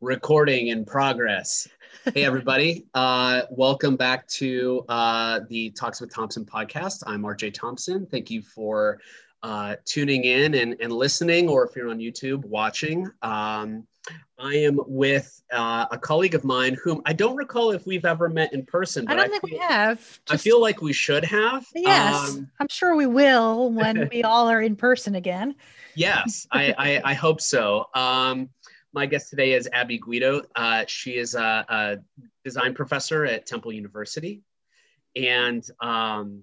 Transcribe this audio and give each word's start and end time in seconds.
recording 0.00 0.68
in 0.68 0.84
progress. 0.84 1.68
Hey, 2.14 2.24
everybody. 2.24 2.86
Uh, 2.94 3.42
welcome 3.50 3.94
back 3.94 4.26
to 4.28 4.84
uh, 4.88 5.40
the 5.50 5.70
Talks 5.70 6.00
with 6.00 6.12
Thompson 6.12 6.44
podcast. 6.46 7.02
I'm 7.06 7.22
RJ 7.22 7.52
Thompson. 7.52 8.06
Thank 8.06 8.30
you 8.30 8.40
for 8.40 9.00
uh, 9.42 9.76
tuning 9.84 10.24
in 10.24 10.54
and, 10.54 10.76
and 10.80 10.92
listening, 10.92 11.48
or 11.48 11.66
if 11.66 11.76
you're 11.76 11.90
on 11.90 11.98
YouTube, 11.98 12.44
watching. 12.46 13.10
Um, 13.20 13.86
I 14.38 14.54
am 14.54 14.80
with 14.86 15.42
uh, 15.52 15.86
a 15.90 15.98
colleague 15.98 16.34
of 16.34 16.44
mine 16.44 16.76
whom 16.82 17.02
I 17.04 17.12
don't 17.12 17.36
recall 17.36 17.70
if 17.70 17.86
we've 17.86 18.04
ever 18.04 18.28
met 18.28 18.52
in 18.52 18.64
person. 18.64 19.06
I 19.08 19.14
don't 19.14 19.30
think 19.30 19.46
feel, 19.46 19.58
we 19.58 19.64
have. 19.64 19.98
Just, 19.98 20.22
I 20.30 20.36
feel 20.36 20.60
like 20.60 20.80
we 20.80 20.92
should 20.92 21.24
have. 21.24 21.66
Yes, 21.74 22.30
um, 22.30 22.50
I'm 22.60 22.68
sure 22.68 22.96
we 22.96 23.06
will 23.06 23.72
when 23.72 24.08
we 24.12 24.22
all 24.22 24.48
are 24.48 24.62
in 24.62 24.76
person 24.76 25.16
again. 25.16 25.54
Yes, 25.94 26.46
I, 26.52 26.74
I, 26.76 27.12
I 27.12 27.14
hope 27.14 27.40
so. 27.40 27.86
Um, 27.94 28.50
my 28.96 29.04
guest 29.04 29.28
today 29.28 29.52
is 29.52 29.68
Abby 29.74 29.98
Guido. 29.98 30.40
Uh, 30.56 30.82
she 30.88 31.18
is 31.18 31.34
a, 31.34 31.64
a, 31.68 31.96
design 32.44 32.72
professor 32.72 33.26
at 33.26 33.44
Temple 33.44 33.70
University, 33.70 34.40
and 35.14 35.62
um, 35.80 36.42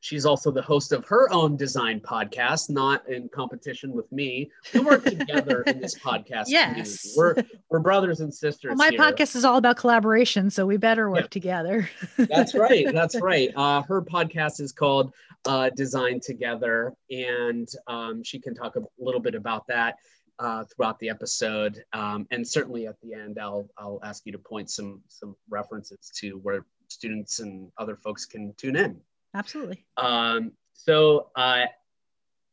she's 0.00 0.26
also 0.26 0.50
the 0.50 0.60
host 0.60 0.92
of 0.92 1.06
her 1.06 1.32
own 1.32 1.56
design 1.56 2.00
podcast, 2.00 2.68
not 2.68 3.08
in 3.08 3.30
competition 3.30 3.92
with 3.92 4.12
me. 4.12 4.50
We 4.74 4.80
work 4.80 5.04
together 5.06 5.62
in 5.62 5.80
this 5.80 5.98
podcast. 5.98 6.44
Yes, 6.48 7.14
community. 7.14 7.14
we're 7.16 7.58
we're 7.70 7.80
brothers 7.80 8.20
and 8.20 8.32
sisters. 8.32 8.76
Well, 8.76 8.76
my 8.76 8.90
here. 8.90 9.00
podcast 9.00 9.34
is 9.34 9.46
all 9.46 9.56
about 9.56 9.78
collaboration, 9.78 10.50
so 10.50 10.66
we 10.66 10.76
better 10.76 11.10
work 11.10 11.20
yeah. 11.22 11.26
together. 11.28 11.88
that's 12.18 12.54
right. 12.54 12.92
That's 12.92 13.18
right. 13.20 13.50
Uh, 13.56 13.80
her 13.82 14.02
podcast 14.02 14.60
is 14.60 14.70
called 14.70 15.14
uh, 15.46 15.70
Design 15.70 16.20
Together, 16.20 16.92
and 17.10 17.66
um, 17.86 18.22
she 18.22 18.38
can 18.38 18.54
talk 18.54 18.76
a 18.76 18.82
little 18.98 19.20
bit 19.20 19.34
about 19.34 19.66
that 19.68 19.96
uh, 20.38 20.64
throughout 20.64 20.98
the 20.98 21.08
episode, 21.08 21.84
um, 21.92 22.26
and 22.30 22.46
certainly 22.46 22.86
at 22.86 23.00
the 23.02 23.14
end, 23.14 23.38
I'll 23.40 23.68
I'll 23.78 24.00
ask 24.02 24.26
you 24.26 24.32
to 24.32 24.38
point 24.38 24.70
some 24.70 25.02
some 25.08 25.36
references 25.48 26.10
to 26.20 26.38
where 26.42 26.64
students 26.88 27.40
and 27.40 27.70
other 27.78 27.96
folks 27.96 28.26
can 28.26 28.54
tune 28.56 28.76
in. 28.76 29.00
Absolutely. 29.34 29.84
Um, 29.96 30.52
so, 30.72 31.30
uh, 31.36 31.64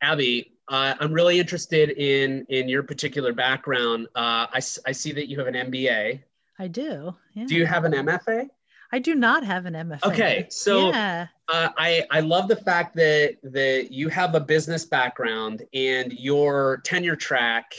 Abby, 0.02 0.52
uh, 0.68 0.94
I'm 0.98 1.12
really 1.12 1.38
interested 1.38 1.90
in 1.90 2.46
in 2.48 2.68
your 2.68 2.82
particular 2.82 3.32
background. 3.32 4.06
Uh, 4.14 4.46
I 4.52 4.60
I 4.86 4.92
see 4.92 5.12
that 5.12 5.28
you 5.28 5.38
have 5.38 5.46
an 5.46 5.54
MBA. 5.54 6.22
I 6.58 6.68
do. 6.68 7.14
Yeah. 7.32 7.46
Do 7.46 7.54
you 7.54 7.66
have 7.66 7.84
an 7.84 7.92
MFA? 7.92 8.48
I 8.94 9.00
do 9.00 9.16
not 9.16 9.42
have 9.42 9.66
an 9.66 9.74
MFA. 9.74 10.04
Okay, 10.04 10.46
so 10.50 10.90
yeah. 10.90 11.26
uh, 11.48 11.70
I 11.76 12.04
I 12.12 12.20
love 12.20 12.46
the 12.46 12.54
fact 12.54 12.94
that 12.94 13.38
that 13.42 13.88
you 13.90 14.08
have 14.08 14.36
a 14.36 14.40
business 14.40 14.84
background 14.84 15.64
and 15.74 16.12
your 16.12 16.80
tenure 16.84 17.16
track 17.16 17.74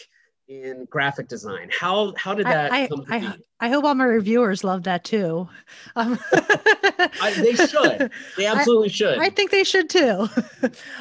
in 0.49 0.85
graphic 0.89 1.29
design. 1.29 1.69
How 1.71 2.13
how 2.17 2.33
did 2.33 2.47
that 2.47 2.69
I, 2.73 2.87
come 2.87 3.05
I, 3.09 3.17
I, 3.17 3.37
I, 3.61 3.69
hope 3.69 3.85
all 3.85 3.95
my 3.95 4.03
reviewers 4.03 4.65
love 4.65 4.83
that 4.83 5.05
too. 5.05 5.47
Um, 5.95 6.19
I, 6.33 7.33
they 7.37 7.53
should. 7.53 8.11
They 8.37 8.45
absolutely 8.45 8.89
should. 8.89 9.17
I 9.17 9.29
think 9.29 9.51
they 9.51 9.63
should 9.63 9.89
too. 9.89 10.27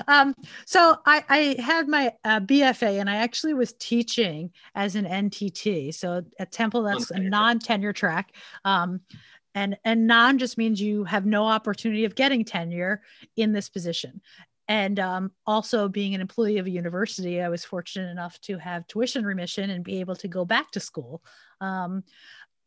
um, 0.07 0.37
so 0.67 0.99
I, 1.05 1.25
I 1.29 1.61
had 1.61 1.89
my 1.89 2.13
uh, 2.25 2.39
BFA 2.39 3.01
and 3.01 3.11
I 3.11 3.17
actually 3.17 3.55
was 3.55 3.73
teaching 3.73 4.53
as 4.77 4.95
an 4.95 5.05
NTT. 5.05 5.93
So 5.95 6.25
at 6.39 6.53
Temple, 6.53 6.85
that's 6.85 7.11
a 7.11 7.19
non-tenure 7.19 7.93
track. 7.93 8.35
Um, 8.65 9.01
and 9.55 9.77
and 9.85 10.07
non 10.07 10.39
just 10.39 10.59
means 10.59 10.81
you 10.81 11.05
have 11.05 11.27
no 11.27 11.47
opportunity 11.47 12.05
of 12.05 12.15
getting 12.15 12.45
tenure 12.45 13.03
in 13.37 13.53
this 13.53 13.69
position. 13.69 14.21
And 14.67 14.99
um, 14.99 15.31
also 15.47 15.89
being 15.89 16.15
an 16.15 16.23
employee 16.23 16.57
of 16.57 16.67
a 16.67 16.71
university 16.71 17.43
i 17.43 17.49
was 17.49 17.65
fortunate 17.65 18.11
enough 18.11 18.41
to 18.43 18.57
have 18.59 18.87
tuition 18.87 19.25
remission 19.25 19.69
and 19.71 19.85
be 19.85 20.01
able 20.01 20.17
to 20.17 20.29
go 20.29 20.45
back 20.45 20.71
to 20.73 20.81
school. 20.81 21.23
Um, 21.61 22.05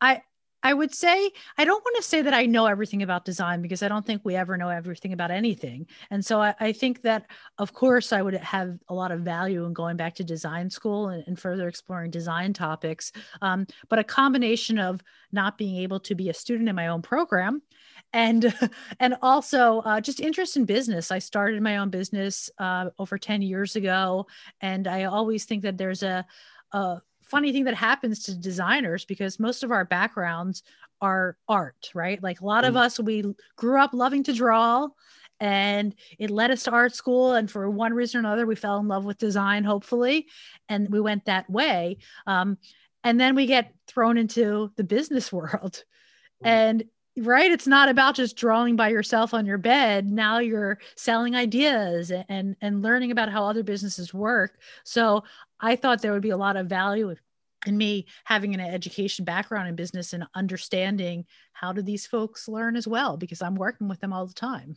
i 0.00 0.22
I 0.62 0.74
would 0.74 0.94
say 0.94 1.30
I 1.56 1.64
don't 1.64 1.84
want 1.84 1.96
to 1.96 2.02
say 2.02 2.22
that 2.22 2.34
I 2.34 2.46
know 2.46 2.66
everything 2.66 3.02
about 3.02 3.24
design 3.24 3.62
because 3.62 3.82
I 3.82 3.88
don't 3.88 4.04
think 4.04 4.22
we 4.24 4.34
ever 4.34 4.56
know 4.56 4.68
everything 4.68 5.12
about 5.12 5.30
anything. 5.30 5.86
And 6.10 6.24
so 6.24 6.42
I, 6.42 6.54
I 6.58 6.72
think 6.72 7.02
that, 7.02 7.26
of 7.58 7.72
course, 7.72 8.12
I 8.12 8.22
would 8.22 8.34
have 8.34 8.78
a 8.88 8.94
lot 8.94 9.12
of 9.12 9.20
value 9.20 9.64
in 9.64 9.72
going 9.72 9.96
back 9.96 10.16
to 10.16 10.24
design 10.24 10.68
school 10.70 11.08
and, 11.08 11.24
and 11.26 11.38
further 11.38 11.68
exploring 11.68 12.10
design 12.10 12.52
topics. 12.52 13.12
Um, 13.40 13.66
but 13.88 13.98
a 13.98 14.04
combination 14.04 14.78
of 14.78 15.00
not 15.32 15.58
being 15.58 15.76
able 15.76 16.00
to 16.00 16.14
be 16.14 16.28
a 16.28 16.34
student 16.34 16.68
in 16.68 16.74
my 16.74 16.88
own 16.88 17.02
program 17.02 17.62
and 18.12 18.54
and 19.00 19.16
also 19.22 19.80
uh, 19.80 20.00
just 20.00 20.20
interest 20.20 20.56
in 20.56 20.64
business 20.64 21.10
i 21.10 21.18
started 21.18 21.62
my 21.62 21.76
own 21.76 21.90
business 21.90 22.50
uh, 22.58 22.88
over 22.98 23.18
10 23.18 23.42
years 23.42 23.76
ago 23.76 24.26
and 24.60 24.86
i 24.88 25.04
always 25.04 25.44
think 25.44 25.62
that 25.62 25.76
there's 25.76 26.02
a, 26.02 26.24
a 26.72 27.00
funny 27.28 27.52
thing 27.52 27.64
that 27.64 27.74
happens 27.74 28.24
to 28.24 28.36
designers 28.36 29.04
because 29.04 29.38
most 29.38 29.62
of 29.62 29.70
our 29.70 29.84
backgrounds 29.84 30.62
are 31.00 31.36
art, 31.48 31.90
right? 31.94 32.22
Like 32.22 32.40
a 32.40 32.46
lot 32.46 32.64
mm. 32.64 32.68
of 32.68 32.76
us, 32.76 32.98
we 32.98 33.24
grew 33.56 33.80
up 33.80 33.92
loving 33.92 34.22
to 34.24 34.32
draw 34.32 34.88
and 35.40 35.94
it 36.18 36.30
led 36.30 36.50
us 36.50 36.64
to 36.64 36.70
art 36.70 36.94
school. 36.94 37.34
And 37.34 37.50
for 37.50 37.70
one 37.70 37.94
reason 37.94 38.18
or 38.18 38.20
another, 38.20 38.46
we 38.46 38.56
fell 38.56 38.78
in 38.78 38.88
love 38.88 39.04
with 39.04 39.18
design, 39.18 39.64
hopefully, 39.64 40.26
and 40.68 40.88
we 40.88 41.00
went 41.00 41.26
that 41.26 41.48
way. 41.48 41.98
Um, 42.26 42.58
and 43.04 43.20
then 43.20 43.34
we 43.34 43.46
get 43.46 43.72
thrown 43.86 44.18
into 44.18 44.72
the 44.76 44.84
business 44.84 45.32
world. 45.32 45.84
Mm. 46.44 46.46
And 46.46 46.84
right 47.24 47.50
it's 47.50 47.66
not 47.66 47.88
about 47.88 48.14
just 48.14 48.36
drawing 48.36 48.76
by 48.76 48.88
yourself 48.88 49.34
on 49.34 49.44
your 49.44 49.58
bed 49.58 50.06
now 50.06 50.38
you're 50.38 50.78
selling 50.96 51.34
ideas 51.34 52.12
and 52.28 52.56
and 52.60 52.82
learning 52.82 53.10
about 53.10 53.28
how 53.28 53.44
other 53.44 53.62
businesses 53.62 54.14
work 54.14 54.58
so 54.84 55.22
I 55.60 55.76
thought 55.76 56.02
there 56.02 56.12
would 56.12 56.22
be 56.22 56.30
a 56.30 56.36
lot 56.36 56.56
of 56.56 56.66
value 56.66 57.14
in 57.66 57.76
me 57.76 58.06
having 58.24 58.54
an 58.54 58.60
education 58.60 59.24
background 59.24 59.68
in 59.68 59.74
business 59.74 60.12
and 60.12 60.24
understanding 60.34 61.24
how 61.52 61.72
do 61.72 61.82
these 61.82 62.06
folks 62.06 62.48
learn 62.48 62.76
as 62.76 62.86
well 62.86 63.16
because 63.16 63.42
I'm 63.42 63.56
working 63.56 63.88
with 63.88 64.00
them 64.00 64.12
all 64.12 64.26
the 64.26 64.34
time. 64.34 64.76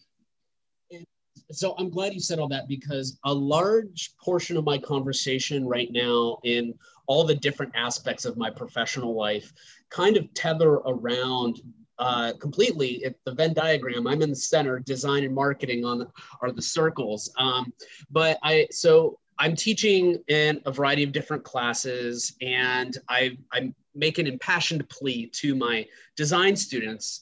So 1.52 1.76
I'm 1.78 1.90
glad 1.90 2.14
you 2.14 2.20
said 2.20 2.40
all 2.40 2.48
that 2.50 2.68
because 2.68 3.20
a 3.24 3.34
large 3.34 4.14
portion 4.22 4.58
of 4.58 4.66
my 4.66 4.78
conversation 4.78 5.66
right 5.66 5.90
now 5.92 6.40
in 6.44 6.74
all 7.08 7.26
the 7.26 7.36
different 7.36 7.74
aspects 7.76 8.26
of 8.26 8.38
my 8.38 8.50
professional 8.50 9.16
life 9.16 9.54
kind 9.90 10.18
of 10.18 10.34
tether 10.34 10.76
around 10.76 11.62
uh, 12.00 12.34
completely 12.40 13.06
at 13.06 13.16
the 13.26 13.34
Venn 13.34 13.54
diagram. 13.54 14.08
I'm 14.08 14.22
in 14.22 14.32
the 14.32 14.36
center, 14.36 14.80
design 14.80 15.24
and 15.24 15.36
marketing 15.36 15.86
on 15.86 16.00
the, 16.00 16.08
are 16.42 16.52
the 16.52 16.62
circles. 16.62 17.32
Um, 17.38 17.72
but 18.10 18.40
I 18.42 18.68
so 18.72 19.20
I'm 19.42 19.56
teaching 19.56 20.20
in 20.28 20.62
a 20.68 20.72
variety 20.72 21.02
of 21.02 21.12
different 21.12 21.44
classes, 21.44 22.36
and 22.42 22.96
I, 23.10 23.40
I 23.52 23.74
make 23.96 24.20
an 24.20 24.28
impassioned 24.28 24.88
plea 24.88 25.26
to 25.34 25.56
my 25.56 25.88
design 26.16 26.56
students. 26.56 27.22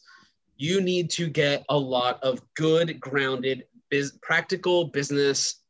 You 0.58 0.82
need 0.82 1.10
to 1.12 1.30
get 1.30 1.64
a 1.70 1.78
lot 1.78 2.22
of 2.22 2.42
good, 2.56 3.00
grounded, 3.00 3.68
biz- 3.90 4.18
practical 4.22 4.84
business 4.84 5.62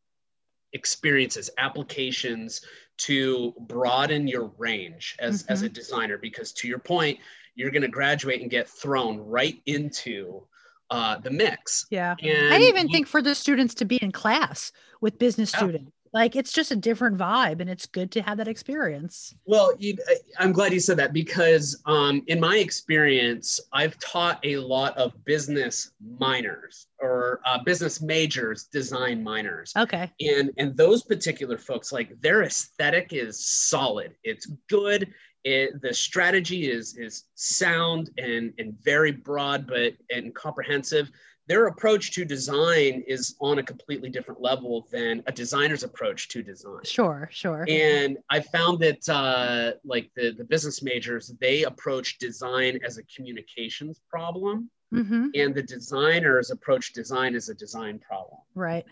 experiences, 0.73 1.51
applications 1.59 2.61
to 2.97 3.53
broaden 3.59 4.27
your 4.27 4.51
range 4.57 5.17
as, 5.19 5.43
mm-hmm. 5.43 5.53
as 5.53 5.61
a 5.61 5.69
designer. 5.69 6.17
Because 6.17 6.51
to 6.53 6.67
your 6.67 6.79
point, 6.79 7.19
you're 7.53 7.69
going 7.69 7.83
to 7.83 7.89
graduate 7.89 8.41
and 8.41 8.49
get 8.49 8.67
thrown 8.67 9.19
right 9.19 9.61
into 9.67 10.41
uh, 10.89 11.19
the 11.19 11.29
mix. 11.29 11.85
Yeah. 11.91 12.15
And 12.23 12.55
I 12.55 12.57
even 12.61 12.87
you, 12.87 12.91
think 12.91 13.05
for 13.05 13.21
the 13.21 13.35
students 13.35 13.75
to 13.75 13.85
be 13.85 13.97
in 13.97 14.11
class 14.11 14.71
with 14.99 15.19
business 15.19 15.53
yeah. 15.53 15.59
students 15.59 15.91
like 16.13 16.35
it's 16.35 16.51
just 16.51 16.71
a 16.71 16.75
different 16.75 17.17
vibe 17.17 17.59
and 17.59 17.69
it's 17.69 17.85
good 17.85 18.11
to 18.11 18.21
have 18.21 18.37
that 18.37 18.47
experience. 18.47 19.35
Well 19.45 19.73
you, 19.79 19.95
i'm 20.37 20.51
glad 20.51 20.73
you 20.73 20.79
said 20.79 20.97
that 20.97 21.13
because 21.13 21.81
um, 21.85 22.23
in 22.27 22.39
my 22.39 22.57
experience 22.57 23.59
i've 23.73 23.97
taught 23.99 24.39
a 24.43 24.57
lot 24.57 24.97
of 24.97 25.13
business 25.25 25.91
minors 26.17 26.87
or 27.01 27.41
uh, 27.45 27.61
business 27.63 28.01
majors 28.01 28.65
design 28.65 29.23
minors. 29.23 29.73
Okay. 29.77 30.11
And 30.19 30.51
and 30.57 30.75
those 30.75 31.03
particular 31.03 31.57
folks 31.57 31.91
like 31.91 32.19
their 32.21 32.43
aesthetic 32.43 33.13
is 33.13 33.45
solid. 33.45 34.15
It's 34.23 34.47
good. 34.69 35.13
It, 35.45 35.81
the 35.81 35.93
strategy 35.93 36.69
is 36.69 36.97
is 36.97 37.23
sound 37.35 38.09
and 38.17 38.53
and 38.57 38.73
very 38.83 39.11
broad 39.11 39.67
but 39.67 39.93
and 40.09 40.35
comprehensive 40.35 41.09
their 41.49 41.65
approach 41.65 42.11
to 42.11 42.23
design 42.23 43.03
is 43.07 43.35
on 43.41 43.57
a 43.57 43.63
completely 43.63 44.07
different 44.07 44.39
level 44.39 44.87
than 44.91 45.23
a 45.25 45.31
designer's 45.31 45.83
approach 45.83 46.27
to 46.29 46.43
design. 46.43 46.83
Sure, 46.83 47.27
sure. 47.31 47.65
And 47.67 48.19
I 48.29 48.39
found 48.39 48.79
that 48.81 49.09
uh, 49.09 49.71
like 49.83 50.11
the, 50.15 50.31
the 50.37 50.43
business 50.43 50.83
majors, 50.83 51.33
they 51.41 51.63
approach 51.63 52.19
design 52.19 52.79
as 52.85 52.99
a 52.99 53.03
communications 53.03 53.99
problem. 54.07 54.69
Mm-hmm. 54.93 55.29
And 55.33 55.55
the 55.55 55.63
designers 55.63 56.51
approach 56.51 56.93
design 56.93 57.33
as 57.33 57.49
a 57.49 57.55
design 57.55 57.97
problem. 57.97 58.41
Right. 58.53 58.85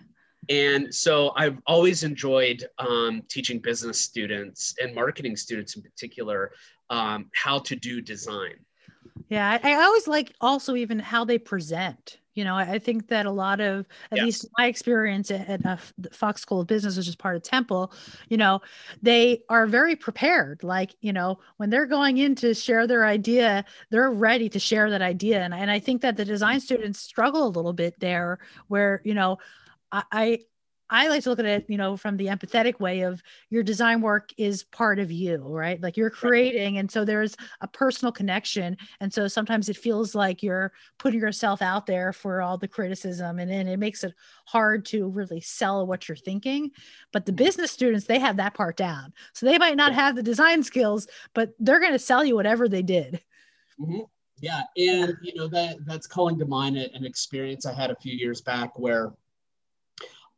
And 0.49 0.93
so 0.93 1.33
I've 1.35 1.59
always 1.67 2.03
enjoyed 2.03 2.65
um, 2.79 3.21
teaching 3.29 3.59
business 3.59 4.01
students 4.01 4.73
and 4.81 4.95
marketing 4.95 5.35
students 5.35 5.75
in 5.75 5.83
particular 5.83 6.53
um, 6.89 7.29
how 7.35 7.59
to 7.59 7.75
do 7.75 8.01
design 8.01 8.55
Yeah, 9.29 9.59
I, 9.61 9.73
I 9.73 9.83
always 9.83 10.07
like 10.07 10.33
also 10.41 10.75
even 10.75 10.97
how 10.97 11.25
they 11.25 11.37
present 11.37 12.17
you 12.37 12.43
know 12.43 12.55
i 12.55 12.79
think 12.79 13.07
that 13.07 13.25
a 13.25 13.31
lot 13.31 13.59
of 13.59 13.85
at 14.11 14.17
yes. 14.17 14.25
least 14.25 14.47
my 14.57 14.67
experience 14.67 15.31
at, 15.31 15.49
at 15.49 15.65
uh, 15.65 15.77
fox 16.11 16.41
school 16.41 16.61
of 16.61 16.67
business 16.67 16.95
which 16.95 17.07
is 17.07 17.15
part 17.15 17.35
of 17.35 17.43
temple 17.43 17.91
you 18.29 18.37
know 18.37 18.61
they 19.01 19.43
are 19.49 19.67
very 19.67 19.95
prepared. 19.95 20.63
Like 20.63 20.95
you 21.01 21.13
know 21.13 21.39
when 21.57 21.69
they're 21.69 21.85
going 21.85 22.17
in 22.17 22.35
to 22.35 22.53
share 22.53 22.87
their 22.87 23.05
idea 23.05 23.65
they're 23.89 24.11
ready 24.11 24.49
to 24.49 24.59
share 24.59 24.89
that 24.89 25.01
idea. 25.01 25.41
And, 25.41 25.53
and 25.53 25.71
i 25.71 25.79
think 25.79 26.01
that 26.01 26.17
the 26.17 26.25
design 26.25 26.59
students 26.59 26.99
struggle 26.99 27.47
a 27.47 27.49
little 27.49 27.73
bit 27.73 27.99
there 27.99 28.39
where 28.67 29.01
you 29.03 29.13
know 29.13 29.37
I, 29.91 30.39
I 30.89 31.07
like 31.07 31.23
to 31.23 31.29
look 31.29 31.39
at 31.39 31.45
it, 31.45 31.65
you 31.67 31.77
know, 31.77 31.97
from 31.97 32.17
the 32.17 32.27
empathetic 32.27 32.79
way 32.79 33.01
of 33.01 33.21
your 33.49 33.63
design 33.63 34.01
work 34.01 34.31
is 34.37 34.63
part 34.63 34.99
of 34.99 35.11
you, 35.11 35.37
right? 35.37 35.81
Like 35.81 35.97
you're 35.97 36.09
creating. 36.09 36.77
And 36.77 36.89
so 36.89 37.03
there's 37.03 37.35
a 37.61 37.67
personal 37.67 38.11
connection. 38.11 38.77
And 39.01 39.13
so 39.13 39.27
sometimes 39.27 39.69
it 39.69 39.77
feels 39.77 40.15
like 40.15 40.41
you're 40.41 40.71
putting 40.97 41.19
yourself 41.19 41.61
out 41.61 41.85
there 41.85 42.13
for 42.13 42.41
all 42.41 42.57
the 42.57 42.67
criticism. 42.67 43.39
And 43.39 43.51
then 43.51 43.67
it 43.67 43.77
makes 43.77 44.03
it 44.03 44.13
hard 44.45 44.85
to 44.85 45.09
really 45.09 45.41
sell 45.41 45.85
what 45.85 46.07
you're 46.07 46.15
thinking. 46.15 46.71
But 47.11 47.25
the 47.25 47.31
mm-hmm. 47.31 47.43
business 47.43 47.71
students, 47.71 48.05
they 48.05 48.19
have 48.19 48.37
that 48.37 48.53
part 48.53 48.77
down. 48.77 49.13
So 49.33 49.45
they 49.45 49.57
might 49.57 49.77
not 49.77 49.93
have 49.93 50.15
the 50.15 50.23
design 50.23 50.63
skills, 50.63 51.07
but 51.33 51.53
they're 51.59 51.79
going 51.81 51.93
to 51.93 51.99
sell 51.99 52.23
you 52.23 52.35
whatever 52.35 52.69
they 52.69 52.81
did. 52.81 53.21
Mm-hmm. 53.79 54.01
Yeah. 54.39 54.61
And, 54.77 55.17
you 55.21 55.33
know, 55.35 55.47
that 55.47 55.77
that's 55.85 56.07
calling 56.07 56.37
to 56.39 56.45
mind 56.45 56.77
an 56.77 57.05
experience 57.05 57.65
I 57.65 57.73
had 57.73 57.89
a 57.89 57.95
few 57.95 58.13
years 58.13 58.39
back 58.39 58.77
where 58.77 59.11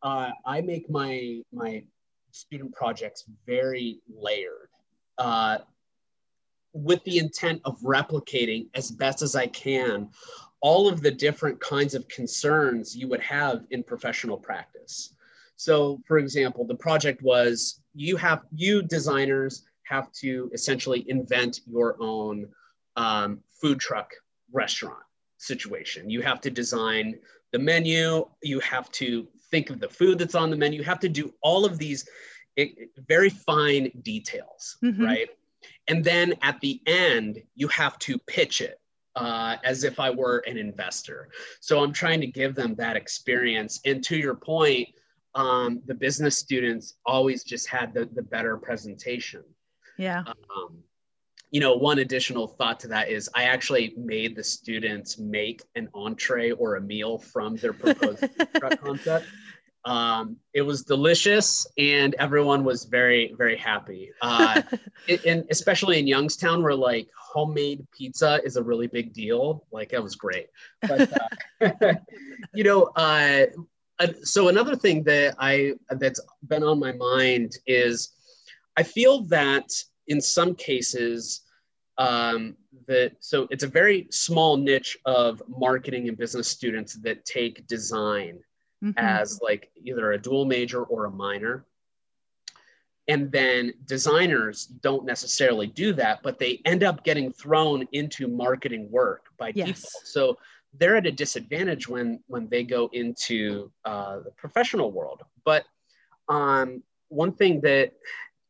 uh, 0.01 0.31
I 0.45 0.61
make 0.61 0.89
my 0.89 1.41
my 1.51 1.83
student 2.31 2.73
projects 2.73 3.25
very 3.45 3.99
layered, 4.07 4.69
uh, 5.17 5.59
with 6.73 7.03
the 7.03 7.17
intent 7.17 7.61
of 7.65 7.79
replicating 7.81 8.67
as 8.75 8.91
best 8.91 9.21
as 9.21 9.35
I 9.35 9.47
can 9.47 10.09
all 10.61 10.87
of 10.87 11.01
the 11.01 11.11
different 11.11 11.59
kinds 11.59 11.93
of 11.95 12.07
concerns 12.07 12.95
you 12.95 13.07
would 13.07 13.21
have 13.21 13.65
in 13.71 13.83
professional 13.83 14.37
practice. 14.37 15.13
So, 15.55 16.01
for 16.05 16.17
example, 16.17 16.65
the 16.65 16.75
project 16.75 17.21
was 17.21 17.81
you 17.93 18.17
have 18.17 18.43
you 18.55 18.81
designers 18.81 19.63
have 19.83 20.11
to 20.13 20.49
essentially 20.53 21.05
invent 21.09 21.61
your 21.65 21.95
own 21.99 22.47
um, 22.95 23.39
food 23.61 23.79
truck 23.79 24.11
restaurant 24.51 25.03
situation. 25.37 26.09
You 26.09 26.21
have 26.21 26.41
to 26.41 26.49
design 26.49 27.15
the 27.51 27.59
menu. 27.59 28.27
You 28.41 28.59
have 28.59 28.91
to 28.93 29.27
think 29.51 29.69
of 29.69 29.79
the 29.79 29.89
food 29.89 30.19
that's 30.19 30.35
on 30.35 30.49
the 30.49 30.55
menu. 30.55 30.79
You 30.79 30.85
have 30.85 30.99
to 31.01 31.09
do 31.09 31.33
all 31.41 31.65
of 31.65 31.77
these 31.77 32.07
very 33.07 33.29
fine 33.29 33.91
details, 34.01 34.77
mm-hmm. 34.83 35.03
right? 35.03 35.29
And 35.87 36.03
then 36.03 36.35
at 36.41 36.59
the 36.61 36.81
end, 36.85 37.41
you 37.55 37.67
have 37.69 37.97
to 37.99 38.17
pitch 38.19 38.61
it 38.61 38.79
uh, 39.15 39.57
as 39.63 39.83
if 39.83 39.99
I 39.99 40.09
were 40.09 40.43
an 40.47 40.57
investor. 40.57 41.29
So 41.59 41.83
I'm 41.83 41.93
trying 41.93 42.21
to 42.21 42.27
give 42.27 42.55
them 42.55 42.75
that 42.75 42.95
experience. 42.95 43.79
And 43.85 44.03
to 44.05 44.17
your 44.17 44.35
point, 44.35 44.89
um, 45.35 45.81
the 45.85 45.93
business 45.93 46.37
students 46.37 46.95
always 47.05 47.43
just 47.43 47.67
had 47.67 47.93
the, 47.93 48.09
the 48.13 48.21
better 48.21 48.57
presentation. 48.57 49.43
Yeah. 49.97 50.23
Um, 50.27 50.83
you 51.51 51.59
know, 51.59 51.75
one 51.75 51.99
additional 51.99 52.47
thought 52.47 52.79
to 52.81 52.87
that 52.89 53.09
is 53.09 53.29
I 53.35 53.45
actually 53.45 53.93
made 53.97 54.35
the 54.35 54.43
students 54.43 55.17
make 55.17 55.63
an 55.75 55.89
entree 55.95 56.51
or 56.51 56.75
a 56.75 56.81
meal 56.81 57.17
from 57.17 57.55
their 57.55 57.73
proposed 57.73 58.23
concept. 58.81 59.25
Um, 59.85 60.37
it 60.53 60.61
was 60.61 60.83
delicious 60.83 61.65
and 61.77 62.13
everyone 62.15 62.63
was 62.63 62.85
very, 62.85 63.33
very 63.37 63.55
happy. 63.55 64.11
Uh, 64.21 64.61
it, 65.07 65.25
and 65.25 65.45
especially 65.49 65.99
in 65.99 66.07
Youngstown 66.07 66.61
where 66.61 66.75
like 66.75 67.07
homemade 67.17 67.85
pizza 67.91 68.39
is 68.43 68.57
a 68.57 68.63
really 68.63 68.87
big 68.87 69.13
deal. 69.13 69.65
Like 69.71 69.93
it 69.93 70.03
was 70.03 70.15
great. 70.15 70.47
But, 70.81 71.09
uh, 71.61 71.93
you 72.53 72.63
know, 72.63 72.83
uh, 72.95 73.45
so 74.23 74.47
another 74.47 74.75
thing 74.75 75.03
that 75.03 75.35
I, 75.39 75.73
that's 75.89 76.21
been 76.47 76.63
on 76.63 76.79
my 76.79 76.93
mind 76.93 77.53
is 77.65 78.13
I 78.77 78.83
feel 78.83 79.23
that 79.25 79.69
in 80.07 80.21
some 80.21 80.55
cases, 80.55 81.41
um, 81.97 82.55
that 82.87 83.11
so 83.19 83.47
it's 83.51 83.63
a 83.63 83.67
very 83.67 84.07
small 84.09 84.55
niche 84.55 84.97
of 85.05 85.43
marketing 85.47 86.07
and 86.07 86.17
business 86.17 86.47
students 86.47 86.95
that 87.01 87.25
take 87.25 87.67
design 87.67 88.39
mm-hmm. 88.83 88.97
as 88.97 89.39
like 89.41 89.69
either 89.83 90.11
a 90.11 90.17
dual 90.17 90.45
major 90.45 90.83
or 90.83 91.05
a 91.05 91.11
minor. 91.11 91.65
And 93.07 93.31
then 93.31 93.73
designers 93.85 94.67
don't 94.67 95.03
necessarily 95.03 95.65
do 95.65 95.93
that, 95.93 96.21
but 96.21 96.37
they 96.37 96.61
end 96.65 96.83
up 96.83 97.03
getting 97.03 97.31
thrown 97.31 97.87
into 97.91 98.27
marketing 98.27 98.89
work 98.91 99.25
by 99.39 99.51
yes. 99.55 99.67
default. 99.67 100.05
So 100.05 100.37
they're 100.77 100.95
at 100.95 101.07
a 101.07 101.11
disadvantage 101.11 101.87
when 101.87 102.19
when 102.27 102.47
they 102.49 102.63
go 102.63 102.89
into 102.93 103.71
uh, 103.83 104.19
the 104.19 104.31
professional 104.31 104.91
world. 104.91 105.23
But 105.43 105.65
um, 106.27 106.83
one 107.07 107.31
thing 107.31 107.61
that 107.61 107.93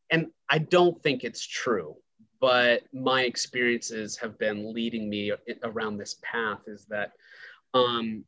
and 0.10 0.28
I 0.50 0.58
don't 0.58 1.02
think 1.02 1.24
it's 1.24 1.46
true, 1.46 1.96
but 2.42 2.84
my 2.94 3.24
experiences 3.24 4.18
have 4.18 4.38
been 4.40 4.74
leading 4.74 5.10
me 5.10 5.32
around 5.64 5.98
this 5.98 6.18
path 6.22 6.62
is 6.68 6.86
that 6.86 7.14
um, 7.74 8.26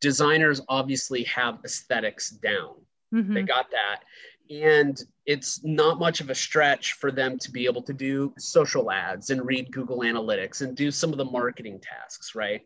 designers 0.00 0.60
obviously 0.68 1.24
have 1.24 1.58
aesthetics 1.64 2.30
down. 2.30 2.74
Mm-hmm. 3.14 3.34
They 3.34 3.42
got 3.42 3.66
that. 3.70 4.04
And 4.50 4.98
it's 5.26 5.62
not 5.64 5.98
much 5.98 6.20
of 6.20 6.30
a 6.30 6.34
stretch 6.34 6.94
for 6.94 7.10
them 7.10 7.38
to 7.38 7.50
be 7.50 7.66
able 7.66 7.82
to 7.82 7.92
do 7.92 8.32
social 8.38 8.90
ads 8.90 9.30
and 9.30 9.44
read 9.44 9.70
Google 9.72 10.00
Analytics 10.00 10.62
and 10.62 10.74
do 10.74 10.90
some 10.90 11.12
of 11.12 11.18
the 11.18 11.24
marketing 11.24 11.80
tasks, 11.80 12.34
right? 12.34 12.62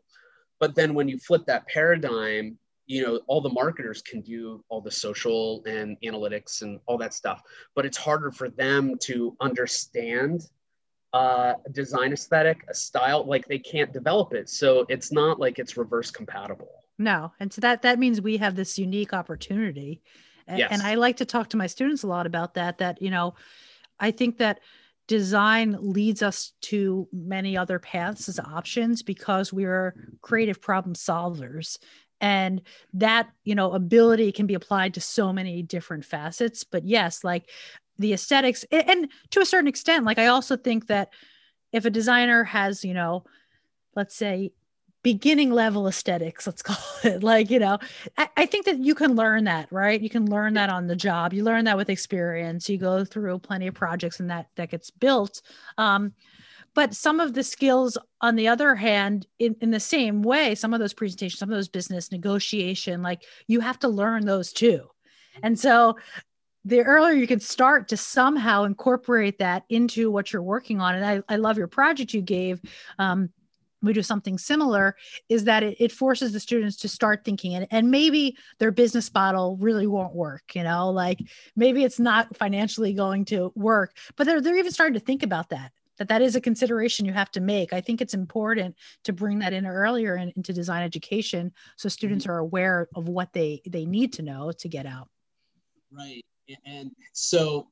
But 0.60 0.76
then 0.76 0.94
when 0.94 1.08
you 1.08 1.18
flip 1.18 1.44
that 1.46 1.66
paradigm 1.66 2.58
you 2.86 3.02
know 3.02 3.20
all 3.26 3.40
the 3.40 3.48
marketers 3.48 4.02
can 4.02 4.20
do 4.20 4.62
all 4.68 4.80
the 4.80 4.90
social 4.90 5.62
and 5.66 5.96
analytics 6.04 6.62
and 6.62 6.80
all 6.86 6.98
that 6.98 7.14
stuff 7.14 7.42
but 7.74 7.86
it's 7.86 7.96
harder 7.96 8.30
for 8.30 8.48
them 8.50 8.96
to 9.00 9.36
understand 9.40 10.42
uh, 11.14 11.54
a 11.66 11.70
design 11.70 12.12
aesthetic 12.12 12.64
a 12.68 12.74
style 12.74 13.24
like 13.24 13.46
they 13.46 13.58
can't 13.58 13.92
develop 13.92 14.34
it 14.34 14.48
so 14.48 14.84
it's 14.88 15.12
not 15.12 15.38
like 15.38 15.58
it's 15.58 15.76
reverse 15.76 16.10
compatible 16.10 16.81
no 17.02 17.32
and 17.40 17.52
so 17.52 17.60
that 17.60 17.82
that 17.82 17.98
means 17.98 18.20
we 18.20 18.36
have 18.36 18.56
this 18.56 18.78
unique 18.78 19.12
opportunity 19.12 20.00
yes. 20.48 20.68
and 20.70 20.82
i 20.82 20.94
like 20.94 21.16
to 21.16 21.24
talk 21.24 21.48
to 21.48 21.56
my 21.56 21.66
students 21.66 22.02
a 22.02 22.06
lot 22.06 22.26
about 22.26 22.54
that 22.54 22.78
that 22.78 23.00
you 23.02 23.10
know 23.10 23.34
i 24.00 24.10
think 24.10 24.38
that 24.38 24.60
design 25.08 25.76
leads 25.80 26.22
us 26.22 26.52
to 26.60 27.08
many 27.12 27.56
other 27.56 27.78
paths 27.78 28.28
as 28.28 28.38
options 28.38 29.02
because 29.02 29.52
we're 29.52 29.94
creative 30.20 30.60
problem 30.60 30.94
solvers 30.94 31.78
and 32.20 32.62
that 32.94 33.28
you 33.44 33.54
know 33.54 33.72
ability 33.72 34.30
can 34.32 34.46
be 34.46 34.54
applied 34.54 34.94
to 34.94 35.00
so 35.00 35.32
many 35.32 35.62
different 35.62 36.04
facets 36.04 36.64
but 36.64 36.84
yes 36.84 37.24
like 37.24 37.50
the 37.98 38.12
aesthetics 38.12 38.64
and 38.70 39.08
to 39.30 39.40
a 39.40 39.46
certain 39.46 39.68
extent 39.68 40.04
like 40.04 40.18
i 40.18 40.26
also 40.26 40.56
think 40.56 40.86
that 40.86 41.10
if 41.72 41.84
a 41.84 41.90
designer 41.90 42.44
has 42.44 42.84
you 42.84 42.94
know 42.94 43.24
let's 43.94 44.14
say 44.14 44.52
beginning 45.02 45.50
level 45.50 45.88
aesthetics 45.88 46.46
let's 46.46 46.62
call 46.62 46.76
it 47.04 47.22
like 47.22 47.50
you 47.50 47.58
know 47.58 47.78
I, 48.16 48.28
I, 48.36 48.46
think 48.46 48.66
that 48.66 48.78
you 48.78 48.94
can 48.94 49.14
learn 49.14 49.44
that 49.44 49.68
right 49.70 50.00
you 50.00 50.10
can 50.10 50.26
learn 50.26 50.54
that 50.54 50.70
on 50.70 50.86
the 50.86 50.96
job 50.96 51.32
you 51.32 51.44
learn 51.44 51.64
that 51.64 51.76
with 51.76 51.90
experience 51.90 52.68
you 52.68 52.78
go 52.78 53.04
through 53.04 53.38
plenty 53.40 53.66
of 53.66 53.74
projects 53.74 54.20
and 54.20 54.30
that 54.30 54.46
that 54.56 54.70
gets 54.70 54.90
built 54.90 55.42
um, 55.78 56.12
but 56.74 56.94
some 56.94 57.20
of 57.20 57.34
the 57.34 57.42
skills, 57.42 57.98
on 58.20 58.36
the 58.36 58.48
other 58.48 58.74
hand, 58.74 59.26
in, 59.38 59.56
in 59.60 59.70
the 59.70 59.80
same 59.80 60.22
way, 60.22 60.54
some 60.54 60.72
of 60.72 60.80
those 60.80 60.94
presentations, 60.94 61.38
some 61.38 61.50
of 61.50 61.56
those 61.56 61.68
business 61.68 62.10
negotiation, 62.10 63.02
like 63.02 63.24
you 63.46 63.60
have 63.60 63.78
to 63.80 63.88
learn 63.88 64.24
those 64.24 64.52
too. 64.52 64.88
And 65.42 65.58
so 65.58 65.96
the 66.64 66.80
earlier 66.80 67.14
you 67.14 67.26
can 67.26 67.40
start 67.40 67.88
to 67.88 67.96
somehow 67.96 68.64
incorporate 68.64 69.38
that 69.38 69.64
into 69.68 70.10
what 70.10 70.32
you're 70.32 70.42
working 70.42 70.80
on. 70.80 70.94
And 70.94 71.04
I, 71.04 71.22
I 71.28 71.36
love 71.36 71.58
your 71.58 71.66
project 71.66 72.14
you 72.14 72.22
gave. 72.22 72.60
Um, 72.98 73.30
we 73.82 73.92
do 73.92 74.02
something 74.02 74.38
similar 74.38 74.96
is 75.28 75.44
that 75.44 75.62
it, 75.62 75.76
it, 75.80 75.92
forces 75.92 76.32
the 76.32 76.40
students 76.40 76.76
to 76.76 76.88
start 76.88 77.24
thinking 77.24 77.54
and, 77.54 77.66
and 77.70 77.90
maybe 77.90 78.36
their 78.58 78.70
business 78.70 79.12
model 79.12 79.56
really 79.60 79.86
won't 79.86 80.14
work 80.14 80.42
you 80.54 80.62
know 80.62 80.90
like 80.90 81.18
maybe 81.56 81.84
it's 81.84 82.00
not 82.00 82.36
financially 82.36 82.92
going 82.92 83.24
to 83.24 83.52
work 83.54 83.94
but 84.16 84.26
they're, 84.26 84.40
they're 84.40 84.56
even 84.56 84.72
starting 84.72 84.98
to 84.98 85.04
think 85.04 85.22
about 85.22 85.48
that 85.50 85.72
that 85.98 86.08
that 86.08 86.22
is 86.22 86.36
a 86.36 86.40
consideration 86.40 87.06
you 87.06 87.12
have 87.12 87.30
to 87.32 87.40
make. 87.40 87.72
I 87.72 87.80
think 87.80 88.00
it's 88.00 88.14
important 88.14 88.76
to 89.04 89.12
bring 89.12 89.38
that 89.40 89.52
in 89.52 89.66
earlier 89.66 90.16
in, 90.16 90.32
into 90.36 90.52
design 90.52 90.82
education 90.82 91.52
so 91.76 91.88
students 91.88 92.24
mm-hmm. 92.24 92.32
are 92.32 92.38
aware 92.38 92.88
of 92.94 93.08
what 93.08 93.32
they 93.32 93.60
they 93.66 93.84
need 93.84 94.14
to 94.14 94.22
know 94.22 94.52
to 94.52 94.68
get 94.68 94.86
out. 94.86 95.08
Right. 95.90 96.24
And 96.64 96.90
so 97.12 97.68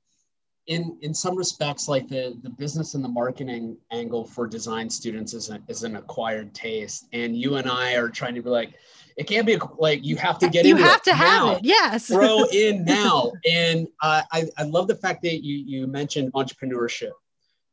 in 0.70 0.96
in 1.02 1.12
some 1.12 1.36
respects 1.36 1.88
like 1.88 2.08
the 2.08 2.38
the 2.44 2.48
business 2.48 2.94
and 2.94 3.04
the 3.04 3.08
marketing 3.08 3.76
angle 3.90 4.24
for 4.24 4.46
design 4.46 4.88
students 4.88 5.34
is, 5.34 5.50
a, 5.50 5.60
is 5.66 5.82
an 5.82 5.96
acquired 5.96 6.54
taste 6.54 7.08
and 7.12 7.36
you 7.36 7.56
and 7.56 7.68
i 7.68 7.94
are 7.94 8.08
trying 8.08 8.36
to 8.36 8.40
be 8.40 8.48
like 8.48 8.74
it 9.16 9.24
can't 9.24 9.46
be 9.46 9.58
like 9.78 10.04
you 10.04 10.14
have 10.14 10.38
to 10.38 10.48
get 10.48 10.64
in. 10.64 10.68
you 10.68 10.76
into 10.76 10.88
have 10.88 11.02
to 11.02 11.10
now. 11.10 11.16
have 11.16 11.56
it 11.56 11.64
yes 11.64 12.06
throw 12.06 12.44
in 12.52 12.84
now 12.84 13.32
and 13.50 13.88
uh, 14.00 14.22
I, 14.32 14.44
I 14.56 14.62
love 14.62 14.86
the 14.86 14.94
fact 14.94 15.22
that 15.22 15.44
you 15.44 15.56
you 15.56 15.88
mentioned 15.88 16.32
entrepreneurship 16.34 17.12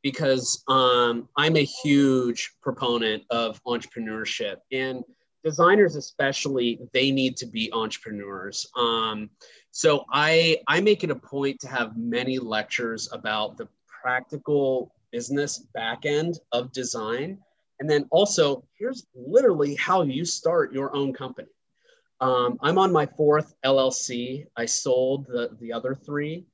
because 0.01 0.63
um, 0.67 1.27
I'm 1.37 1.55
a 1.55 1.63
huge 1.63 2.51
proponent 2.61 3.23
of 3.29 3.61
entrepreneurship 3.65 4.57
and 4.71 5.03
designers 5.49 5.95
especially 5.95 6.79
they 6.93 7.09
need 7.11 7.37
to 7.37 7.45
be 7.45 7.71
entrepreneurs 7.73 8.57
um, 8.75 9.29
so 9.71 10.05
I 10.11 10.57
I 10.67 10.81
make 10.81 11.03
it 11.03 11.11
a 11.11 11.15
point 11.33 11.59
to 11.61 11.67
have 11.67 11.97
many 11.97 12.37
lectures 12.39 13.09
about 13.11 13.57
the 13.57 13.67
practical 14.01 14.93
business 15.11 15.59
back 15.73 16.05
end 16.05 16.39
of 16.51 16.71
design 16.71 17.29
and 17.79 17.89
then 17.89 18.05
also 18.11 18.63
here's 18.77 19.05
literally 19.15 19.75
how 19.75 20.01
you 20.01 20.25
start 20.25 20.73
your 20.73 20.95
own 20.95 21.13
company 21.13 21.49
um, 22.19 22.57
I'm 22.61 22.77
on 22.79 22.91
my 22.91 23.05
fourth 23.05 23.53
LLC. 23.63 24.45
I 24.55 24.65
sold 24.65 25.27
the, 25.27 25.55
the 25.61 25.71
other 25.71 25.93
three. 25.93 26.45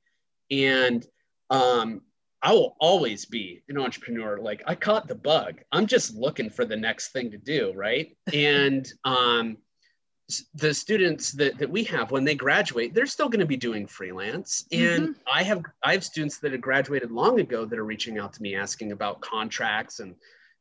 And 0.50 1.06
um, 1.50 2.02
I 2.44 2.52
will 2.52 2.76
always 2.78 3.24
be 3.24 3.62
an 3.68 3.78
entrepreneur. 3.78 4.38
Like 4.38 4.62
I 4.66 4.74
caught 4.74 5.08
the 5.08 5.14
bug. 5.14 5.62
I'm 5.72 5.86
just 5.86 6.14
looking 6.14 6.50
for 6.50 6.66
the 6.66 6.76
next 6.76 7.08
thing 7.08 7.30
to 7.30 7.38
do. 7.38 7.72
Right. 7.74 8.16
and 8.32 8.86
um, 9.04 9.56
the 10.54 10.72
students 10.72 11.32
that, 11.32 11.58
that 11.58 11.70
we 11.70 11.84
have 11.84 12.10
when 12.10 12.24
they 12.24 12.34
graduate 12.34 12.94
they're 12.94 13.04
still 13.04 13.28
going 13.28 13.40
to 13.40 13.46
be 13.46 13.58
doing 13.58 13.86
freelance 13.86 14.64
and 14.72 15.08
mm-hmm. 15.08 15.12
i 15.30 15.42
have 15.42 15.62
i 15.82 15.92
have 15.92 16.02
students 16.02 16.38
that 16.38 16.52
have 16.52 16.62
graduated 16.62 17.10
long 17.10 17.40
ago 17.40 17.66
that 17.66 17.78
are 17.78 17.84
reaching 17.84 18.18
out 18.18 18.32
to 18.32 18.40
me 18.40 18.56
asking 18.56 18.92
about 18.92 19.20
contracts 19.20 20.00
and 20.00 20.14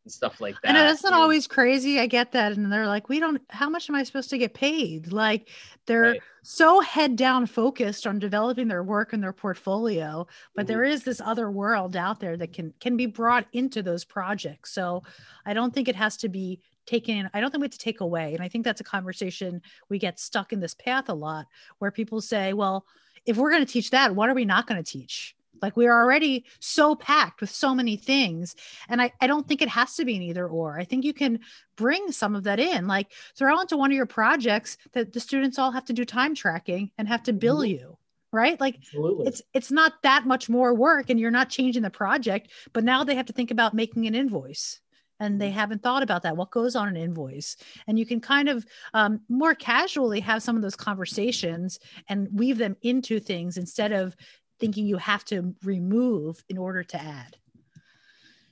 and 0.04 0.12
stuff 0.12 0.42
like 0.42 0.56
that. 0.62 0.70
I 0.70 0.74
know 0.74 0.86
that's 0.86 1.04
not 1.04 1.14
always 1.14 1.48
crazy. 1.48 2.00
I 2.00 2.08
get 2.08 2.32
that. 2.34 2.54
And 2.54 2.72
they're 2.72 2.88
like, 2.88 3.10
we 3.10 3.20
don't, 3.20 3.42
how 3.50 3.70
much 3.70 3.90
am 3.90 3.96
I 3.96 4.04
supposed 4.04 4.30
to 4.32 4.38
get 4.38 4.54
paid? 4.54 5.12
Like 5.12 5.50
they're 5.86 6.02
right. 6.02 6.22
so 6.42 6.82
head 6.82 7.16
down 7.16 7.46
focused 7.46 8.06
on 8.06 8.20
developing 8.20 8.68
their 8.68 8.84
work 8.84 9.14
and 9.14 9.24
their 9.24 9.34
portfolio. 9.34 10.28
But 10.56 10.64
mm-hmm. 10.64 10.68
there 10.68 10.84
is 10.84 11.04
this 11.04 11.22
other 11.22 11.50
world 11.50 11.96
out 11.96 12.20
there 12.20 12.38
that 12.38 12.54
can, 12.54 12.74
can 12.80 12.98
be 12.98 13.06
brought 13.06 13.48
into 13.54 13.82
those 13.82 14.04
projects. 14.04 14.74
So 14.74 15.04
I 15.46 15.54
don't 15.54 15.74
think 15.74 15.88
it 15.88 15.96
has 15.96 16.18
to 16.18 16.30
be 16.30 16.60
taken. 16.86 17.30
I 17.34 17.40
don't 17.40 17.52
think 17.52 17.62
we 17.62 17.66
have 17.66 17.72
to 17.72 17.78
take 17.78 18.02
away. 18.02 18.34
And 18.34 18.44
I 18.44 18.50
think 18.50 18.66
that's 18.66 18.82
a 18.82 18.86
conversation 18.86 19.62
we 19.90 20.00
get 20.00 20.20
stuck 20.20 20.52
in 20.52 20.60
this 20.60 20.76
path 20.76 21.10
a 21.10 21.14
lot 21.14 21.46
where 21.80 21.92
people 21.92 22.20
say, 22.22 22.54
well, 22.54 22.86
if 23.26 23.38
we're 23.38 23.52
going 23.52 23.66
to 23.66 23.72
teach 23.72 23.92
that, 23.92 24.16
what 24.16 24.30
are 24.30 24.34
we 24.34 24.44
not 24.44 24.68
going 24.68 24.84
to 24.84 24.92
teach? 24.92 25.36
Like 25.64 25.78
we 25.78 25.88
are 25.88 26.04
already 26.04 26.46
so 26.60 26.94
packed 26.94 27.42
with 27.42 27.50
so 27.50 27.74
many 27.74 27.96
things. 27.96 28.56
And 28.90 29.02
I, 29.02 29.14
I 29.22 29.28
don't 29.28 29.48
think 29.48 29.62
it 29.62 29.70
has 29.70 29.96
to 29.96 30.06
be 30.06 30.18
an 30.18 30.22
either 30.22 30.48
or. 30.48 30.78
I 30.78 30.84
think 30.84 31.06
you 31.06 31.14
can 31.14 31.40
bring 31.78 32.12
some 32.12 32.36
of 32.36 32.44
that 32.44 32.60
in, 32.60 32.86
like 32.86 33.08
throw 33.36 33.60
into 33.60 33.78
one 33.78 33.90
of 33.90 33.96
your 33.96 34.06
projects 34.06 34.78
that 34.92 35.14
the 35.14 35.20
students 35.20 35.58
all 35.58 35.72
have 35.72 35.86
to 35.86 35.94
do 35.94 36.06
time 36.06 36.36
tracking 36.36 36.92
and 36.98 37.08
have 37.08 37.24
to 37.24 37.34
bill 37.34 37.60
mm-hmm. 37.60 37.72
you 37.72 37.98
right 38.34 38.60
like 38.60 38.78
Absolutely. 38.78 39.28
it's 39.28 39.42
it's 39.54 39.72
not 39.72 39.94
that 40.02 40.26
much 40.26 40.50
more 40.50 40.74
work 40.74 41.10
and 41.10 41.20
you're 41.20 41.32
not 41.32 41.50
changing 41.50 41.84
the 41.84 41.90
project 41.90 42.50
but 42.74 42.84
now 42.84 43.04
they 43.04 43.16
have 43.16 43.28
to 43.28 43.34
think 43.34 43.52
about 43.52 43.76
making 43.76 44.08
an 44.08 44.16
invoice 44.16 44.82
and 45.20 45.40
they 45.40 45.50
mm-hmm. 45.50 45.60
haven't 45.60 45.84
thought 45.84 46.04
about 46.04 46.24
that 46.24 46.36
what 46.36 46.50
goes 46.50 46.76
on 46.76 46.88
an 46.88 46.98
invoice 46.98 47.56
and 47.88 48.00
you 48.00 48.06
can 48.06 48.20
kind 48.20 48.50
of 48.50 48.66
um, 48.94 49.22
more 49.30 49.54
casually 49.54 50.20
have 50.20 50.42
some 50.42 50.56
of 50.56 50.62
those 50.62 50.76
conversations 50.76 51.80
and 52.10 52.28
weave 52.34 52.58
them 52.58 52.76
into 52.82 53.20
things 53.20 53.58
instead 53.58 53.92
of 53.92 54.16
thinking 54.60 54.86
you 54.86 54.98
have 54.98 55.26
to 55.26 55.54
remove 55.64 56.44
in 56.50 56.58
order 56.58 56.84
to 56.84 57.02
add? 57.02 57.38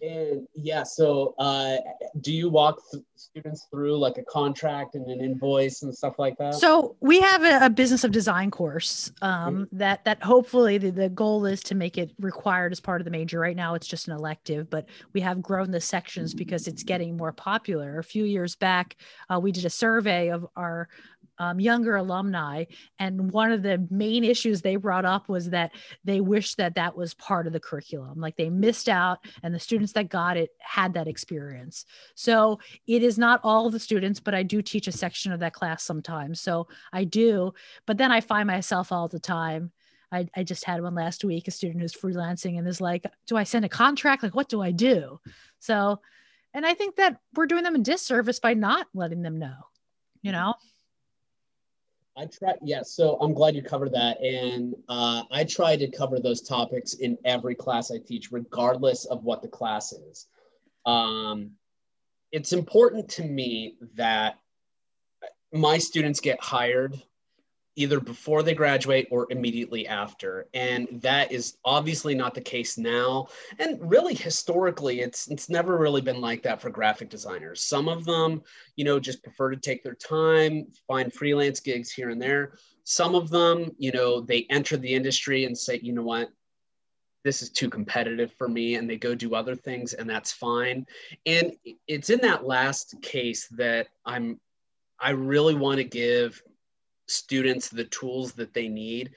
And 0.02 0.48
yeah, 0.56 0.82
so 0.82 1.36
uh, 1.38 1.78
do 2.22 2.34
you 2.34 2.50
walk 2.50 2.82
th- 2.92 3.04
students 3.16 3.68
through 3.70 3.98
like 3.98 4.18
a 4.18 4.24
contract 4.24 4.96
and 4.96 5.06
an 5.06 5.22
invoice 5.22 5.84
and 5.84 5.96
stuff 5.96 6.18
like 6.18 6.38
that? 6.38 6.56
So 6.56 6.96
we 7.02 7.20
have 7.20 7.44
a, 7.44 7.66
a 7.68 7.70
business 7.70 8.04
of 8.04 8.12
design 8.12 8.50
course 8.50 9.12
um, 9.22 9.68
mm-hmm. 9.68 9.78
that 9.78 10.04
that 10.06 10.24
hopefully 10.24 10.80
the, 10.80 10.90
the 10.90 11.10
goal 11.10 11.46
is 11.46 11.62
to 11.64 11.76
make 11.76 12.00
it 12.00 12.12
required 12.20 12.72
as 12.72 12.80
part 12.80 13.00
of 13.00 13.06
the 13.06 13.12
major. 13.12 13.40
Right 13.40 13.56
now, 13.56 13.76
it's 13.76 13.86
just 13.86 14.08
an 14.08 14.16
elective, 14.16 14.72
but 14.72 14.88
we 15.14 15.22
have 15.22 15.40
grown 15.40 15.70
the 15.70 15.82
sections 15.82 16.34
because 16.34 16.68
it's 16.68 16.82
getting 16.82 17.16
more 17.16 17.32
popular. 17.32 18.00
A 18.00 18.04
few 18.04 18.24
years 18.24 18.56
back, 18.56 18.98
uh, 19.32 19.40
we 19.40 19.52
did 19.52 19.66
a 19.66 19.70
survey 19.70 20.30
of 20.30 20.48
our 20.56 20.90
um, 21.42 21.60
younger 21.60 21.96
alumni. 21.96 22.66
And 23.00 23.32
one 23.32 23.52
of 23.52 23.64
the 23.64 23.88
main 23.90 24.24
issues 24.24 24.62
they 24.62 24.76
brought 24.76 25.06
up 25.06 25.28
was 25.28 25.50
that 25.50 25.72
they 26.04 26.22
wish 26.22 26.54
that 26.56 26.76
that 26.76 26.96
was 26.96 27.16
part 27.16 27.48
of 27.48 27.54
the 27.54 27.60
curriculum. 27.60 28.20
Like 28.20 28.38
they 28.38 28.52
missed 28.52 28.88
out, 28.88 29.26
and 29.42 29.54
the 29.54 29.60
students 29.60 29.92
that 29.94 30.08
got 30.08 30.38
it 30.38 30.52
had 30.60 30.94
that 30.94 31.08
experience. 31.08 31.86
So 32.14 32.60
it 32.86 33.02
is 33.02 33.18
not 33.18 33.42
all 33.44 33.72
the 33.72 33.80
students, 33.80 34.20
but 34.20 34.36
I 34.36 34.44
do 34.44 34.62
teach 34.62 34.88
a 34.88 34.92
section 34.92 35.32
of 35.32 35.40
that 35.40 35.54
class 35.54 35.82
sometimes. 35.82 36.40
So 36.40 36.68
I 36.94 37.06
do. 37.06 37.54
But 37.88 37.98
then 37.98 38.12
I 38.12 38.22
find 38.22 38.46
myself 38.46 38.92
all 38.92 39.08
the 39.08 39.20
time. 39.20 39.72
I, 40.12 40.28
I 40.36 40.44
just 40.44 40.64
had 40.64 40.84
one 40.84 40.94
last 40.94 41.24
week, 41.24 41.48
a 41.48 41.52
student 41.52 41.82
who's 41.82 41.96
freelancing 41.96 42.60
and 42.60 42.68
is 42.68 42.82
like, 42.82 43.06
Do 43.26 43.36
I 43.36 43.46
send 43.46 43.66
a 43.66 43.70
contract? 43.70 44.22
Like, 44.22 44.36
what 44.36 44.50
do 44.50 44.62
I 44.62 44.72
do? 44.72 45.20
So, 45.60 46.02
and 46.54 46.68
I 46.68 46.76
think 46.76 46.98
that 46.98 47.18
we're 47.34 47.48
doing 47.48 47.64
them 47.64 47.76
a 47.76 47.80
disservice 47.80 48.40
by 48.40 48.54
not 48.54 48.86
letting 48.94 49.24
them 49.24 49.40
know, 49.40 49.58
you 50.22 50.34
know? 50.34 50.54
I 52.18 52.26
try, 52.26 52.54
yeah. 52.62 52.82
So 52.84 53.18
I'm 53.22 53.34
glad 53.34 53.56
you 53.56 53.64
covered 53.64 53.94
that, 53.94 54.20
and 54.22 54.76
uh, 54.90 55.24
I 55.32 55.44
try 55.46 55.78
to 55.78 55.90
cover 55.90 56.20
those 56.20 56.42
topics 56.42 56.96
in 56.96 57.18
every 57.24 57.56
class 57.56 57.90
I 57.92 57.98
teach, 58.00 58.32
regardless 58.32 59.06
of 59.06 59.24
what 59.24 59.42
the 59.42 59.48
class 59.48 59.94
is. 59.94 60.28
Um, 60.86 61.52
it's 62.32 62.54
important 62.54 63.10
to 63.12 63.24
me 63.24 63.76
that 63.96 64.38
my 65.54 65.78
students 65.78 66.20
get 66.20 66.42
hired 66.42 67.02
either 67.76 68.00
before 68.00 68.44
they 68.44 68.54
graduate 68.54 69.08
or 69.12 69.28
immediately 69.30 69.88
after. 69.88 70.48
And 70.54 70.88
that 71.02 71.32
is 71.32 71.58
obviously 71.64 72.14
not 72.14 72.34
the 72.34 72.42
case 72.42 72.78
now. 72.78 73.28
And 73.60 73.80
really 73.90 74.14
historically 74.14 75.02
it's 75.02 75.28
it's 75.30 75.50
never 75.50 75.78
really 75.78 76.02
been 76.02 76.20
like 76.20 76.44
that 76.44 76.62
for 76.62 76.70
graphic 76.70 77.10
designers. 77.10 77.64
Some 77.64 77.88
of 77.88 78.06
them 78.06 78.42
you 78.76 78.84
know 78.84 79.00
just 79.00 79.24
prefer 79.24 79.52
to 79.52 79.58
take 79.58 79.84
their 79.84 79.96
time 79.96 80.68
find 80.88 81.14
freelance 81.14 81.60
gigs 81.60 81.92
here 81.92 82.10
and 82.10 82.22
there. 82.22 82.54
Some 82.84 83.16
of 83.16 83.30
them 83.30 83.72
you 83.78 83.92
know 83.92 84.20
they 84.20 84.46
enter 84.50 84.78
the 84.78 84.94
industry 84.94 85.46
and 85.46 85.58
say 85.58 85.80
you 85.82 85.94
know 85.94 86.04
what? 86.04 86.30
This 87.24 87.42
is 87.42 87.52
too 87.52 87.70
competitive 87.70 88.34
for 88.34 88.50
me 88.50 88.76
and 88.76 88.90
they 88.90 88.98
go 88.98 89.14
do 89.16 89.36
other 89.36 89.56
things 89.56 89.94
and 89.94 90.10
that's 90.10 90.32
fine. 90.32 90.88
And 91.26 91.54
it's 91.88 92.10
in 92.10 92.20
that 92.22 92.46
last 92.46 92.96
case 93.02 93.48
that 93.50 93.88
i'm 94.06 94.40
i 95.00 95.12
really 95.12 95.56
want 95.56 95.78
to 95.78 95.84
give 95.84 96.42
students 97.12 97.70
the 97.70 97.86
tools 97.86 98.34
that 98.34 98.54
they 98.54 98.68
need 98.68 99.12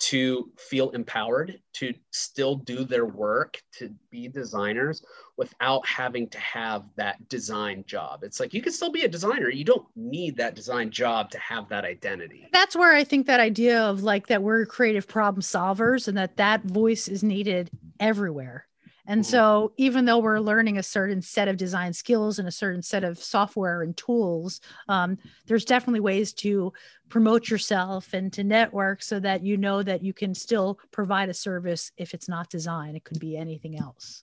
to 0.00 0.50
feel 0.56 0.90
empowered 0.90 1.60
to 1.74 1.92
still 2.10 2.56
do 2.56 2.84
their 2.84 3.04
work 3.04 3.60
to 3.70 3.94
be 4.10 4.28
designers 4.28 5.04
without 5.36 5.86
having 5.86 6.26
to 6.30 6.38
have 6.38 6.84
that 6.96 7.28
design 7.28 7.84
job. 7.86 8.24
It's 8.24 8.40
like 8.40 8.54
you 8.54 8.62
can 8.62 8.72
still 8.72 8.90
be 8.90 9.02
a 9.02 9.08
designer. 9.08 9.50
You 9.50 9.64
don't 9.64 9.86
need 9.94 10.38
that 10.38 10.54
design 10.54 10.90
job 10.90 11.30
to 11.32 11.38
have 11.38 11.68
that 11.68 11.84
identity. 11.84 12.48
That's 12.52 12.74
where 12.74 12.94
i 12.94 13.04
think 13.04 13.26
that 13.26 13.40
idea 13.40 13.80
of 13.80 14.02
like 14.02 14.28
that 14.28 14.42
we're 14.42 14.64
creative 14.64 15.06
problem 15.06 15.42
solvers 15.42 16.08
and 16.08 16.16
that 16.16 16.36
that 16.36 16.62
voice 16.62 17.08
is 17.08 17.22
needed 17.22 17.70
everywhere 17.98 18.66
and 19.10 19.22
mm-hmm. 19.22 19.30
so, 19.30 19.72
even 19.76 20.04
though 20.04 20.20
we're 20.20 20.38
learning 20.38 20.78
a 20.78 20.84
certain 20.84 21.20
set 21.20 21.48
of 21.48 21.56
design 21.56 21.92
skills 21.92 22.38
and 22.38 22.46
a 22.46 22.52
certain 22.52 22.80
set 22.80 23.02
of 23.02 23.18
software 23.18 23.82
and 23.82 23.96
tools, 23.96 24.60
um, 24.88 25.18
there's 25.46 25.64
definitely 25.64 25.98
ways 25.98 26.32
to 26.34 26.72
promote 27.08 27.50
yourself 27.50 28.12
and 28.12 28.32
to 28.34 28.44
network 28.44 29.02
so 29.02 29.18
that 29.18 29.42
you 29.42 29.56
know 29.56 29.82
that 29.82 30.04
you 30.04 30.12
can 30.12 30.32
still 30.32 30.78
provide 30.92 31.28
a 31.28 31.34
service 31.34 31.90
if 31.96 32.14
it's 32.14 32.28
not 32.28 32.50
design. 32.50 32.94
It 32.94 33.02
could 33.02 33.18
be 33.18 33.36
anything 33.36 33.76
else. 33.76 34.22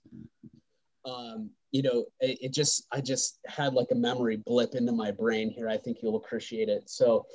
Um, 1.04 1.50
you 1.72 1.82
know, 1.82 2.06
it, 2.22 2.38
it, 2.44 2.54
just, 2.54 2.88
I 2.90 3.02
just 3.02 3.40
had 3.46 3.74
like 3.74 3.88
a 3.92 3.96
memory 3.96 4.38
blip 4.38 4.74
into 4.74 4.94
my 4.94 5.12
brain 5.12 5.50
here. 5.50 5.68
I 5.68 5.76
think 5.76 5.98
you'll 6.02 6.16
appreciate 6.16 6.70
it. 6.70 6.90
So, 6.90 7.26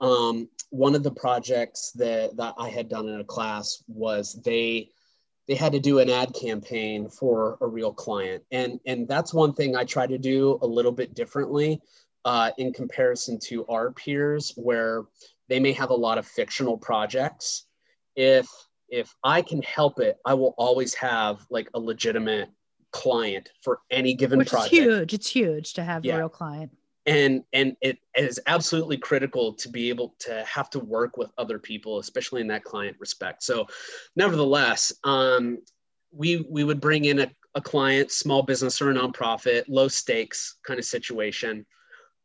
um, 0.00 0.48
one 0.70 0.94
of 0.94 1.02
the 1.02 1.10
projects 1.10 1.90
that, 1.96 2.36
that 2.36 2.54
I 2.56 2.68
had 2.68 2.88
done 2.88 3.08
in 3.08 3.18
a 3.18 3.24
class 3.24 3.82
was 3.88 4.40
they, 4.44 4.90
they 5.50 5.56
had 5.56 5.72
to 5.72 5.80
do 5.80 5.98
an 5.98 6.08
ad 6.08 6.32
campaign 6.32 7.08
for 7.08 7.58
a 7.60 7.66
real 7.66 7.92
client. 7.92 8.44
And 8.52 8.78
and 8.86 9.08
that's 9.08 9.34
one 9.34 9.52
thing 9.52 9.74
i 9.74 9.82
try 9.82 10.06
to 10.06 10.16
do 10.16 10.60
a 10.62 10.66
little 10.66 10.92
bit 10.92 11.12
differently 11.12 11.82
uh, 12.24 12.52
in 12.56 12.72
comparison 12.72 13.36
to 13.46 13.66
our 13.66 13.90
peers 13.90 14.52
where 14.54 15.06
they 15.48 15.58
may 15.58 15.72
have 15.72 15.90
a 15.90 15.94
lot 15.94 16.18
of 16.18 16.26
fictional 16.26 16.78
projects. 16.78 17.66
If 18.14 18.46
if 18.88 19.12
i 19.24 19.42
can 19.42 19.60
help 19.62 19.98
it 19.98 20.18
i 20.24 20.34
will 20.34 20.54
always 20.56 20.94
have 20.94 21.44
like 21.50 21.68
a 21.74 21.80
legitimate 21.80 22.48
client 22.92 23.50
for 23.62 23.80
any 23.90 24.14
given 24.14 24.38
Which 24.38 24.50
project. 24.50 24.72
is 24.72 24.78
huge. 24.78 25.14
It's 25.14 25.30
huge 25.30 25.72
to 25.74 25.82
have 25.82 26.04
yeah. 26.04 26.14
a 26.14 26.18
real 26.18 26.28
client 26.28 26.70
and 27.10 27.42
and 27.52 27.76
it 27.80 27.98
is 28.16 28.40
absolutely 28.46 28.96
critical 28.96 29.52
to 29.54 29.68
be 29.68 29.88
able 29.88 30.14
to 30.20 30.44
have 30.44 30.70
to 30.70 30.78
work 30.78 31.16
with 31.16 31.32
other 31.36 31.58
people 31.58 31.98
especially 31.98 32.40
in 32.40 32.46
that 32.46 32.64
client 32.64 32.96
respect. 33.00 33.42
So 33.42 33.66
nevertheless 34.16 34.92
um, 35.04 35.58
we 36.12 36.46
we 36.48 36.64
would 36.64 36.80
bring 36.80 37.06
in 37.06 37.20
a, 37.20 37.30
a 37.54 37.60
client 37.60 38.12
small 38.12 38.42
business 38.42 38.80
or 38.80 38.90
a 38.90 38.94
nonprofit 38.94 39.64
low 39.68 39.88
stakes 39.88 40.56
kind 40.64 40.78
of 40.78 40.84
situation. 40.84 41.66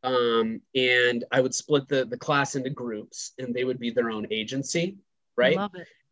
Um, 0.04 0.62
and 0.75 1.24
i 1.32 1.42
would 1.42 1.56
split 1.56 1.88
the 1.88 2.06
the 2.06 2.18
class 2.18 2.56
into 2.56 2.70
groups 2.70 3.32
and 3.39 3.56
they 3.56 3.63
would 3.63 3.80
be 3.80 3.89
their 3.89 4.12
own 4.12 4.27
agency 4.30 4.98
right? 5.36 5.58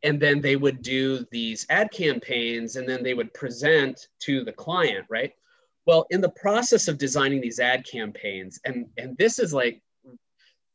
And 0.03 0.19
then 0.19 0.41
they 0.41 0.57
would 0.57 0.81
do 0.81 1.25
these 1.31 1.65
ad 1.69 1.91
campaigns 1.91 2.75
and 2.75 2.89
then 2.89 3.03
they 3.03 3.13
would 3.13 3.33
present 3.33 4.07
to 4.21 4.43
the 4.43 4.51
client 4.51 5.05
right 5.09 5.31
well 5.85 6.05
in 6.09 6.21
the 6.21 6.29
process 6.29 6.87
of 6.87 6.97
designing 6.97 7.41
these 7.41 7.59
ad 7.59 7.85
campaigns 7.85 8.59
and 8.65 8.85
and 8.97 9.17
this 9.17 9.39
is 9.39 9.53
like 9.53 9.81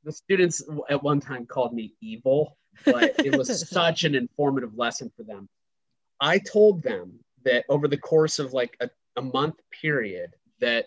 the 0.04 0.12
students 0.12 0.62
at 0.88 1.02
one 1.02 1.20
time 1.20 1.46
called 1.46 1.74
me 1.74 1.94
evil 2.00 2.56
but 2.84 3.14
it 3.24 3.36
was 3.36 3.68
such 3.70 4.04
an 4.04 4.14
informative 4.14 4.76
lesson 4.76 5.10
for 5.16 5.24
them. 5.24 5.48
I 6.20 6.38
told 6.38 6.82
them 6.82 7.18
that 7.44 7.64
over 7.68 7.88
the 7.88 7.96
course 7.96 8.38
of 8.38 8.52
like 8.52 8.76
a, 8.80 8.90
a 9.16 9.22
month 9.22 9.56
period 9.80 10.34
that 10.60 10.86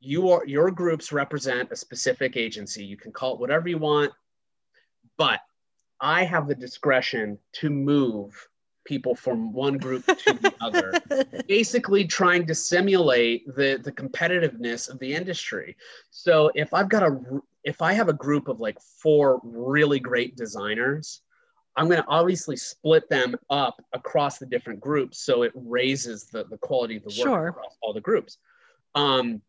you 0.00 0.30
are 0.30 0.46
your 0.46 0.70
groups 0.70 1.12
represent 1.12 1.72
a 1.72 1.76
specific 1.76 2.36
agency. 2.36 2.84
You 2.84 2.96
can 2.96 3.12
call 3.12 3.34
it 3.34 3.40
whatever 3.40 3.68
you 3.68 3.78
want 3.78 4.12
but 5.16 5.40
I 6.00 6.24
have 6.24 6.46
the 6.46 6.54
discretion 6.54 7.38
to 7.54 7.70
move 7.70 8.48
people 8.86 9.14
from 9.14 9.52
one 9.52 9.76
group 9.76 10.06
to 10.06 10.32
the 10.32 10.54
other, 10.60 10.92
basically 11.46 12.06
trying 12.06 12.46
to 12.46 12.54
simulate 12.54 13.46
the, 13.54 13.78
the 13.82 13.92
competitiveness 13.92 14.88
of 14.88 14.98
the 14.98 15.14
industry. 15.14 15.76
So 16.10 16.50
if 16.54 16.72
I've 16.72 16.88
got 16.88 17.02
a 17.02 17.20
if 17.64 17.82
I 17.82 17.92
have 17.92 18.08
a 18.08 18.12
group 18.12 18.48
of 18.48 18.60
like 18.60 18.80
four 18.80 19.40
really 19.42 19.98
great 19.98 20.36
designers, 20.36 21.20
I'm 21.76 21.88
going 21.88 22.00
to 22.00 22.08
obviously 22.08 22.56
split 22.56 23.10
them 23.10 23.36
up 23.50 23.82
across 23.92 24.38
the 24.38 24.46
different 24.46 24.80
groups 24.80 25.18
so 25.18 25.42
it 25.42 25.52
raises 25.54 26.26
the, 26.26 26.44
the 26.44 26.58
quality 26.58 26.96
of 26.96 27.02
the 27.02 27.08
work 27.18 27.26
sure. 27.26 27.48
across 27.48 27.76
all 27.82 27.92
the 27.92 28.00
groups. 28.00 28.38
Um, 28.94 29.42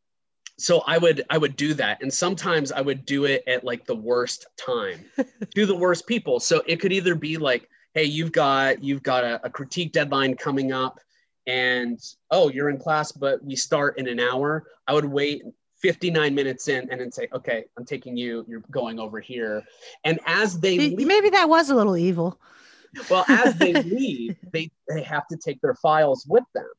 so 0.57 0.81
i 0.87 0.97
would 0.97 1.23
i 1.29 1.37
would 1.37 1.55
do 1.55 1.73
that 1.73 2.01
and 2.01 2.11
sometimes 2.11 2.71
i 2.71 2.81
would 2.81 3.05
do 3.05 3.25
it 3.25 3.43
at 3.47 3.63
like 3.63 3.85
the 3.85 3.95
worst 3.95 4.47
time 4.57 5.05
to 5.55 5.65
the 5.65 5.75
worst 5.75 6.07
people 6.07 6.39
so 6.39 6.61
it 6.65 6.79
could 6.79 6.91
either 6.91 7.15
be 7.15 7.37
like 7.37 7.69
hey 7.93 8.03
you've 8.03 8.31
got 8.31 8.83
you've 8.83 9.03
got 9.03 9.23
a, 9.23 9.45
a, 9.45 9.49
critique 9.49 9.91
deadline 9.91 10.35
coming 10.35 10.71
up 10.71 10.99
and 11.45 11.99
oh 12.31 12.49
you're 12.49 12.69
in 12.69 12.77
class 12.77 13.11
but 13.11 13.43
we 13.43 13.55
start 13.55 13.97
in 13.97 14.07
an 14.07 14.19
hour. 14.19 14.67
I 14.87 14.93
would 14.93 15.05
wait 15.05 15.43
59 15.81 16.33
minutes 16.33 16.67
in 16.67 16.89
and 16.89 16.99
then 16.99 17.11
say 17.11 17.27
okay 17.33 17.65
i'm 17.77 17.85
taking 17.85 18.17
you 18.17 18.45
you're 18.47 18.63
going 18.71 18.99
over 18.99 19.19
here. 19.19 19.63
And 20.03 20.19
as 20.25 20.59
they 20.59 20.77
maybe, 20.77 20.95
leave, 20.95 21.07
maybe 21.07 21.29
that 21.31 21.49
was 21.49 21.69
a 21.69 21.75
little 21.75 21.97
evil. 21.97 22.39
Well 23.11 23.25
as 23.27 23.55
they 23.57 23.73
leave 23.83 24.37
they 24.51 24.71
they 24.89 25.03
have 25.03 25.27
to 25.27 25.37
take 25.37 25.61
their 25.61 25.75
files 25.75 26.25
with 26.27 26.45
them. 26.55 26.69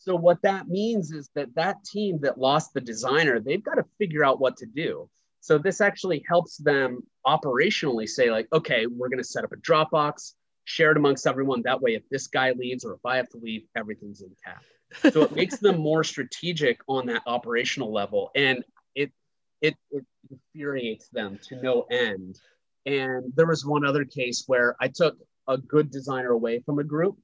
So 0.00 0.16
what 0.16 0.40
that 0.42 0.68
means 0.68 1.12
is 1.12 1.28
that 1.34 1.54
that 1.56 1.84
team 1.84 2.18
that 2.22 2.38
lost 2.38 2.72
the 2.72 2.80
designer, 2.80 3.38
they've 3.38 3.62
got 3.62 3.74
to 3.74 3.84
figure 3.98 4.24
out 4.24 4.40
what 4.40 4.56
to 4.56 4.66
do. 4.66 5.10
So 5.40 5.58
this 5.58 5.82
actually 5.82 6.24
helps 6.26 6.56
them 6.56 7.02
operationally 7.26 8.08
say 8.08 8.30
like, 8.30 8.48
okay, 8.50 8.86
we're 8.86 9.10
going 9.10 9.18
to 9.18 9.24
set 9.24 9.44
up 9.44 9.52
a 9.52 9.56
Dropbox, 9.56 10.32
share 10.70 10.92
it 10.92 10.96
amongst 10.96 11.26
everyone. 11.26 11.62
That 11.62 11.80
way, 11.80 11.94
if 11.94 12.08
this 12.10 12.28
guy 12.28 12.52
leaves 12.52 12.84
or 12.84 12.94
if 12.94 13.04
I 13.04 13.16
have 13.16 13.28
to 13.30 13.38
leave, 13.38 13.62
everything's 13.76 14.22
intact. 14.22 14.64
So 15.12 15.22
it 15.22 15.34
makes 15.34 15.58
them 15.58 15.78
more 15.90 16.04
strategic 16.04 16.80
on 16.88 17.06
that 17.06 17.22
operational 17.26 17.92
level, 17.92 18.30
and 18.34 18.64
it 18.94 19.12
it, 19.60 19.76
it 19.90 20.04
infuriates 20.30 21.08
them 21.08 21.38
to 21.48 21.60
no 21.60 21.82
end. 21.90 22.38
And 22.86 23.32
there 23.36 23.46
was 23.46 23.66
one 23.66 23.84
other 23.84 24.04
case 24.04 24.44
where 24.46 24.76
I 24.80 24.88
took 24.88 25.16
a 25.48 25.58
good 25.58 25.90
designer 25.90 26.30
away 26.30 26.60
from 26.60 26.78
a 26.78 26.84
group 26.84 27.18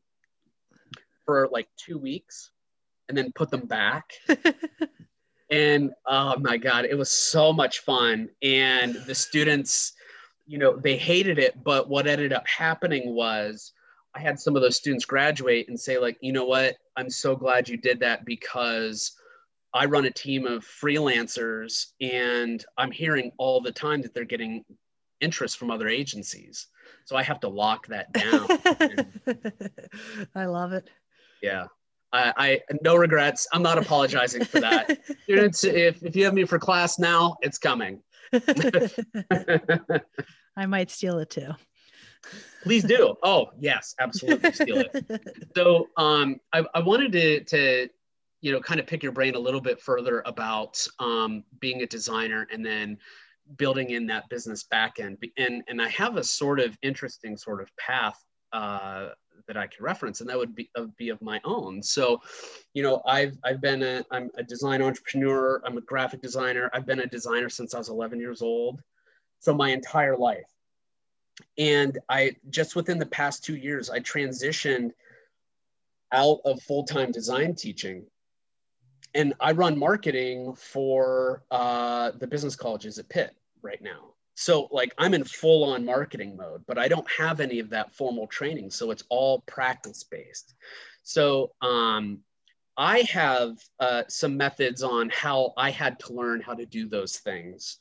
for 1.24 1.48
like 1.50 1.68
two 1.76 1.98
weeks 1.98 2.50
and 3.08 3.16
then 3.16 3.32
put 3.32 3.50
them 3.50 3.66
back. 3.66 4.12
and 5.50 5.92
oh 6.06 6.36
my 6.38 6.56
God, 6.56 6.84
it 6.84 6.96
was 6.96 7.10
so 7.10 7.52
much 7.52 7.80
fun. 7.80 8.28
And 8.42 8.94
the 9.06 9.14
students, 9.14 9.92
you 10.46 10.58
know, 10.58 10.76
they 10.76 10.96
hated 10.96 11.38
it. 11.38 11.62
But 11.62 11.88
what 11.88 12.06
ended 12.06 12.32
up 12.32 12.46
happening 12.46 13.14
was 13.14 13.72
I 14.14 14.20
had 14.20 14.40
some 14.40 14.56
of 14.56 14.62
those 14.62 14.76
students 14.76 15.04
graduate 15.04 15.68
and 15.68 15.78
say, 15.78 15.98
like, 15.98 16.16
you 16.20 16.32
know 16.32 16.44
what? 16.44 16.76
I'm 16.96 17.10
so 17.10 17.36
glad 17.36 17.68
you 17.68 17.76
did 17.76 18.00
that 18.00 18.24
because 18.24 19.12
I 19.74 19.84
run 19.84 20.06
a 20.06 20.10
team 20.10 20.46
of 20.46 20.64
freelancers 20.64 21.88
and 22.00 22.64
I'm 22.78 22.90
hearing 22.90 23.32
all 23.36 23.60
the 23.60 23.72
time 23.72 24.00
that 24.02 24.14
they're 24.14 24.24
getting 24.24 24.64
interest 25.20 25.58
from 25.58 25.70
other 25.70 25.88
agencies. 25.88 26.68
So 27.04 27.16
I 27.16 27.22
have 27.22 27.40
to 27.40 27.48
lock 27.48 27.86
that 27.88 28.12
down. 28.12 28.46
I 30.34 30.46
love 30.46 30.72
it. 30.72 30.88
Yeah. 31.42 31.66
I, 32.12 32.32
I 32.36 32.60
no 32.82 32.96
regrets. 32.96 33.46
I'm 33.52 33.62
not 33.62 33.78
apologizing 33.78 34.44
for 34.44 34.60
that. 34.60 34.98
Students, 35.24 35.64
if, 35.64 36.02
if 36.02 36.16
you 36.16 36.24
have 36.24 36.34
me 36.34 36.44
for 36.44 36.58
class 36.58 36.98
now, 36.98 37.36
it's 37.42 37.58
coming. 37.58 38.00
I 40.56 40.66
might 40.66 40.90
steal 40.90 41.18
it 41.18 41.30
too. 41.30 41.52
Please 42.62 42.84
do. 42.84 43.14
Oh, 43.22 43.50
yes, 43.58 43.94
absolutely 44.00 44.52
steal 44.52 44.78
it. 44.78 45.22
So 45.56 45.88
um, 45.96 46.40
I, 46.52 46.64
I 46.74 46.80
wanted 46.80 47.12
to, 47.12 47.44
to, 47.44 47.88
you 48.40 48.52
know, 48.52 48.60
kind 48.60 48.80
of 48.80 48.86
pick 48.86 49.02
your 49.02 49.12
brain 49.12 49.34
a 49.34 49.38
little 49.38 49.60
bit 49.60 49.80
further 49.80 50.22
about 50.26 50.84
um, 50.98 51.44
being 51.60 51.82
a 51.82 51.86
designer 51.86 52.46
and 52.52 52.64
then 52.64 52.98
building 53.56 53.90
in 53.90 54.06
that 54.08 54.28
business 54.28 54.64
backend. 54.72 55.18
And, 55.38 55.62
and 55.68 55.80
I 55.80 55.88
have 55.88 56.16
a 56.16 56.24
sort 56.24 56.60
of 56.60 56.76
interesting 56.82 57.36
sort 57.36 57.62
of 57.62 57.70
path 57.76 58.18
uh, 58.52 59.10
that 59.46 59.56
I 59.56 59.66
can 59.66 59.84
reference, 59.84 60.20
and 60.20 60.28
that 60.28 60.38
would 60.38 60.54
be, 60.54 60.70
uh, 60.76 60.86
be 60.96 61.08
of 61.08 61.20
my 61.22 61.40
own. 61.44 61.82
So, 61.82 62.20
you 62.74 62.82
know, 62.82 63.02
I've 63.06 63.36
I've 63.44 63.60
been 63.60 63.82
a 63.82 64.04
I'm 64.10 64.30
a 64.36 64.42
design 64.42 64.82
entrepreneur. 64.82 65.60
I'm 65.64 65.78
a 65.78 65.82
graphic 65.82 66.22
designer. 66.22 66.70
I've 66.72 66.86
been 66.86 67.00
a 67.00 67.06
designer 67.06 67.48
since 67.48 67.74
I 67.74 67.78
was 67.78 67.88
11 67.88 68.20
years 68.20 68.42
old, 68.42 68.82
so 69.40 69.54
my 69.54 69.70
entire 69.70 70.16
life. 70.16 70.50
And 71.58 71.98
I 72.08 72.36
just 72.50 72.76
within 72.76 72.98
the 72.98 73.06
past 73.06 73.44
two 73.44 73.56
years, 73.56 73.90
I 73.90 74.00
transitioned 74.00 74.92
out 76.12 76.40
of 76.44 76.62
full 76.62 76.84
time 76.84 77.12
design 77.12 77.54
teaching, 77.54 78.04
and 79.14 79.34
I 79.40 79.52
run 79.52 79.78
marketing 79.78 80.54
for 80.54 81.44
uh, 81.50 82.12
the 82.18 82.26
business 82.26 82.56
colleges 82.56 82.98
at 82.98 83.08
Pitt 83.08 83.34
right 83.62 83.82
now 83.82 84.15
so 84.36 84.68
like 84.70 84.94
i'm 84.98 85.14
in 85.14 85.24
full 85.24 85.64
on 85.64 85.84
marketing 85.84 86.36
mode 86.36 86.62
but 86.66 86.78
i 86.78 86.86
don't 86.86 87.10
have 87.10 87.40
any 87.40 87.58
of 87.58 87.70
that 87.70 87.92
formal 87.92 88.26
training 88.26 88.70
so 88.70 88.90
it's 88.90 89.02
all 89.08 89.40
practice 89.46 90.04
based 90.04 90.54
so 91.02 91.50
um, 91.62 92.18
i 92.76 93.00
have 93.10 93.56
uh, 93.80 94.02
some 94.08 94.36
methods 94.36 94.82
on 94.82 95.08
how 95.08 95.52
i 95.56 95.70
had 95.70 95.98
to 95.98 96.12
learn 96.12 96.40
how 96.40 96.54
to 96.54 96.66
do 96.66 96.86
those 96.86 97.16
things 97.16 97.78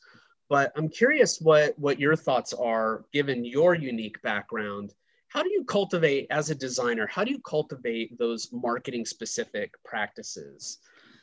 but 0.50 0.72
i'm 0.78 0.88
curious 0.89 1.39
what 1.41 1.78
what 1.78 2.00
your 2.00 2.15
thoughts 2.15 2.54
are 2.54 3.06
given 3.13 3.46
your 3.46 3.76
unique 3.76 4.22
background. 4.22 4.94
How 5.28 5.44
do 5.44 5.52
you 5.52 5.65
cultivate 5.65 6.28
as 6.30 6.50
a 6.50 6.56
designer 6.56 7.08
how 7.08 7.26
do 7.26 7.32
you 7.32 7.39
cultivate 7.39 8.18
those 8.18 8.50
marketing 8.54 9.06
specific 9.06 9.74
practices 9.84 10.78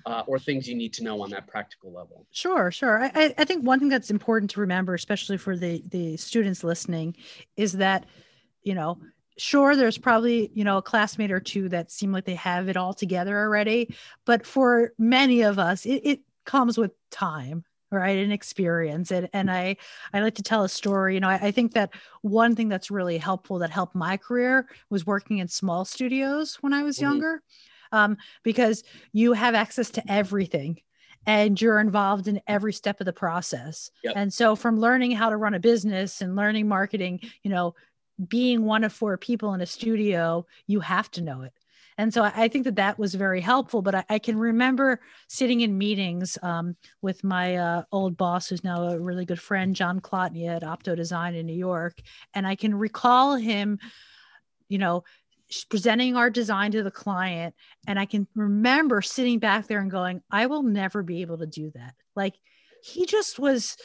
uh, 0.07 0.23
or 0.27 0.39
things 0.39 0.69
you 0.69 0.75
need 0.75 0.93
to 0.95 1.05
know 1.05 1.23
on 1.23 1.31
that 1.31 1.47
practical 1.47 1.93
level? 1.93 2.27
Sure, 2.31 2.71
sure. 2.71 3.03
I, 3.03 3.35
I 3.39 3.45
think 3.45 3.65
one 3.65 3.79
thing 3.79 3.89
that's 3.89 4.11
important 4.11 4.51
to 4.53 4.61
remember, 4.61 4.95
especially 4.95 5.37
for 5.37 5.57
the 5.57 5.83
the 5.89 6.17
students 6.17 6.65
listening, 6.65 7.17
is 7.57 7.73
that 7.75 8.07
you 8.63 8.75
know 8.75 8.99
sure 9.39 9.77
there's 9.77 9.99
probably 9.99 10.51
you 10.55 10.65
know 10.65 10.79
a 10.79 10.83
classmate 10.83 11.33
or 11.33 11.41
two 11.41 11.69
that 11.69 11.91
seem 11.91 12.13
like 12.13 12.25
they 12.25 12.35
have 12.35 12.69
it 12.69 12.77
all 12.77 12.93
together 12.93 13.39
already 13.39 13.95
but 14.25 14.47
for 14.47 14.93
many 14.99 15.43
of 15.43 15.59
us 15.59 15.87
it, 15.87 16.03
it 16.05 16.21
comes 16.45 16.77
with 16.77 16.93
time 17.11 17.65
right 17.91 18.19
and 18.19 18.33
experience 18.33 19.11
and, 19.11 19.29
and 19.33 19.51
i 19.51 19.77
i 20.13 20.21
like 20.21 20.35
to 20.35 20.43
tell 20.43 20.65
a 20.65 20.69
story 20.69 21.15
you 21.15 21.21
know 21.21 21.29
I, 21.29 21.47
I, 21.47 21.51
think 21.51 21.73
that 21.73 21.91
one 22.21 22.55
thing 22.55 22.69
that's 22.69 22.91
really 22.91 23.19
helpful 23.19 23.59
that 23.61 23.71
helped 23.71 23.95
my 23.95 24.17
career 24.17 24.67
was 24.91 25.07
working 25.07 25.39
in 25.39 25.49
small 25.49 25.85
studios 25.85 26.57
when 26.61 26.73
i 26.73 26.83
was 26.83 26.97
mm-hmm. 26.97 27.07
younger 27.07 27.43
um, 27.93 28.17
because 28.43 28.83
you 29.13 29.33
have 29.35 29.55
access 29.55 29.91
to 29.91 30.03
everything 30.11 30.81
and 31.27 31.61
you're 31.61 31.79
involved 31.79 32.27
in 32.27 32.41
every 32.47 32.73
step 32.73 33.01
of 33.01 33.07
the 33.07 33.13
process. 33.13 33.91
Yep. 34.03 34.15
And 34.17 34.33
so 34.33 34.57
from 34.57 34.81
learning 34.81 35.13
how 35.13 35.31
to 35.31 35.37
run 35.37 35.55
a 35.55 35.61
business 35.61 36.21
and 36.21 36.35
learning 36.35 36.67
marketing, 36.67 37.21
you 37.43 37.51
know, 37.51 37.75
being 38.29 38.65
one 38.65 38.85
of 38.85 38.93
four 38.93 39.17
people 39.17 39.55
in 39.55 39.61
a 39.61 39.67
studio, 39.67 40.47
you 40.67 40.81
have 40.81 41.11
to 41.13 41.21
know 41.21 41.43
it. 41.43 41.53
And 41.99 42.13
so 42.13 42.23
I 42.25 42.49
think 42.49 42.65
that 42.65 42.77
that 42.77 42.99
was 42.99 43.15
very 43.15 43.41
helpful. 43.41 43.83
But 43.83 43.95
I, 43.95 44.05
I 44.09 44.19
can 44.19 44.39
remember 44.39 45.01
sitting 45.29 45.61
in 45.61 45.77
meetings 45.77 46.39
um, 46.43 46.75
with 47.03 47.23
my 47.23 47.57
uh, 47.57 47.83
old 47.93 48.17
boss, 48.17 48.49
who's 48.49 48.65
now 48.65 48.85
a 48.85 48.99
really 48.99 49.27
good 49.27 49.41
friend, 49.41 49.77
John 49.77 50.01
Klotny 50.01 50.49
at 50.49 50.63
Opto 50.63 50.97
Design 50.97 51.35
in 51.35 51.47
New 51.47 51.53
York. 51.53 52.01
And 52.35 52.47
I 52.47 52.57
can 52.57 52.75
recall 52.75 53.37
him, 53.37 53.79
you 54.69 54.79
know, 54.79 55.05
presenting 55.69 56.17
our 56.17 56.31
design 56.31 56.73
to 56.73 56.83
the 56.83 56.91
client 56.91 57.55
and 57.87 57.99
i 57.99 58.05
can 58.07 58.27
remember 58.35 59.03
sitting 59.03 59.39
back 59.39 59.67
there 59.67 59.81
and 59.81 59.91
going 59.91 60.23
i 60.31 60.47
will 60.47 60.63
never 60.63 61.03
be 61.03 61.23
able 61.23 61.39
to 61.39 61.47
do 61.47 61.71
that. 61.75 61.95
Like 62.17 62.35
he 62.83 63.07
just 63.07 63.39
was 63.39 63.77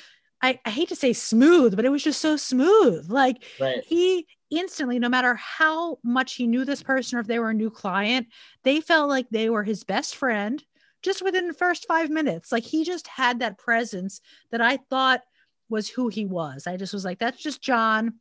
I, 0.42 0.60
I 0.66 0.70
hate 0.70 0.90
to 0.90 0.96
say 0.96 1.14
smooth 1.14 1.76
but 1.76 1.86
it 1.86 1.90
was 1.90 2.04
just 2.04 2.22
so 2.22 2.36
smooth. 2.38 3.10
Like 3.10 3.44
right. 3.60 3.84
he 3.86 4.28
instantly 4.50 5.00
no 5.00 5.10
matter 5.10 5.36
how 5.36 6.00
much 6.04 6.36
he 6.36 6.48
knew 6.48 6.64
this 6.64 6.84
person 6.84 7.18
or 7.18 7.22
if 7.22 7.28
they 7.28 7.40
were 7.40 7.50
a 7.50 7.54
new 7.54 7.70
client 7.70 8.28
they 8.64 8.80
felt 8.80 9.10
like 9.10 9.28
they 9.30 9.50
were 9.50 9.64
his 9.64 9.84
best 9.84 10.16
friend 10.16 10.64
just 11.04 11.22
within 11.22 11.48
the 11.48 11.54
first 11.54 11.86
five 11.88 12.10
minutes. 12.10 12.52
Like 12.52 12.64
he 12.64 12.84
just 12.84 13.08
had 13.08 13.40
that 13.40 13.58
presence 13.58 14.22
that 14.52 14.62
i 14.62 14.78
thought 14.90 15.22
was 15.70 15.90
who 15.90 16.08
he 16.08 16.26
was. 16.26 16.66
I 16.66 16.78
just 16.78 16.94
was 16.94 17.06
like 17.06 17.20
that's 17.20 17.42
just 17.42 17.62
john 17.62 18.16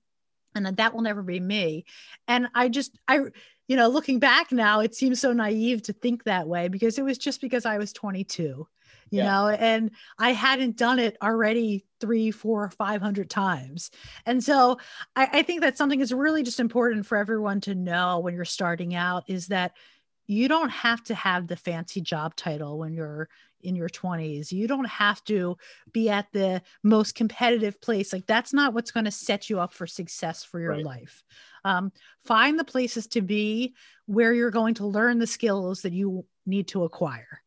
and 0.56 0.76
that 0.76 0.94
will 0.94 1.02
never 1.02 1.22
be 1.22 1.40
me 1.40 1.84
and 2.28 2.48
i 2.54 2.68
just 2.68 2.98
i 3.08 3.18
you 3.68 3.76
know 3.76 3.88
looking 3.88 4.18
back 4.18 4.52
now 4.52 4.80
it 4.80 4.94
seems 4.94 5.20
so 5.20 5.32
naive 5.32 5.82
to 5.82 5.92
think 5.92 6.24
that 6.24 6.48
way 6.48 6.68
because 6.68 6.98
it 6.98 7.04
was 7.04 7.18
just 7.18 7.40
because 7.40 7.66
i 7.66 7.78
was 7.78 7.92
22 7.92 8.42
you 8.42 8.68
yeah. 9.10 9.24
know 9.24 9.48
and 9.48 9.90
i 10.18 10.32
hadn't 10.32 10.76
done 10.76 10.98
it 10.98 11.16
already 11.22 11.84
three 12.00 12.30
four 12.30 12.68
five 12.70 13.00
hundred 13.00 13.30
times 13.30 13.90
and 14.24 14.42
so 14.42 14.78
I, 15.14 15.28
I 15.32 15.42
think 15.42 15.60
that 15.62 15.78
something 15.78 16.00
is 16.00 16.12
really 16.12 16.42
just 16.42 16.60
important 16.60 17.06
for 17.06 17.16
everyone 17.16 17.60
to 17.62 17.74
know 17.74 18.20
when 18.20 18.34
you're 18.34 18.44
starting 18.44 18.94
out 18.94 19.24
is 19.28 19.48
that 19.48 19.72
you 20.26 20.48
don't 20.48 20.70
have 20.70 21.02
to 21.04 21.14
have 21.14 21.46
the 21.46 21.56
fancy 21.56 22.00
job 22.00 22.36
title 22.36 22.78
when 22.78 22.94
you're 22.94 23.28
in 23.62 23.74
your 23.74 23.88
20s. 23.88 24.52
You 24.52 24.68
don't 24.68 24.88
have 24.88 25.22
to 25.24 25.56
be 25.92 26.08
at 26.08 26.26
the 26.32 26.62
most 26.82 27.14
competitive 27.14 27.80
place. 27.80 28.12
Like 28.12 28.26
that's 28.26 28.52
not 28.52 28.74
what's 28.74 28.90
going 28.90 29.04
to 29.04 29.10
set 29.10 29.50
you 29.50 29.60
up 29.60 29.72
for 29.72 29.86
success 29.86 30.44
for 30.44 30.60
your 30.60 30.70
right. 30.72 30.84
life. 30.84 31.24
Um, 31.64 31.92
find 32.24 32.58
the 32.58 32.64
places 32.64 33.06
to 33.08 33.22
be 33.22 33.74
where 34.06 34.32
you're 34.32 34.50
going 34.50 34.74
to 34.74 34.86
learn 34.86 35.18
the 35.18 35.26
skills 35.26 35.82
that 35.82 35.92
you 35.92 36.24
need 36.44 36.68
to 36.68 36.84
acquire. 36.84 37.42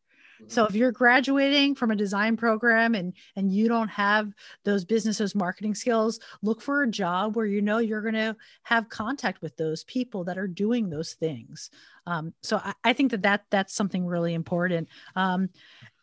So 0.48 0.64
if 0.64 0.74
you're 0.74 0.92
graduating 0.92 1.74
from 1.74 1.90
a 1.90 1.96
design 1.96 2.36
program 2.36 2.94
and 2.94 3.12
and 3.36 3.52
you 3.52 3.68
don't 3.68 3.88
have 3.88 4.32
those 4.64 4.84
businesses 4.84 5.34
marketing 5.34 5.74
skills, 5.74 6.20
look 6.42 6.60
for 6.60 6.82
a 6.82 6.90
job 6.90 7.36
where 7.36 7.46
you 7.46 7.62
know 7.62 7.78
you're 7.78 8.02
going 8.02 8.14
to 8.14 8.36
have 8.62 8.88
contact 8.88 9.42
with 9.42 9.56
those 9.56 9.84
people 9.84 10.24
that 10.24 10.38
are 10.38 10.48
doing 10.48 10.90
those 10.90 11.14
things. 11.14 11.70
Um, 12.06 12.34
so 12.42 12.56
I, 12.56 12.74
I, 12.84 12.92
think 12.92 13.10
that 13.12 13.22
that 13.22 13.44
that's 13.50 13.74
something 13.74 14.06
really 14.06 14.34
important. 14.34 14.88
Um, 15.14 15.50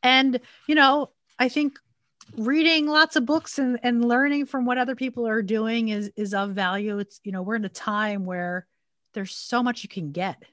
and 0.04 0.40
you 0.68 0.76
know, 0.76 1.12
I 1.40 1.50
think 1.50 1.78
reading 2.36 2.88
lots 2.88 3.16
of 3.16 3.26
books 3.26 3.60
and, 3.60 3.80
and 3.84 4.06
learning 4.06 4.46
from 4.46 4.66
what 4.66 4.78
other 4.78 4.96
people 4.96 5.28
are 5.28 5.42
doing 5.42 5.90
is 5.90 6.12
is 6.16 6.34
of 6.34 6.52
value. 6.52 7.00
It's 7.00 7.20
you 7.24 7.32
know 7.32 7.42
we're 7.42 7.56
in 7.56 7.66
a 7.66 7.70
time 7.70 8.26
where 8.26 8.68
there's 9.14 9.36
so 9.36 9.64
much 9.64 9.84
you 9.84 9.90
can 9.90 10.12
get 10.12 10.44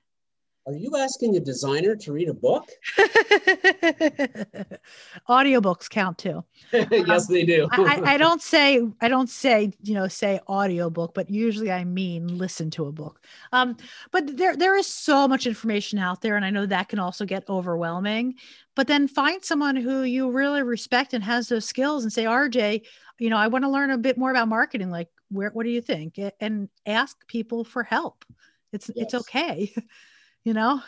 are 0.66 0.72
you 0.72 0.96
asking 0.96 1.36
a 1.36 1.40
designer 1.40 1.94
to 1.96 2.12
read 2.12 2.28
a 2.28 2.34
book? 2.34 2.70
Audiobooks 5.28 5.90
count 5.90 6.16
too. 6.16 6.42
yes, 6.72 7.28
um, 7.28 7.34
they 7.34 7.44
do. 7.44 7.68
I, 7.70 8.14
I, 8.14 8.16
don't 8.16 8.40
say 8.40 8.80
I 9.02 9.08
don't 9.08 9.28
say 9.28 9.72
you 9.82 9.92
know 9.92 10.08
say 10.08 10.40
audiobook, 10.48 11.12
but 11.12 11.28
usually 11.28 11.70
I 11.70 11.84
mean 11.84 12.38
listen 12.38 12.70
to 12.72 12.86
a 12.86 12.92
book. 12.92 13.20
Um, 13.52 13.76
but 14.10 14.38
there 14.38 14.56
there 14.56 14.74
is 14.76 14.86
so 14.86 15.28
much 15.28 15.46
information 15.46 15.98
out 15.98 16.22
there, 16.22 16.36
and 16.36 16.44
I 16.46 16.50
know 16.50 16.64
that 16.64 16.88
can 16.88 16.98
also 16.98 17.26
get 17.26 17.48
overwhelming. 17.48 18.36
But 18.74 18.86
then 18.86 19.06
find 19.06 19.44
someone 19.44 19.76
who 19.76 20.02
you 20.02 20.30
really 20.30 20.62
respect 20.62 21.12
and 21.12 21.22
has 21.22 21.48
those 21.48 21.66
skills, 21.66 22.04
and 22.04 22.12
say, 22.12 22.24
RJ, 22.24 22.86
you 23.18 23.28
know, 23.28 23.36
I 23.36 23.48
want 23.48 23.64
to 23.64 23.70
learn 23.70 23.90
a 23.90 23.98
bit 23.98 24.16
more 24.16 24.30
about 24.30 24.48
marketing. 24.48 24.90
Like, 24.90 25.08
where 25.30 25.50
what 25.50 25.64
do 25.64 25.70
you 25.70 25.82
think? 25.82 26.18
And 26.40 26.70
ask 26.86 27.16
people 27.28 27.64
for 27.64 27.82
help. 27.82 28.24
It's 28.72 28.90
yes. 28.94 29.04
it's 29.04 29.14
okay. 29.14 29.74
you 30.44 30.52
know? 30.52 30.80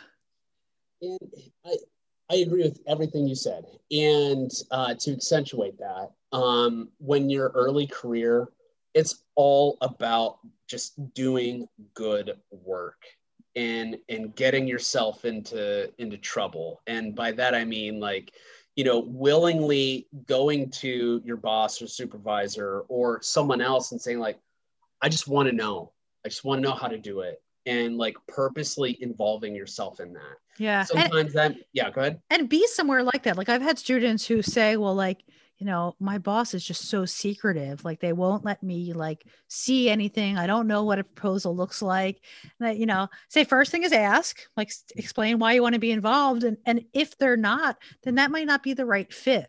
And 1.01 1.19
I, 1.65 1.75
I 2.31 2.35
agree 2.37 2.63
with 2.63 2.79
everything 2.87 3.27
you 3.27 3.35
said. 3.35 3.65
And 3.91 4.51
uh, 4.71 4.93
to 4.95 5.13
accentuate 5.13 5.77
that, 5.79 6.11
um, 6.31 6.89
when 6.99 7.29
your 7.29 7.49
early 7.49 7.87
career, 7.87 8.49
it's 8.93 9.23
all 9.35 9.77
about 9.81 10.39
just 10.67 11.13
doing 11.13 11.67
good 11.93 12.33
work 12.51 13.03
and 13.55 13.97
and 14.09 14.35
getting 14.35 14.67
yourself 14.67 15.25
into 15.25 15.91
into 15.99 16.17
trouble. 16.17 16.81
And 16.87 17.15
by 17.15 17.31
that 17.33 17.55
I 17.55 17.63
mean 17.63 17.99
like, 17.99 18.33
you 18.75 18.83
know, 18.83 18.99
willingly 18.99 20.07
going 20.25 20.69
to 20.71 21.21
your 21.23 21.37
boss 21.37 21.81
or 21.81 21.87
supervisor 21.87 22.81
or 22.87 23.21
someone 23.21 23.61
else 23.61 23.91
and 23.91 24.01
saying 24.01 24.19
like, 24.19 24.39
I 25.01 25.09
just 25.09 25.27
want 25.27 25.49
to 25.49 25.55
know. 25.55 25.91
I 26.25 26.29
just 26.29 26.43
want 26.43 26.61
to 26.61 26.67
know 26.67 26.75
how 26.75 26.87
to 26.87 26.97
do 26.97 27.21
it 27.21 27.41
and 27.67 27.97
like 27.97 28.15
purposely 28.27 28.97
involving 29.01 29.53
yourself 29.53 29.99
in 29.99 30.13
that. 30.13 30.37
Yeah. 30.57 30.83
Sometimes 30.83 31.35
and, 31.35 31.55
that, 31.55 31.55
yeah, 31.73 31.91
go 31.91 32.01
ahead. 32.01 32.21
And 32.29 32.49
be 32.49 32.65
somewhere 32.67 33.03
like 33.03 33.23
that. 33.23 33.37
Like 33.37 33.49
I've 33.49 33.61
had 33.61 33.77
students 33.77 34.25
who 34.25 34.41
say, 34.41 34.77
well, 34.77 34.95
like, 34.95 35.23
you 35.57 35.65
know, 35.65 35.95
my 35.99 36.17
boss 36.17 36.53
is 36.53 36.63
just 36.63 36.85
so 36.87 37.03
secretive. 37.05 37.83
Like 37.83 37.99
they 37.99 38.13
won't 38.13 38.45
let 38.45 38.63
me 38.63 38.93
like 38.93 39.25
see 39.49 39.89
anything. 39.89 40.37
I 40.37 40.47
don't 40.47 40.67
know 40.67 40.83
what 40.83 40.99
a 40.99 41.03
proposal 41.03 41.55
looks 41.55 41.81
like. 41.81 42.21
And 42.59 42.69
I, 42.69 42.71
you 42.71 42.85
know, 42.85 43.09
say 43.27 43.43
first 43.43 43.71
thing 43.71 43.83
is 43.83 43.91
ask, 43.91 44.39
like 44.55 44.71
explain 44.95 45.39
why 45.39 45.53
you 45.53 45.61
want 45.61 45.73
to 45.73 45.79
be 45.79 45.91
involved. 45.91 46.43
And, 46.43 46.57
and 46.65 46.85
if 46.93 47.17
they're 47.17 47.37
not, 47.37 47.77
then 48.03 48.15
that 48.15 48.31
might 48.31 48.47
not 48.47 48.63
be 48.63 48.73
the 48.75 48.85
right 48.85 49.11
fit. 49.11 49.47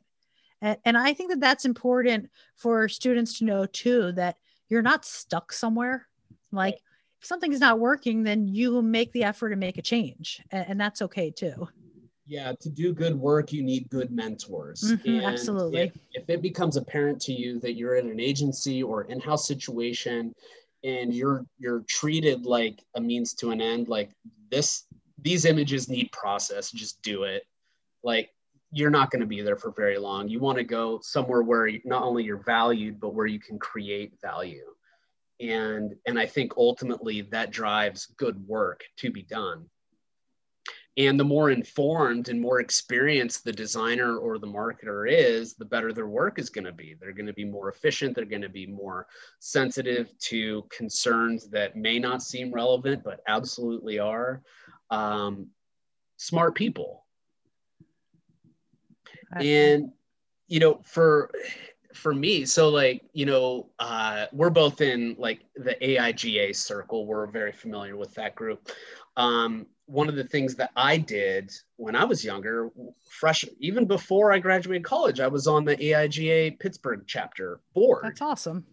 And, 0.61 0.76
and 0.85 0.98
I 0.98 1.12
think 1.12 1.31
that 1.31 1.40
that's 1.40 1.64
important 1.66 2.31
for 2.57 2.88
students 2.88 3.38
to 3.38 3.44
know 3.44 3.66
too, 3.66 4.12
that 4.12 4.37
you're 4.68 4.83
not 4.83 5.04
stuck 5.04 5.52
somewhere. 5.52 6.07
Like 6.50 6.81
if 7.20 7.26
something's 7.26 7.61
not 7.61 7.81
working, 7.81 8.22
then 8.22 8.46
you 8.46 8.81
make 8.83 9.12
the 9.12 9.24
effort 9.24 9.50
to 9.50 9.57
make 9.57 9.78
a 9.78 9.83
change, 9.83 10.42
and, 10.50 10.66
and 10.68 10.81
that's 10.81 11.02
okay 11.02 11.31
too. 11.31 11.68
Yeah, 12.26 12.52
to 12.61 12.68
do 12.68 12.92
good 12.92 13.14
work, 13.14 13.52
you 13.52 13.62
need 13.62 13.88
good 13.88 14.11
mentors. 14.11 14.83
Mm-hmm, 14.83 15.24
absolutely. 15.24 15.81
If, 15.81 15.98
if 16.12 16.31
it 16.31 16.42
becomes 16.42 16.76
apparent 16.76 17.20
to 17.22 17.33
you 17.33 17.59
that 17.61 17.72
you're 17.72 17.96
in 17.96 18.11
an 18.11 18.20
agency 18.20 18.83
or 18.83 19.04
in-house 19.04 19.48
situation, 19.48 20.35
and 20.85 21.12
you're 21.12 21.44
you're 21.59 21.83
treated 21.88 22.46
like 22.46 22.85
a 22.94 23.00
means 23.00 23.35
to 23.35 23.50
an 23.50 23.61
end, 23.61 23.88
like 23.88 24.11
this, 24.50 24.85
these 25.20 25.44
images 25.44 25.88
need 25.88 26.12
process. 26.12 26.70
Just 26.70 27.00
do 27.02 27.24
it. 27.24 27.44
Like 28.04 28.31
you're 28.70 28.90
not 28.90 29.11
going 29.11 29.20
to 29.20 29.26
be 29.26 29.40
there 29.40 29.57
for 29.57 29.72
very 29.72 29.98
long. 29.98 30.28
You 30.28 30.38
want 30.38 30.59
to 30.59 30.64
go 30.64 31.00
somewhere 31.02 31.42
where 31.42 31.70
not 31.85 32.02
only 32.02 32.22
you're 32.22 32.44
valued, 32.44 33.00
but 33.00 33.14
where 33.14 33.26
you 33.26 33.40
can 33.40 33.59
create 33.59 34.12
value 34.20 34.66
and 35.40 35.94
and 36.07 36.18
i 36.18 36.27
think 36.27 36.53
ultimately 36.57 37.22
that 37.22 37.51
drives 37.51 38.07
good 38.16 38.46
work 38.46 38.85
to 38.96 39.11
be 39.11 39.22
done. 39.22 39.66
And 40.96 41.18
the 41.18 41.24
more 41.24 41.53
informed 41.53 42.29
and 42.29 42.40
more 42.40 42.59
experienced 42.59 43.44
the 43.44 43.53
designer 43.53 44.16
or 44.16 44.37
the 44.37 44.48
marketer 44.48 45.09
is 45.09 45.55
the 45.55 45.64
better 45.64 45.92
their 45.92 46.09
work 46.09 46.40
is 46.40 46.51
going 46.51 46.64
to 46.64 46.72
be. 46.72 46.96
They're 46.98 47.12
going 47.12 47.29
to 47.29 47.33
be 47.33 47.44
more 47.44 47.70
efficient. 47.70 48.16
They're 48.16 48.24
going 48.24 48.42
to 48.42 48.48
be 48.48 48.66
more 48.66 49.07
sensitive 49.38 50.12
to 50.18 50.64
concerns 50.70 51.48
that 51.51 51.77
may 51.77 52.01
not 52.01 52.20
seem 52.20 52.53
relevant 52.53 53.05
but 53.05 53.20
absolutely 53.29 54.01
are. 54.01 54.42
Um, 54.90 55.51
smart 56.16 56.57
people. 56.57 57.07
And 59.37 59.92
you 60.48 60.59
know 60.59 60.81
for 60.83 61.31
for 61.94 62.14
me, 62.14 62.44
so 62.44 62.68
like, 62.68 63.03
you 63.12 63.27
know, 63.27 63.66
uh, 63.79 64.27
we're 64.33 64.51
both 64.51 64.81
in 64.81 65.16
like 65.18 65.40
the 65.57 65.77
AIGA 65.81 66.55
circle. 66.55 67.07
We're 67.07 67.27
very 67.27 67.53
familiar 67.53 67.96
with 67.96 68.14
that 68.14 68.35
group. 68.35 68.70
Um, 69.16 69.66
one 69.87 70.09
of 70.09 70.16
the 70.16 70.24
things 70.24 70.55
that 70.57 70.70
I 70.77 70.98
did 70.98 71.51
when 71.77 71.96
I 71.96 72.05
was 72.05 72.24
younger, 72.24 72.70
fresh, 73.09 73.44
even 73.59 73.87
before 73.87 74.33
I 74.33 74.38
graduated 74.38 74.85
college, 74.85 75.18
I 75.18 75.29
was 75.29 75.46
on 75.46 75.64
the 75.64 75.77
AIGA 75.77 76.59
Pittsburgh 76.59 77.05
chapter 77.07 77.61
board. 77.74 78.05
That's 78.05 78.20
awesome. 78.20 78.66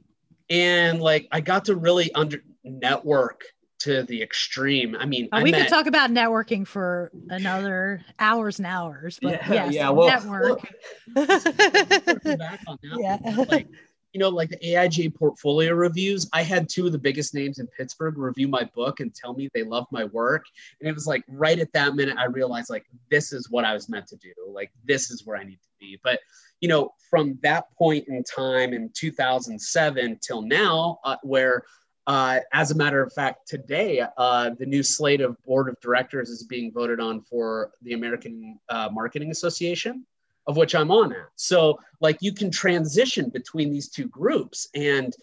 And 0.49 1.01
like, 1.01 1.27
I 1.31 1.41
got 1.41 1.65
to 1.65 1.75
really 1.75 2.13
under 2.13 2.43
network 2.63 3.45
to 3.85 4.01
the 4.03 4.21
extreme. 4.21 4.95
I 4.99 5.05
mean, 5.05 5.29
uh, 5.31 5.37
I 5.37 5.43
we 5.43 5.51
met, 5.51 5.61
could 5.61 5.69
talk 5.69 5.85
about 5.85 6.09
networking 6.09 6.65
for 6.65 7.11
another 7.29 8.03
hours 8.17 8.57
and 8.57 8.65
hours, 8.65 9.19
but 9.21 9.33
yeah, 9.33 9.53
yes, 9.53 9.73
yeah, 9.73 9.89
well, 9.91 10.07
network. 10.07 10.73
Well, 11.15 11.27
back 11.27 12.61
on 12.67 12.79
that 12.81 12.97
yeah. 12.99 13.17
One, 13.37 13.47
like, 13.47 13.67
you 14.11 14.19
know, 14.19 14.29
like 14.29 14.49
the 14.49 14.57
AIGA 14.57 15.13
portfolio 15.13 15.73
reviews, 15.73 16.27
I 16.33 16.41
had 16.41 16.67
two 16.67 16.87
of 16.87 16.93
the 16.93 16.97
biggest 16.97 17.35
names 17.35 17.59
in 17.59 17.67
Pittsburgh 17.67 18.17
review 18.17 18.47
my 18.47 18.63
book 18.73 19.01
and 19.01 19.13
tell 19.13 19.35
me 19.35 19.49
they 19.53 19.63
love 19.63 19.85
my 19.91 20.05
work. 20.05 20.45
And 20.79 20.89
it 20.89 20.93
was 20.93 21.05
like 21.05 21.23
right 21.27 21.59
at 21.59 21.71
that 21.73 21.93
minute, 21.93 22.17
I 22.17 22.25
realized 22.25 22.71
like 22.71 22.85
this 23.11 23.33
is 23.33 23.51
what 23.51 23.65
I 23.65 23.73
was 23.73 23.87
meant 23.87 24.07
to 24.07 24.15
do. 24.15 24.33
Like 24.47 24.71
this 24.83 25.11
is 25.11 25.27
where 25.27 25.37
I 25.37 25.43
need 25.43 25.59
to 25.61 25.69
be. 25.79 25.99
But 26.03 26.21
you 26.59 26.69
know, 26.69 26.89
from 27.09 27.37
that 27.43 27.65
point 27.77 28.07
in 28.07 28.23
time 28.23 28.73
in 28.73 28.89
2007 28.95 30.19
till 30.25 30.41
now, 30.41 30.97
uh, 31.03 31.17
where 31.21 31.65
uh, 32.07 32.39
as 32.53 32.71
a 32.71 32.75
matter 32.75 33.01
of 33.01 33.11
fact, 33.13 33.47
today, 33.47 34.05
uh, 34.17 34.51
the 34.57 34.65
new 34.65 34.83
slate 34.83 35.21
of 35.21 35.41
board 35.43 35.69
of 35.69 35.79
directors 35.79 36.29
is 36.29 36.43
being 36.43 36.71
voted 36.71 36.99
on 36.99 37.21
for 37.21 37.71
the 37.81 37.93
American 37.93 38.59
uh, 38.69 38.89
Marketing 38.91 39.31
Association, 39.31 40.05
of 40.47 40.57
which 40.57 40.75
I'm 40.75 40.91
on 40.91 41.11
at. 41.11 41.29
So, 41.35 41.79
like, 42.01 42.17
you 42.21 42.33
can 42.33 42.51
transition 42.51 43.29
between 43.29 43.71
these 43.71 43.89
two 43.89 44.07
groups 44.07 44.69
and 44.75 45.15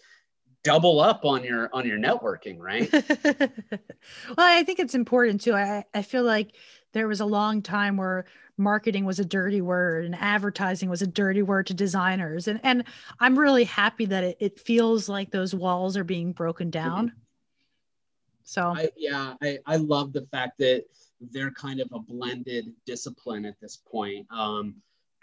double 0.63 0.99
up 0.99 1.25
on 1.25 1.43
your 1.43 1.69
on 1.73 1.85
your 1.87 1.97
networking, 1.97 2.57
right? 2.59 2.91
well, 3.31 4.37
I 4.37 4.63
think 4.63 4.79
it's 4.79 4.95
important 4.95 5.41
too. 5.41 5.53
I 5.53 5.85
I 5.93 6.01
feel 6.01 6.23
like 6.23 6.55
there 6.93 7.07
was 7.07 7.21
a 7.21 7.25
long 7.25 7.61
time 7.61 7.97
where 7.97 8.25
marketing 8.57 9.05
was 9.05 9.19
a 9.19 9.25
dirty 9.25 9.61
word 9.61 10.05
and 10.05 10.15
advertising 10.15 10.89
was 10.89 11.01
a 11.01 11.07
dirty 11.07 11.41
word 11.41 11.65
to 11.67 11.73
designers 11.73 12.47
and 12.47 12.59
and 12.63 12.83
i'm 13.19 13.37
really 13.37 13.63
happy 13.63 14.05
that 14.05 14.23
it, 14.23 14.37
it 14.39 14.59
feels 14.59 15.09
like 15.09 15.31
those 15.31 15.55
walls 15.55 15.97
are 15.97 16.03
being 16.03 16.31
broken 16.31 16.67
mm-hmm. 16.67 16.87
down 16.87 17.13
so 18.43 18.73
I, 18.75 18.89
yeah 18.95 19.33
I, 19.41 19.59
I 19.65 19.77
love 19.77 20.13
the 20.13 20.27
fact 20.31 20.59
that 20.59 20.85
they're 21.31 21.51
kind 21.51 21.79
of 21.79 21.87
a 21.93 21.99
blended 21.99 22.71
discipline 22.85 23.45
at 23.45 23.59
this 23.59 23.77
point 23.77 24.27
um, 24.31 24.75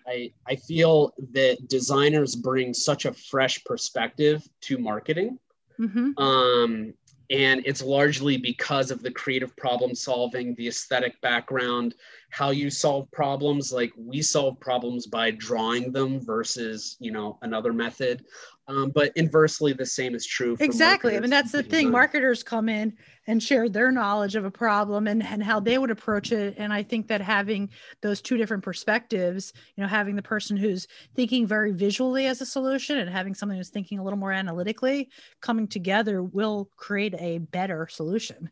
I, 0.08 0.32
I 0.46 0.56
feel 0.56 1.12
that 1.32 1.68
designers 1.68 2.34
bring 2.34 2.72
such 2.72 3.04
a 3.04 3.12
fresh 3.12 3.62
perspective 3.64 4.42
to 4.62 4.78
marketing 4.78 5.38
Mm-hmm. 5.80 6.22
Um, 6.22 6.94
and 7.30 7.62
it's 7.64 7.82
largely 7.82 8.36
because 8.36 8.90
of 8.90 9.02
the 9.02 9.10
creative 9.12 9.56
problem 9.56 9.94
solving, 9.94 10.54
the 10.56 10.66
aesthetic 10.66 11.20
background, 11.20 11.94
how 12.30 12.50
you 12.50 12.70
solve 12.70 13.10
problems. 13.12 13.72
Like 13.72 13.92
we 13.96 14.20
solve 14.20 14.58
problems 14.58 15.06
by 15.06 15.30
drawing 15.30 15.92
them 15.92 16.20
versus, 16.20 16.96
you 16.98 17.12
know, 17.12 17.38
another 17.42 17.72
method. 17.72 18.24
Um, 18.70 18.90
but 18.90 19.12
inversely, 19.16 19.72
the 19.72 19.84
same 19.84 20.14
is 20.14 20.24
true. 20.24 20.56
exactly. 20.60 21.16
I 21.16 21.20
mean, 21.20 21.30
that's 21.30 21.50
the 21.50 21.62
thing. 21.64 21.90
Marketers 21.90 22.44
come 22.44 22.68
in 22.68 22.96
and 23.26 23.42
share 23.42 23.68
their 23.68 23.90
knowledge 23.90 24.36
of 24.36 24.44
a 24.44 24.50
problem 24.50 25.08
and, 25.08 25.24
and 25.24 25.42
how 25.42 25.58
they 25.58 25.76
would 25.76 25.90
approach 25.90 26.30
it. 26.30 26.54
And 26.56 26.72
I 26.72 26.84
think 26.84 27.08
that 27.08 27.20
having 27.20 27.70
those 28.00 28.20
two 28.20 28.36
different 28.36 28.62
perspectives, 28.62 29.52
you 29.74 29.82
know, 29.82 29.88
having 29.88 30.14
the 30.14 30.22
person 30.22 30.56
who's 30.56 30.86
thinking 31.16 31.48
very 31.48 31.72
visually 31.72 32.26
as 32.26 32.40
a 32.40 32.46
solution 32.46 32.98
and 32.98 33.10
having 33.10 33.34
someone 33.34 33.58
who's 33.58 33.70
thinking 33.70 33.98
a 33.98 34.04
little 34.04 34.18
more 34.18 34.32
analytically 34.32 35.10
coming 35.40 35.66
together 35.66 36.22
will 36.22 36.70
create 36.76 37.14
a 37.18 37.38
better 37.38 37.88
solution. 37.90 38.50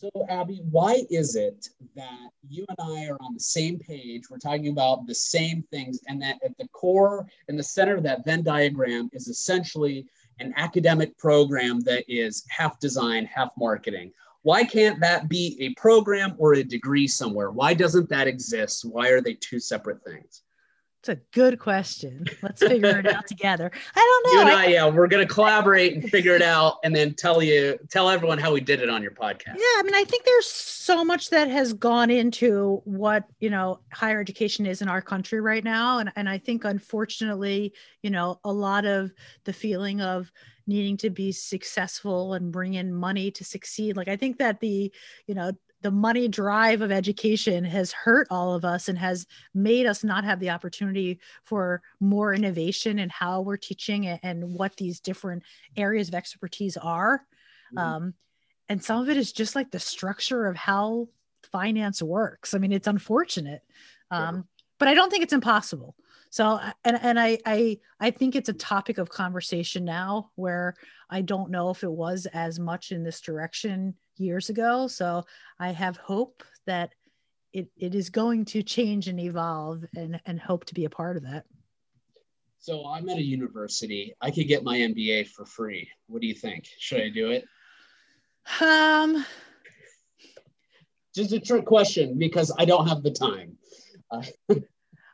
So, 0.00 0.08
Abby, 0.30 0.62
why 0.70 1.02
is 1.10 1.36
it 1.36 1.68
that 1.94 2.30
you 2.48 2.64
and 2.70 2.78
I 2.80 3.04
are 3.08 3.18
on 3.20 3.34
the 3.34 3.40
same 3.40 3.78
page? 3.78 4.30
We're 4.30 4.38
talking 4.38 4.68
about 4.68 5.06
the 5.06 5.14
same 5.14 5.62
things, 5.70 6.00
and 6.08 6.22
that 6.22 6.38
at 6.42 6.56
the 6.56 6.68
core, 6.68 7.26
in 7.48 7.56
the 7.58 7.62
center 7.62 7.96
of 7.96 8.02
that 8.04 8.24
Venn 8.24 8.42
diagram, 8.42 9.10
is 9.12 9.28
essentially 9.28 10.06
an 10.38 10.54
academic 10.56 11.18
program 11.18 11.80
that 11.80 12.04
is 12.08 12.46
half 12.48 12.80
design, 12.80 13.26
half 13.26 13.50
marketing. 13.58 14.10
Why 14.40 14.64
can't 14.64 14.98
that 15.00 15.28
be 15.28 15.58
a 15.60 15.78
program 15.78 16.34
or 16.38 16.54
a 16.54 16.64
degree 16.64 17.06
somewhere? 17.06 17.50
Why 17.50 17.74
doesn't 17.74 18.08
that 18.08 18.26
exist? 18.26 18.86
Why 18.86 19.10
are 19.10 19.20
they 19.20 19.34
two 19.34 19.60
separate 19.60 20.02
things? 20.02 20.44
It's 21.00 21.08
a 21.08 21.16
good 21.32 21.58
question. 21.58 22.26
Let's 22.42 22.62
figure 22.62 22.98
it 22.98 23.06
out 23.06 23.26
together. 23.26 23.70
I 23.96 24.20
don't 24.22 24.34
know. 24.34 24.40
You 24.42 24.48
and 24.48 24.58
I, 24.58 24.66
yeah, 24.66 24.86
we're 24.86 25.06
gonna 25.06 25.24
collaborate 25.24 25.94
and 25.94 26.10
figure 26.10 26.36
it 26.36 26.42
out, 26.42 26.76
and 26.84 26.94
then 26.94 27.14
tell 27.14 27.42
you, 27.42 27.78
tell 27.88 28.10
everyone 28.10 28.36
how 28.36 28.52
we 28.52 28.60
did 28.60 28.82
it 28.82 28.90
on 28.90 29.00
your 29.00 29.12
podcast. 29.12 29.56
Yeah, 29.56 29.78
I 29.78 29.82
mean, 29.82 29.94
I 29.94 30.04
think 30.04 30.26
there's 30.26 30.46
so 30.46 31.02
much 31.02 31.30
that 31.30 31.48
has 31.48 31.72
gone 31.72 32.10
into 32.10 32.82
what 32.84 33.24
you 33.38 33.48
know 33.48 33.80
higher 33.94 34.20
education 34.20 34.66
is 34.66 34.82
in 34.82 34.88
our 34.88 35.00
country 35.00 35.40
right 35.40 35.64
now, 35.64 36.00
and 36.00 36.12
and 36.16 36.28
I 36.28 36.36
think 36.36 36.66
unfortunately, 36.66 37.72
you 38.02 38.10
know, 38.10 38.38
a 38.44 38.52
lot 38.52 38.84
of 38.84 39.10
the 39.44 39.54
feeling 39.54 40.02
of 40.02 40.30
needing 40.66 40.98
to 40.98 41.08
be 41.08 41.32
successful 41.32 42.34
and 42.34 42.52
bring 42.52 42.74
in 42.74 42.94
money 42.94 43.28
to 43.28 43.42
succeed 43.42 43.96
like 43.96 44.06
i 44.06 44.14
think 44.14 44.38
that 44.38 44.60
the 44.60 44.92
you 45.26 45.34
know 45.34 45.50
the 45.82 45.90
money 45.90 46.28
drive 46.28 46.82
of 46.82 46.92
education 46.92 47.64
has 47.64 47.92
hurt 47.92 48.26
all 48.30 48.54
of 48.54 48.64
us 48.64 48.88
and 48.88 48.98
has 48.98 49.26
made 49.54 49.86
us 49.86 50.04
not 50.04 50.24
have 50.24 50.40
the 50.40 50.50
opportunity 50.50 51.18
for 51.44 51.82
more 52.00 52.34
innovation 52.34 52.98
in 52.98 53.08
how 53.08 53.40
we're 53.40 53.56
teaching 53.56 54.06
and 54.06 54.42
what 54.44 54.76
these 54.76 55.00
different 55.00 55.42
areas 55.76 56.08
of 56.08 56.14
expertise 56.14 56.76
are. 56.76 57.24
Mm-hmm. 57.74 57.78
Um, 57.78 58.14
and 58.68 58.82
some 58.82 59.00
of 59.00 59.08
it 59.08 59.16
is 59.16 59.32
just 59.32 59.56
like 59.56 59.70
the 59.70 59.80
structure 59.80 60.46
of 60.46 60.56
how 60.56 61.08
finance 61.50 62.02
works. 62.02 62.54
I 62.54 62.58
mean, 62.58 62.72
it's 62.72 62.86
unfortunate, 62.86 63.62
um, 64.10 64.46
but 64.78 64.88
I 64.88 64.94
don't 64.94 65.10
think 65.10 65.22
it's 65.22 65.32
impossible. 65.32 65.96
So, 66.30 66.60
and 66.84 66.98
and 67.02 67.18
I 67.18 67.38
I 67.44 67.78
I 67.98 68.10
think 68.10 68.36
it's 68.36 68.48
a 68.48 68.54
topic 68.54 68.98
of 68.98 69.10
conversation 69.10 69.84
now 69.84 70.30
where 70.36 70.74
I 71.10 71.22
don't 71.22 71.50
know 71.50 71.70
if 71.70 71.82
it 71.82 71.90
was 71.90 72.26
as 72.32 72.58
much 72.58 72.92
in 72.92 73.02
this 73.02 73.20
direction 73.20 73.94
years 74.16 74.48
ago. 74.48 74.86
So 74.86 75.24
I 75.58 75.72
have 75.72 75.96
hope 75.96 76.44
that 76.66 76.94
it, 77.52 77.68
it 77.76 77.94
is 77.94 78.10
going 78.10 78.44
to 78.46 78.62
change 78.62 79.08
and 79.08 79.18
evolve 79.18 79.84
and, 79.96 80.20
and 80.26 80.38
hope 80.38 80.64
to 80.66 80.74
be 80.74 80.84
a 80.84 80.90
part 80.90 81.16
of 81.16 81.24
that. 81.24 81.44
So 82.58 82.86
I'm 82.86 83.08
at 83.08 83.16
a 83.16 83.22
university. 83.22 84.14
I 84.20 84.30
could 84.30 84.46
get 84.46 84.62
my 84.62 84.78
MBA 84.78 85.28
for 85.28 85.44
free. 85.46 85.88
What 86.06 86.20
do 86.20 86.28
you 86.28 86.34
think? 86.34 86.68
Should 86.78 87.00
I 87.00 87.08
do 87.08 87.30
it? 87.30 87.44
Um, 88.60 89.24
just 91.14 91.32
a 91.32 91.40
trick 91.40 91.64
question 91.64 92.18
because 92.18 92.52
I 92.58 92.66
don't 92.66 92.86
have 92.86 93.02
the 93.02 93.10
time. 93.10 93.56
Uh, 94.10 94.22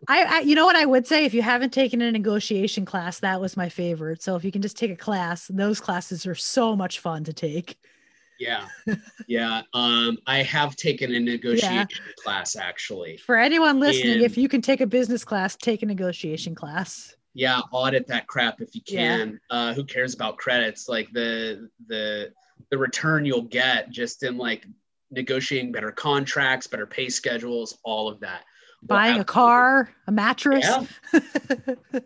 I, 0.09 0.23
I, 0.23 0.40
you 0.40 0.55
know 0.55 0.66
what 0.66 0.77
I 0.77 0.87
would 0.87 1.07
say 1.07 1.25
if 1.25 1.35
you 1.35 1.42
haven't 1.42 1.73
taken 1.73 2.01
a 2.01 2.12
negotiation 2.12 2.85
class, 2.85 3.21
that 3.21 3.40
was 3.40 3.57
my 3.57 3.69
favorite. 3.69 4.23
So 4.23 4.37
if 4.37 4.45
you 4.45 4.53
can 4.53 4.62
just 4.62 4.77
take 4.77 4.90
a 4.90 4.97
class, 4.97 5.47
those 5.49 5.81
classes 5.81 6.27
are 6.27 6.35
so 6.35 6.77
much 6.77 7.01
fun 7.01 7.25
to 7.25 7.33
take. 7.33 7.79
Yeah. 8.38 8.66
Yeah. 9.29 9.62
Um, 9.75 10.19
I 10.29 10.42
have 10.42 10.77
taken 10.77 11.12
a 11.12 11.19
negotiation 11.19 11.75
yeah. 11.75 12.12
class 12.23 12.55
actually. 12.55 13.16
For 13.16 13.37
anyone 13.37 13.81
listening, 13.81 14.14
and, 14.14 14.23
if 14.23 14.38
you 14.38 14.49
can 14.49 14.62
take 14.62 14.81
a 14.81 14.87
business 14.87 15.25
class, 15.25 15.57
take 15.57 15.83
a 15.83 15.87
negotiation 15.87 16.55
class. 16.55 17.16
Yeah, 17.35 17.59
audit 17.73 18.07
that 18.07 18.29
crap 18.29 18.61
if 18.61 18.73
you 18.77 18.83
can. 18.83 19.40
Yeah. 19.51 19.57
Uh, 19.57 19.75
who 19.75 19.83
cares 19.83 20.14
about 20.14 20.38
credits? 20.38 20.88
Like 20.88 21.11
the 21.12 21.69
the 21.88 22.31
the 22.71 22.79
return 22.79 23.25
you'll 23.25 23.42
get 23.42 23.90
just 23.90 24.23
in 24.23 24.38
like 24.38 24.64
negotiating 25.11 25.73
better 25.73 25.90
contracts, 25.90 26.69
better 26.69 26.87
pay 26.87 27.09
schedules, 27.09 27.79
all 27.83 28.09
of 28.09 28.21
that. 28.21 28.45
Buying 28.83 29.15
well, 29.15 29.23
a 29.23 29.25
car, 29.25 29.91
a 30.07 30.12
mattress. 30.12 30.65
Yeah. 30.65 31.21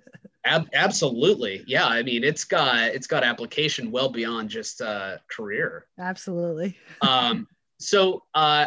Ab- 0.47 0.71
absolutely. 0.73 1.63
Yeah 1.67 1.87
i 1.87 2.03
mean 2.03 2.25
it's 2.25 2.45
got 2.45 2.79
it's 2.95 3.07
got 3.07 3.23
application 3.23 3.91
well 3.91 4.09
beyond 4.09 4.49
just 4.49 4.81
uh 4.81 5.19
career. 5.31 5.87
Absolutely. 5.99 6.77
Um 7.03 7.47
so 7.79 8.23
uh 8.35 8.67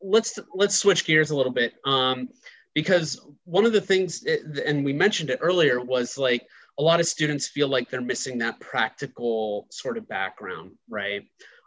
let's 0.00 0.38
let's 0.54 0.76
switch 0.76 1.04
gears 1.04 1.30
a 1.30 1.36
little 1.36 1.52
bit. 1.52 1.74
Um 1.84 2.30
because 2.74 3.20
one 3.44 3.66
of 3.66 3.72
the 3.72 3.80
things 3.80 4.24
eh, 4.26 4.38
and 4.64 4.84
we 4.84 4.92
mentioned 4.92 5.30
it 5.30 5.38
earlier 5.42 5.80
was 5.80 6.16
like 6.16 6.46
a 6.78 6.82
lot 6.82 7.00
of 7.00 7.06
students 7.06 7.48
feel 7.48 7.68
like 7.68 7.90
they're 7.90 8.00
missing 8.00 8.38
that 8.38 8.58
practical 8.60 9.66
sort 9.70 9.98
of 9.98 10.08
background 10.08 10.72
right 10.88 11.22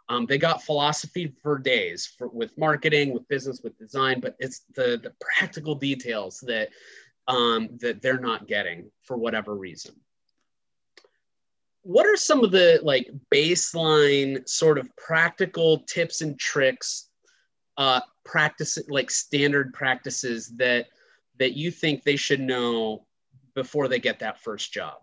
um, 0.08 0.26
they 0.26 0.38
got 0.38 0.62
philosophy 0.62 1.34
for 1.42 1.58
days 1.58 2.06
for, 2.06 2.28
with 2.28 2.56
marketing 2.56 3.12
with 3.12 3.26
business 3.28 3.60
with 3.62 3.78
design 3.78 4.20
but 4.20 4.36
it's 4.38 4.60
the 4.74 4.98
the 5.02 5.12
practical 5.20 5.74
details 5.74 6.40
that 6.46 6.70
um, 7.28 7.68
that 7.80 8.00
they're 8.02 8.18
not 8.18 8.48
getting 8.48 8.90
for 9.02 9.16
whatever 9.16 9.54
reason. 9.54 9.94
What 11.82 12.06
are 12.06 12.16
some 12.16 12.42
of 12.42 12.50
the 12.50 12.80
like 12.82 13.10
baseline 13.32 14.46
sort 14.48 14.78
of 14.78 14.94
practical 14.96 15.80
tips 15.80 16.22
and 16.22 16.38
tricks, 16.38 17.10
uh, 17.76 18.00
practice 18.24 18.78
like 18.88 19.10
standard 19.10 19.72
practices 19.72 20.48
that 20.56 20.86
that 21.38 21.52
you 21.52 21.70
think 21.70 22.02
they 22.02 22.16
should 22.16 22.40
know 22.40 23.06
before 23.54 23.88
they 23.88 24.00
get 24.00 24.18
that 24.18 24.40
first 24.40 24.72
job? 24.72 24.98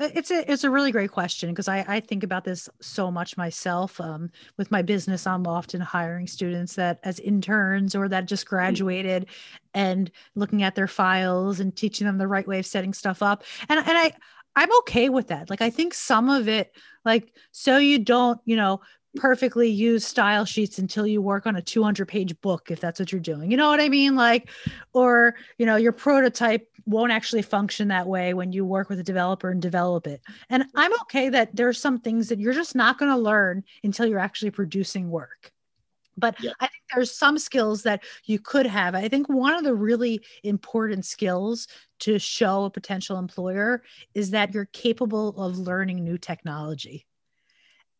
It's 0.00 0.30
a 0.30 0.50
it's 0.50 0.64
a 0.64 0.70
really 0.70 0.92
great 0.92 1.10
question 1.10 1.50
because 1.50 1.68
I, 1.68 1.84
I 1.86 2.00
think 2.00 2.24
about 2.24 2.42
this 2.42 2.70
so 2.80 3.10
much 3.10 3.36
myself. 3.36 4.00
Um, 4.00 4.30
with 4.56 4.70
my 4.70 4.80
business, 4.80 5.26
I'm 5.26 5.46
often 5.46 5.80
hiring 5.82 6.26
students 6.26 6.74
that 6.76 7.00
as 7.04 7.20
interns 7.20 7.94
or 7.94 8.08
that 8.08 8.24
just 8.24 8.46
mm. 8.46 8.48
graduated, 8.48 9.26
and 9.74 10.10
looking 10.34 10.62
at 10.62 10.74
their 10.74 10.88
files 10.88 11.60
and 11.60 11.76
teaching 11.76 12.06
them 12.06 12.16
the 12.16 12.26
right 12.26 12.48
way 12.48 12.58
of 12.58 12.66
setting 12.66 12.94
stuff 12.94 13.22
up. 13.22 13.44
And 13.68 13.78
and 13.78 13.98
I 13.98 14.12
I'm 14.56 14.74
okay 14.78 15.10
with 15.10 15.28
that. 15.28 15.50
Like 15.50 15.60
I 15.60 15.68
think 15.68 15.92
some 15.92 16.30
of 16.30 16.48
it, 16.48 16.74
like 17.04 17.34
so 17.52 17.76
you 17.76 17.98
don't 17.98 18.40
you 18.46 18.56
know 18.56 18.80
perfectly 19.16 19.68
use 19.68 20.06
style 20.06 20.44
sheets 20.44 20.78
until 20.78 21.06
you 21.06 21.20
work 21.20 21.46
on 21.46 21.56
a 21.56 21.62
200 21.62 22.06
page 22.06 22.40
book 22.40 22.70
if 22.70 22.78
that's 22.78 23.00
what 23.00 23.10
you're 23.10 23.20
doing 23.20 23.50
you 23.50 23.56
know 23.56 23.68
what 23.68 23.80
i 23.80 23.88
mean? 23.88 24.14
Like 24.14 24.50
or 24.92 25.34
you 25.58 25.66
know 25.66 25.76
your 25.76 25.92
prototype 25.92 26.68
won't 26.86 27.12
actually 27.12 27.42
function 27.42 27.88
that 27.88 28.06
way 28.06 28.34
when 28.34 28.52
you 28.52 28.64
work 28.64 28.88
with 28.88 28.98
a 28.98 29.04
developer 29.04 29.50
and 29.50 29.60
develop 29.60 30.06
it. 30.06 30.20
And 30.48 30.64
i'm 30.74 30.92
okay 31.02 31.28
that 31.30 31.54
there's 31.54 31.80
some 31.80 32.00
things 32.00 32.28
that 32.28 32.38
you're 32.38 32.52
just 32.52 32.74
not 32.74 32.98
going 32.98 33.10
to 33.10 33.16
learn 33.16 33.64
until 33.82 34.06
you're 34.06 34.18
actually 34.18 34.50
producing 34.50 35.10
work. 35.10 35.50
But 36.16 36.36
yeah. 36.40 36.52
i 36.60 36.66
think 36.66 36.82
there's 36.94 37.12
some 37.12 37.38
skills 37.38 37.82
that 37.82 38.04
you 38.24 38.38
could 38.38 38.66
have. 38.66 38.94
I 38.94 39.08
think 39.08 39.28
one 39.28 39.54
of 39.54 39.64
the 39.64 39.74
really 39.74 40.20
important 40.44 41.04
skills 41.04 41.66
to 42.00 42.18
show 42.18 42.64
a 42.64 42.70
potential 42.70 43.18
employer 43.18 43.82
is 44.14 44.30
that 44.30 44.54
you're 44.54 44.66
capable 44.66 45.40
of 45.40 45.58
learning 45.58 46.04
new 46.04 46.18
technology. 46.18 47.06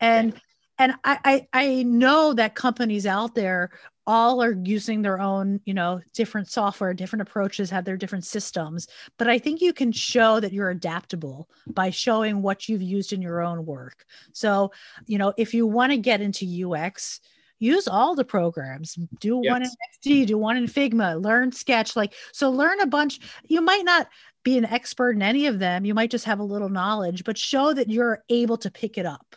And 0.00 0.40
and 0.80 0.94
I, 1.04 1.18
I, 1.24 1.48
I 1.52 1.82
know 1.82 2.32
that 2.32 2.54
companies 2.54 3.06
out 3.06 3.34
there 3.34 3.70
all 4.06 4.42
are 4.42 4.56
using 4.64 5.02
their 5.02 5.20
own 5.20 5.60
you 5.66 5.74
know 5.74 6.00
different 6.14 6.50
software 6.50 6.94
different 6.94 7.20
approaches 7.20 7.70
have 7.70 7.84
their 7.84 7.98
different 7.98 8.24
systems. 8.24 8.88
But 9.18 9.28
i 9.28 9.38
think 9.38 9.60
you 9.60 9.72
can 9.72 9.92
show 9.92 10.40
that 10.40 10.52
you're 10.52 10.70
adaptable 10.70 11.48
by 11.66 11.90
showing 11.90 12.42
what 12.42 12.68
you've 12.68 12.82
used 12.82 13.12
in 13.12 13.22
your 13.22 13.42
own 13.42 13.66
work. 13.66 14.04
So 14.32 14.72
you 15.06 15.18
know 15.18 15.34
if 15.36 15.54
you 15.54 15.66
want 15.66 15.92
to 15.92 15.98
get 15.98 16.20
into 16.22 16.72
ux 16.72 17.20
use 17.62 17.86
all 17.86 18.14
the 18.14 18.24
programs. 18.24 18.94
Do 19.20 19.42
yes. 19.44 19.52
one 19.52 19.62
in 19.62 19.70
xd 20.02 20.26
do 20.26 20.38
one 20.38 20.56
in 20.56 20.66
figma 20.66 21.22
learn 21.22 21.52
sketch 21.52 21.94
like 21.94 22.14
so 22.32 22.50
learn 22.50 22.80
a 22.80 22.86
bunch. 22.86 23.20
You 23.46 23.60
might 23.60 23.84
not 23.84 24.08
be 24.42 24.56
an 24.56 24.64
expert 24.64 25.10
in 25.10 25.20
any 25.20 25.46
of 25.46 25.58
them. 25.58 25.84
You 25.84 25.92
might 25.92 26.10
just 26.10 26.24
have 26.24 26.38
a 26.38 26.44
little 26.54 26.70
knowledge 26.70 27.22
but 27.22 27.36
show 27.36 27.74
that 27.74 27.90
you're 27.90 28.24
able 28.30 28.56
to 28.56 28.70
pick 28.70 28.96
it 28.96 29.04
up 29.04 29.36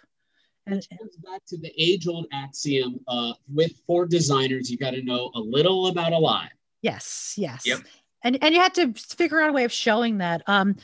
and 0.65 0.76
it 0.76 0.88
comes 0.97 1.15
back 1.17 1.41
to 1.47 1.58
the 1.58 1.73
age-old 1.78 2.28
axiom 2.32 2.99
uh, 3.08 3.34
with 3.54 3.73
for 3.86 4.06
designers, 4.06 4.71
you 4.71 4.78
got 4.78 4.91
to 4.91 5.02
know 5.02 5.32
a 5.36 5.39
little 5.39 5.88
about 5.88 6.13
a 6.13 6.17
lot. 6.17 6.49
Yes, 6.82 7.34
yes. 7.38 7.65
Yep. 7.65 7.80
And 8.23 8.41
and 8.41 8.56
you 8.56 8.62
had 8.62 8.73
to 8.76 8.93
figure 8.93 9.41
out 9.41 9.49
a 9.49 9.54
way 9.54 9.65
of 9.65 9.71
showing 9.71 10.19
that. 10.19 10.43
Um, 10.47 10.78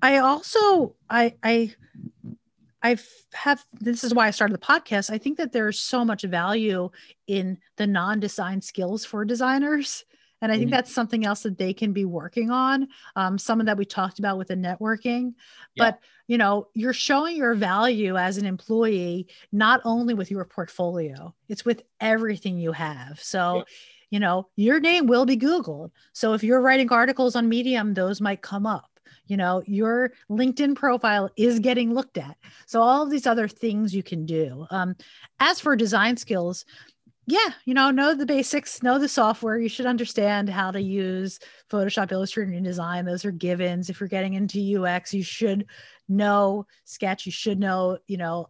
I 0.00 0.18
also 0.18 0.94
I 1.10 1.34
I 1.42 1.74
I've 2.82 3.06
have 3.34 3.64
this 3.72 4.04
is 4.04 4.14
why 4.14 4.26
I 4.26 4.30
started 4.30 4.54
the 4.54 4.64
podcast. 4.64 5.10
I 5.10 5.18
think 5.18 5.36
that 5.36 5.52
there's 5.52 5.78
so 5.78 6.04
much 6.04 6.22
value 6.22 6.90
in 7.26 7.58
the 7.76 7.86
non-design 7.86 8.62
skills 8.62 9.04
for 9.04 9.24
designers. 9.24 10.04
And 10.40 10.52
I 10.52 10.56
think 10.56 10.68
mm-hmm. 10.68 10.76
that's 10.76 10.92
something 10.92 11.26
else 11.26 11.42
that 11.42 11.58
they 11.58 11.72
can 11.72 11.92
be 11.92 12.04
working 12.04 12.50
on. 12.50 12.88
Um, 13.16 13.38
some 13.38 13.60
of 13.60 13.66
that 13.66 13.76
we 13.76 13.84
talked 13.84 14.18
about 14.18 14.38
with 14.38 14.48
the 14.48 14.56
networking, 14.56 15.34
yeah. 15.74 15.90
but 15.90 16.00
you 16.26 16.38
know, 16.38 16.68
you're 16.74 16.92
showing 16.92 17.36
your 17.36 17.54
value 17.54 18.16
as 18.16 18.36
an 18.36 18.46
employee, 18.46 19.26
not 19.50 19.80
only 19.84 20.14
with 20.14 20.30
your 20.30 20.44
portfolio, 20.44 21.34
it's 21.48 21.64
with 21.64 21.82
everything 22.00 22.58
you 22.58 22.72
have. 22.72 23.18
So, 23.20 23.56
yeah. 23.56 23.62
you 24.10 24.20
know, 24.20 24.48
your 24.54 24.78
name 24.78 25.06
will 25.06 25.24
be 25.24 25.38
Googled. 25.38 25.90
So 26.12 26.34
if 26.34 26.42
you're 26.42 26.60
writing 26.60 26.90
articles 26.92 27.34
on 27.34 27.48
Medium, 27.48 27.94
those 27.94 28.20
might 28.20 28.42
come 28.42 28.66
up 28.66 28.90
you 29.26 29.36
know 29.36 29.62
your 29.66 30.12
linkedin 30.30 30.74
profile 30.74 31.30
is 31.36 31.60
getting 31.60 31.94
looked 31.94 32.18
at 32.18 32.36
so 32.66 32.82
all 32.82 33.02
of 33.02 33.10
these 33.10 33.26
other 33.26 33.46
things 33.46 33.94
you 33.94 34.02
can 34.02 34.26
do 34.26 34.66
um, 34.70 34.94
as 35.40 35.60
for 35.60 35.76
design 35.76 36.16
skills 36.16 36.64
yeah 37.28 37.50
you 37.66 37.74
know 37.74 37.90
know 37.90 38.14
the 38.14 38.26
basics 38.26 38.82
know 38.82 38.98
the 38.98 39.08
software. 39.08 39.58
You 39.58 39.68
should 39.68 39.86
understand 39.86 40.48
how 40.48 40.70
to 40.70 40.80
use 40.80 41.38
photoshop 41.70 42.10
illustrator 42.10 42.50
InDesign 42.50 43.04
those 43.04 43.24
are 43.24 43.30
givens. 43.30 43.90
If 43.90 44.00
you're 44.00 44.08
getting 44.08 44.34
into 44.34 44.82
ux 44.82 45.14
you 45.14 45.22
should 45.22 45.66
know 46.08 46.66
sketch. 46.84 47.26
You 47.26 47.32
should 47.32 47.60
know 47.60 47.98
you 48.06 48.16
know 48.16 48.48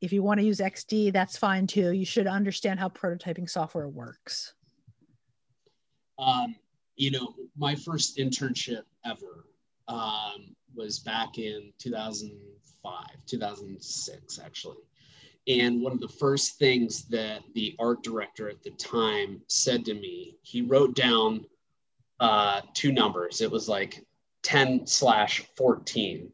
if 0.00 0.12
you 0.12 0.22
want 0.22 0.40
to 0.40 0.46
use 0.46 0.58
xd 0.58 1.12
that's 1.12 1.36
fine 1.36 1.66
too. 1.66 1.92
You 1.92 2.04
should 2.04 2.26
understand 2.26 2.78
how 2.78 2.90
prototyping 2.90 3.48
software 3.48 3.88
works. 3.88 4.54
Um, 6.18 6.54
you 6.96 7.10
know 7.10 7.34
my 7.56 7.74
first 7.74 8.18
internship 8.18 8.82
ever 9.04 9.46
um, 9.88 10.54
was 10.74 10.98
back 10.98 11.38
in 11.38 11.72
2005, 11.78 13.04
2006, 13.26 14.38
actually. 14.38 14.76
And 15.48 15.82
one 15.82 15.92
of 15.92 16.00
the 16.00 16.08
first 16.08 16.58
things 16.58 17.08
that 17.08 17.42
the 17.54 17.74
art 17.80 18.02
director 18.02 18.48
at 18.48 18.62
the 18.62 18.70
time 18.70 19.40
said 19.48 19.84
to 19.86 19.94
me, 19.94 20.36
he 20.42 20.62
wrote 20.62 20.94
down 20.94 21.44
uh, 22.20 22.60
two 22.74 22.92
numbers. 22.92 23.40
It 23.40 23.50
was 23.50 23.68
like 23.68 24.04
10 24.44 24.86
slash 24.86 25.42
14. 25.56 26.30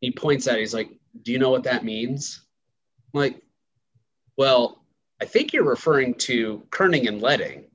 He 0.00 0.10
points 0.10 0.46
at 0.46 0.56
it, 0.56 0.60
he's 0.60 0.74
like, 0.74 0.90
Do 1.22 1.32
you 1.32 1.38
know 1.38 1.50
what 1.50 1.64
that 1.64 1.84
means? 1.84 2.44
I'm 3.14 3.20
like, 3.20 3.42
well, 4.36 4.84
I 5.20 5.24
think 5.24 5.52
you're 5.52 5.64
referring 5.64 6.14
to 6.14 6.66
kerning 6.70 7.08
and 7.08 7.22
leading 7.22 7.66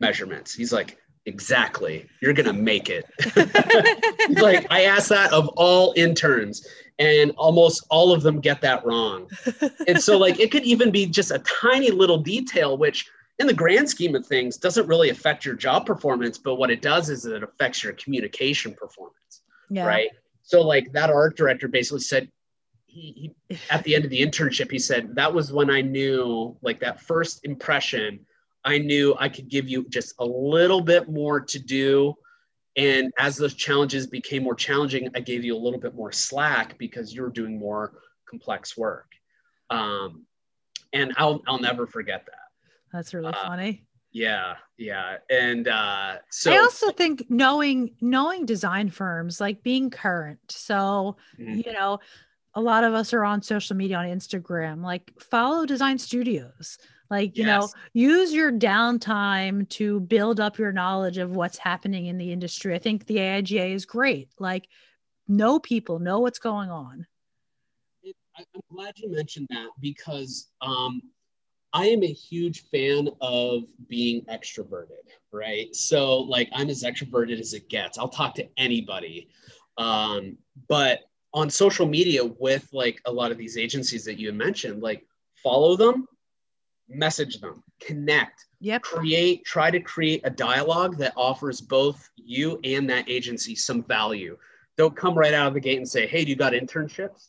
measurements. 0.00 0.54
He's 0.54 0.72
like, 0.72 0.98
exactly 1.26 2.06
you're 2.20 2.34
gonna 2.34 2.52
make 2.52 2.90
it 2.90 3.06
like 4.42 4.66
i 4.70 4.84
asked 4.84 5.08
that 5.08 5.32
of 5.32 5.48
all 5.56 5.94
interns 5.96 6.66
and 6.98 7.32
almost 7.32 7.84
all 7.90 8.12
of 8.12 8.22
them 8.22 8.40
get 8.40 8.60
that 8.60 8.84
wrong 8.86 9.28
and 9.88 10.00
so 10.00 10.16
like 10.16 10.38
it 10.38 10.50
could 10.50 10.64
even 10.64 10.90
be 10.90 11.06
just 11.06 11.30
a 11.30 11.38
tiny 11.40 11.90
little 11.90 12.18
detail 12.18 12.76
which 12.76 13.10
in 13.40 13.46
the 13.46 13.52
grand 13.52 13.88
scheme 13.88 14.14
of 14.14 14.24
things 14.24 14.56
doesn't 14.56 14.86
really 14.86 15.10
affect 15.10 15.44
your 15.44 15.54
job 15.54 15.84
performance 15.86 16.38
but 16.38 16.54
what 16.54 16.70
it 16.70 16.80
does 16.80 17.10
is 17.10 17.24
it 17.24 17.42
affects 17.42 17.82
your 17.82 17.92
communication 17.94 18.72
performance 18.74 19.42
yeah. 19.70 19.84
right 19.84 20.10
so 20.42 20.60
like 20.62 20.92
that 20.92 21.10
art 21.10 21.36
director 21.36 21.66
basically 21.66 22.00
said 22.00 22.30
he, 22.86 23.32
he 23.48 23.58
at 23.70 23.82
the 23.82 23.94
end 23.94 24.04
of 24.04 24.10
the 24.10 24.24
internship 24.24 24.70
he 24.70 24.78
said 24.78 25.16
that 25.16 25.32
was 25.32 25.52
when 25.52 25.70
i 25.70 25.80
knew 25.80 26.56
like 26.62 26.78
that 26.78 27.00
first 27.00 27.44
impression 27.44 28.24
I 28.64 28.78
knew 28.78 29.14
I 29.18 29.28
could 29.28 29.48
give 29.48 29.68
you 29.68 29.86
just 29.88 30.14
a 30.18 30.24
little 30.24 30.80
bit 30.80 31.08
more 31.08 31.40
to 31.40 31.58
do. 31.58 32.14
And 32.76 33.12
as 33.18 33.36
those 33.36 33.54
challenges 33.54 34.06
became 34.06 34.42
more 34.42 34.54
challenging, 34.54 35.08
I 35.14 35.20
gave 35.20 35.44
you 35.44 35.56
a 35.56 35.58
little 35.58 35.78
bit 35.78 35.94
more 35.94 36.10
slack 36.10 36.76
because 36.78 37.14
you're 37.14 37.30
doing 37.30 37.58
more 37.58 37.92
complex 38.28 38.76
work. 38.76 39.12
Um, 39.70 40.26
and 40.92 41.12
I'll, 41.16 41.42
I'll 41.46 41.60
never 41.60 41.86
forget 41.86 42.26
that. 42.26 42.38
That's 42.92 43.14
really 43.14 43.32
uh, 43.32 43.48
funny. 43.48 43.84
Yeah, 44.12 44.54
yeah. 44.76 45.16
And 45.28 45.66
uh, 45.66 46.16
so 46.30 46.52
I 46.52 46.58
also 46.58 46.92
think 46.92 47.26
knowing 47.28 47.96
knowing 48.00 48.46
design 48.46 48.88
firms, 48.88 49.40
like 49.40 49.64
being 49.64 49.90
current. 49.90 50.38
So, 50.48 51.16
mm-hmm. 51.38 51.62
you 51.66 51.72
know, 51.72 51.98
a 52.54 52.60
lot 52.60 52.84
of 52.84 52.94
us 52.94 53.12
are 53.12 53.24
on 53.24 53.42
social 53.42 53.74
media 53.74 53.96
on 53.96 54.06
Instagram, 54.06 54.84
like 54.84 55.12
follow 55.18 55.66
design 55.66 55.98
studios 55.98 56.78
like 57.10 57.36
you 57.36 57.44
yes. 57.44 57.60
know 57.60 57.68
use 57.92 58.32
your 58.32 58.52
downtime 58.52 59.68
to 59.70 60.00
build 60.00 60.40
up 60.40 60.58
your 60.58 60.72
knowledge 60.72 61.18
of 61.18 61.36
what's 61.36 61.58
happening 61.58 62.06
in 62.06 62.18
the 62.18 62.32
industry. 62.32 62.74
I 62.74 62.78
think 62.78 63.06
the 63.06 63.16
aiga 63.16 63.72
is 63.72 63.84
great. 63.84 64.28
Like 64.38 64.68
know 65.28 65.58
people 65.58 65.98
know 65.98 66.20
what's 66.20 66.38
going 66.38 66.70
on. 66.70 67.06
It, 68.02 68.16
i'm 68.36 68.44
glad 68.70 68.98
you 68.98 69.10
mentioned 69.10 69.46
that 69.50 69.68
because 69.80 70.48
um, 70.60 71.00
i 71.72 71.86
am 71.86 72.02
a 72.02 72.12
huge 72.12 72.64
fan 72.70 73.08
of 73.20 73.62
being 73.88 74.22
extroverted 74.22 75.08
right? 75.34 75.74
So 75.74 76.20
like 76.20 76.48
i'm 76.54 76.70
as 76.70 76.84
extroverted 76.84 77.40
as 77.40 77.52
it 77.52 77.68
gets. 77.68 77.98
I'll 77.98 78.08
talk 78.08 78.34
to 78.36 78.48
anybody. 78.56 79.28
Um, 79.76 80.38
but 80.68 81.00
on 81.34 81.50
social 81.50 81.86
media 81.86 82.24
with 82.24 82.68
like 82.72 83.00
a 83.06 83.12
lot 83.12 83.32
of 83.32 83.36
these 83.36 83.58
agencies 83.58 84.04
that 84.04 84.18
you 84.18 84.32
mentioned 84.32 84.80
like 84.80 85.04
follow 85.42 85.76
them 85.76 86.06
message 86.88 87.40
them, 87.40 87.62
connect, 87.80 88.46
yep. 88.60 88.82
create, 88.82 89.44
try 89.44 89.70
to 89.70 89.80
create 89.80 90.20
a 90.24 90.30
dialogue 90.30 90.96
that 90.98 91.12
offers 91.16 91.60
both 91.60 92.08
you 92.16 92.58
and 92.64 92.88
that 92.90 93.08
agency 93.08 93.54
some 93.54 93.82
value. 93.82 94.36
Don't 94.76 94.96
come 94.96 95.16
right 95.16 95.34
out 95.34 95.46
of 95.46 95.54
the 95.54 95.60
gate 95.60 95.78
and 95.78 95.88
say, 95.88 96.06
Hey, 96.06 96.24
do 96.24 96.30
you 96.30 96.36
got 96.36 96.52
internships? 96.52 97.28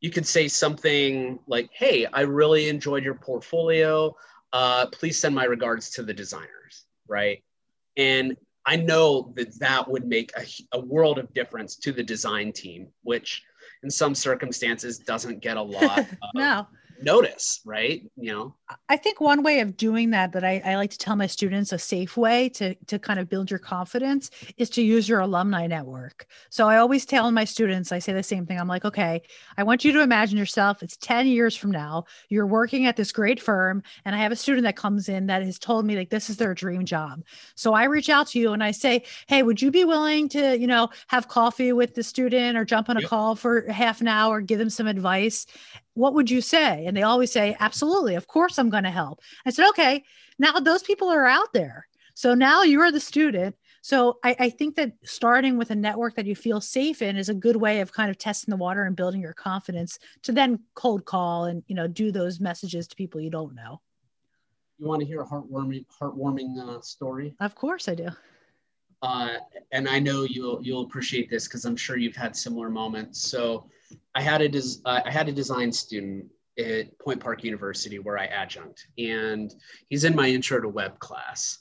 You 0.00 0.10
could 0.10 0.26
say 0.26 0.48
something 0.48 1.38
like, 1.46 1.70
Hey, 1.72 2.06
I 2.06 2.22
really 2.22 2.68
enjoyed 2.68 3.04
your 3.04 3.14
portfolio. 3.14 4.14
Uh, 4.52 4.86
please 4.86 5.20
send 5.20 5.34
my 5.34 5.44
regards 5.44 5.90
to 5.90 6.02
the 6.02 6.14
designers, 6.14 6.86
right? 7.06 7.42
And 7.96 8.36
I 8.66 8.76
know 8.76 9.32
that 9.36 9.58
that 9.60 9.88
would 9.88 10.06
make 10.06 10.32
a, 10.36 10.44
a 10.76 10.80
world 10.80 11.18
of 11.18 11.32
difference 11.34 11.76
to 11.76 11.92
the 11.92 12.02
design 12.02 12.52
team, 12.52 12.88
which 13.02 13.42
in 13.82 13.90
some 13.90 14.14
circumstances 14.14 14.98
doesn't 14.98 15.40
get 15.40 15.56
a 15.56 15.62
lot 15.62 16.06
no 16.34 16.66
notice, 17.02 17.60
right? 17.64 18.02
You 18.16 18.32
know, 18.32 18.54
I 18.88 18.96
think 18.96 19.20
one 19.20 19.42
way 19.42 19.60
of 19.60 19.76
doing 19.76 20.10
that 20.10 20.32
that 20.32 20.44
I, 20.44 20.62
I, 20.64 20.76
like 20.76 20.90
to 20.90 20.98
tell 20.98 21.16
my 21.16 21.26
students 21.26 21.72
a 21.72 21.78
safe 21.78 22.16
way 22.16 22.48
to 22.50 22.74
to 22.74 22.98
kind 22.98 23.18
of 23.18 23.28
build 23.28 23.50
your 23.50 23.58
confidence 23.58 24.30
is 24.56 24.70
to 24.70 24.82
use 24.82 25.08
your 25.08 25.20
alumni 25.20 25.66
network. 25.66 26.26
So 26.50 26.68
I 26.68 26.78
always 26.78 27.04
tell 27.04 27.30
my 27.30 27.44
students, 27.44 27.92
I 27.92 27.98
say 27.98 28.12
the 28.12 28.22
same 28.22 28.46
thing. 28.46 28.58
I'm 28.58 28.68
like, 28.68 28.84
okay, 28.84 29.22
I 29.56 29.62
want 29.62 29.84
you 29.84 29.92
to 29.92 30.02
imagine 30.02 30.38
yourself. 30.38 30.82
It's 30.82 30.96
10 30.96 31.26
years 31.26 31.56
from 31.56 31.70
now. 31.70 32.04
You're 32.28 32.46
working 32.46 32.86
at 32.86 32.96
this 32.96 33.12
great 33.12 33.40
firm, 33.40 33.82
and 34.04 34.14
I 34.14 34.18
have 34.18 34.32
a 34.32 34.36
student 34.36 34.64
that 34.64 34.76
comes 34.76 35.08
in 35.08 35.26
that 35.26 35.42
has 35.42 35.58
told 35.58 35.84
me 35.84 35.96
like 35.96 36.10
this 36.10 36.30
is 36.30 36.36
their 36.36 36.54
dream 36.54 36.84
job. 36.84 37.22
So 37.54 37.74
I 37.74 37.84
reach 37.84 38.08
out 38.08 38.28
to 38.28 38.38
you 38.38 38.52
and 38.52 38.62
I 38.62 38.70
say, 38.70 39.04
hey, 39.26 39.42
would 39.42 39.60
you 39.60 39.70
be 39.70 39.84
willing 39.84 40.28
to, 40.30 40.58
you 40.58 40.66
know, 40.66 40.88
have 41.08 41.28
coffee 41.28 41.72
with 41.72 41.94
the 41.94 42.02
student 42.02 42.56
or 42.56 42.64
jump 42.64 42.88
on 42.88 42.96
a 42.96 43.00
yep. 43.00 43.10
call 43.10 43.34
for 43.34 43.70
half 43.70 44.00
an 44.00 44.08
hour, 44.08 44.40
give 44.40 44.58
them 44.58 44.70
some 44.70 44.86
advice? 44.86 45.46
What 45.94 46.14
would 46.14 46.30
you 46.30 46.40
say? 46.40 46.86
And 46.86 46.96
they 46.96 47.02
always 47.02 47.32
say, 47.32 47.56
absolutely, 47.60 48.14
of 48.14 48.26
course 48.26 48.58
I'm 48.58 48.70
going 48.70 48.84
to 48.84 48.90
help. 48.90 49.20
I 49.44 49.50
said, 49.50 49.68
okay, 49.70 50.04
now 50.38 50.60
those 50.60 50.82
people 50.82 51.08
are 51.08 51.26
out 51.26 51.52
there. 51.52 51.86
So 52.14 52.34
now 52.34 52.62
you're 52.62 52.92
the 52.92 53.00
student. 53.00 53.56
So 53.82 54.18
I, 54.22 54.36
I, 54.38 54.50
think 54.50 54.76
that 54.76 54.92
starting 55.04 55.56
with 55.56 55.70
a 55.70 55.74
network 55.74 56.14
that 56.16 56.26
you 56.26 56.36
feel 56.36 56.60
safe 56.60 57.00
in 57.00 57.16
is 57.16 57.30
a 57.30 57.34
good 57.34 57.56
way 57.56 57.80
of 57.80 57.92
kind 57.92 58.10
of 58.10 58.18
testing 58.18 58.52
the 58.52 58.58
water 58.58 58.84
and 58.84 58.94
building 58.94 59.22
your 59.22 59.32
confidence 59.32 59.98
to 60.24 60.32
then 60.32 60.60
cold 60.74 61.06
call 61.06 61.46
and 61.46 61.62
you 61.66 61.74
know 61.74 61.86
do 61.86 62.12
those 62.12 62.40
messages 62.40 62.86
to 62.88 62.96
people 62.96 63.22
you 63.22 63.30
don't 63.30 63.54
know. 63.54 63.80
You 64.78 64.86
want 64.86 65.00
to 65.00 65.06
hear 65.06 65.22
a 65.22 65.26
heartwarming 65.26 65.86
heartwarming 65.98 66.58
uh, 66.58 66.82
story? 66.82 67.34
Of 67.40 67.54
course 67.54 67.88
I 67.88 67.94
do. 67.94 68.08
Uh, 69.02 69.36
and 69.72 69.88
I 69.88 69.98
know 69.98 70.24
you'll 70.24 70.60
you'll 70.62 70.82
appreciate 70.82 71.30
this 71.30 71.48
because 71.48 71.64
I'm 71.64 71.76
sure 71.76 71.96
you've 71.96 72.16
had 72.16 72.36
similar 72.36 72.68
moments. 72.68 73.18
So 73.18 73.66
I 74.14 74.22
had 74.22 74.40
a 74.40 74.48
des- 74.48 74.80
uh, 74.84 75.00
I 75.04 75.10
had 75.10 75.28
a 75.28 75.32
design 75.32 75.72
student 75.72 76.26
at 76.58 76.98
Point 76.98 77.20
Park 77.20 77.44
University 77.44 77.98
where 77.98 78.18
I 78.18 78.26
adjunct, 78.26 78.86
and 78.98 79.54
he's 79.88 80.04
in 80.04 80.14
my 80.14 80.28
intro 80.28 80.60
to 80.60 80.68
web 80.68 80.98
class, 80.98 81.58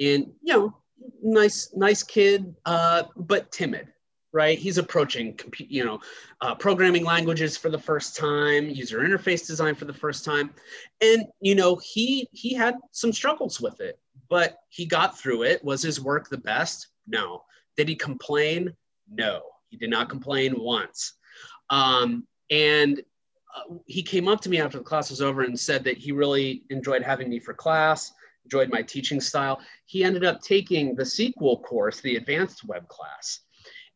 and 0.00 0.32
you 0.42 0.54
know, 0.54 0.76
nice 1.22 1.72
nice 1.74 2.02
kid, 2.02 2.54
uh, 2.66 3.04
but 3.16 3.50
timid. 3.52 3.88
Right, 4.34 4.58
he's 4.58 4.78
approaching, 4.78 5.38
you 5.58 5.84
know, 5.84 6.00
uh, 6.40 6.54
programming 6.54 7.04
languages 7.04 7.58
for 7.58 7.68
the 7.68 7.78
first 7.78 8.16
time, 8.16 8.70
user 8.70 9.00
interface 9.00 9.46
design 9.46 9.74
for 9.74 9.84
the 9.84 9.92
first 9.92 10.24
time, 10.24 10.54
and 11.02 11.26
you 11.40 11.54
know, 11.54 11.78
he 11.84 12.26
he 12.32 12.54
had 12.54 12.76
some 12.92 13.12
struggles 13.12 13.60
with 13.60 13.82
it, 13.82 13.98
but 14.30 14.56
he 14.70 14.86
got 14.86 15.18
through 15.18 15.42
it. 15.42 15.62
Was 15.62 15.82
his 15.82 16.00
work 16.00 16.30
the 16.30 16.38
best? 16.38 16.88
No. 17.06 17.42
Did 17.76 17.88
he 17.88 17.94
complain? 17.94 18.74
No, 19.10 19.42
he 19.68 19.76
did 19.76 19.90
not 19.90 20.08
complain 20.08 20.54
once. 20.58 21.14
Um, 21.72 22.28
and 22.50 23.00
uh, 23.56 23.74
he 23.86 24.02
came 24.02 24.28
up 24.28 24.40
to 24.42 24.50
me 24.50 24.60
after 24.60 24.78
the 24.78 24.84
class 24.84 25.10
was 25.10 25.22
over 25.22 25.42
and 25.42 25.58
said 25.58 25.82
that 25.84 25.96
he 25.96 26.12
really 26.12 26.62
enjoyed 26.70 27.02
having 27.02 27.28
me 27.28 27.40
for 27.40 27.54
class, 27.54 28.12
enjoyed 28.44 28.70
my 28.70 28.82
teaching 28.82 29.20
style. 29.20 29.58
He 29.86 30.04
ended 30.04 30.24
up 30.24 30.42
taking 30.42 30.94
the 30.94 31.04
sequel 31.04 31.60
course, 31.60 32.00
the 32.00 32.16
advanced 32.16 32.64
web 32.64 32.86
class. 32.88 33.40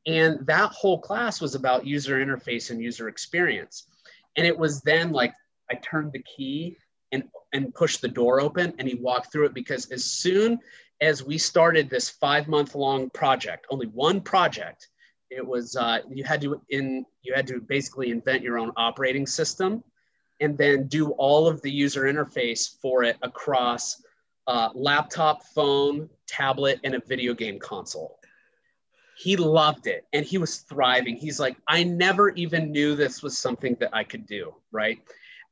And 0.07 0.45
that 0.47 0.71
whole 0.71 1.01
class 1.01 1.41
was 1.41 1.55
about 1.55 1.87
user 1.87 2.25
interface 2.25 2.71
and 2.71 2.83
user 2.83 3.09
experience. 3.09 3.87
And 4.37 4.47
it 4.47 4.57
was 4.57 4.81
then 4.81 5.13
like 5.13 5.35
I 5.71 5.75
turned 5.75 6.13
the 6.13 6.23
key 6.23 6.79
and 7.13 7.25
and 7.53 7.75
pushed 7.75 8.01
the 8.01 8.09
door 8.09 8.41
open 8.41 8.73
and 8.79 8.89
he 8.89 8.95
walked 8.95 9.33
through 9.33 9.47
it 9.47 9.55
because 9.55 9.91
as 9.91 10.05
soon 10.05 10.59
as 11.01 11.23
we 11.23 11.39
started 11.39 11.91
this 11.91 12.09
five 12.09 12.49
month 12.49 12.75
long 12.75 13.11
project, 13.11 13.67
only 13.71 13.87
one 13.89 14.21
project, 14.21 14.89
it 15.31 15.47
was 15.47 15.77
uh, 15.77 16.01
you 16.09 16.25
had 16.25 16.41
to 16.43 16.61
in 16.71 17.05
you 17.23 17.35
had 17.35 17.47
to 17.49 17.61
basically 17.61 18.11
invent 18.11 18.43
your 18.43 18.59
own 18.59 18.73
operating 18.77 19.27
system 19.27 19.83
and 20.41 20.57
then 20.59 20.87
do 20.87 21.11
all 21.13 21.49
of 21.49 21.63
the 21.63 21.71
user 21.71 22.03
interface 22.03 22.81
for 22.81 23.03
it 23.03 23.17
across 23.23 24.03
uh, 24.47 24.69
laptop, 24.75 25.43
phone, 25.43 26.09
tablet, 26.27 26.79
and 26.85 26.95
a 26.95 27.01
video 27.07 27.35
game 27.35 27.59
console. 27.59 28.19
He 29.17 29.37
loved 29.37 29.87
it 29.87 30.05
and 30.13 30.27
he 30.27 30.37
was 30.37 30.59
thriving. 30.59 31.17
He's 31.17 31.41
like, 31.41 31.57
I 31.69 31.85
never 31.85 32.31
even 32.31 32.71
knew 32.71 32.95
this 32.95 33.23
was 33.23 33.39
something 33.39 33.77
that 33.81 33.91
I 33.95 34.05
could 34.05 34.27
do, 34.27 34.55
right? 34.73 35.01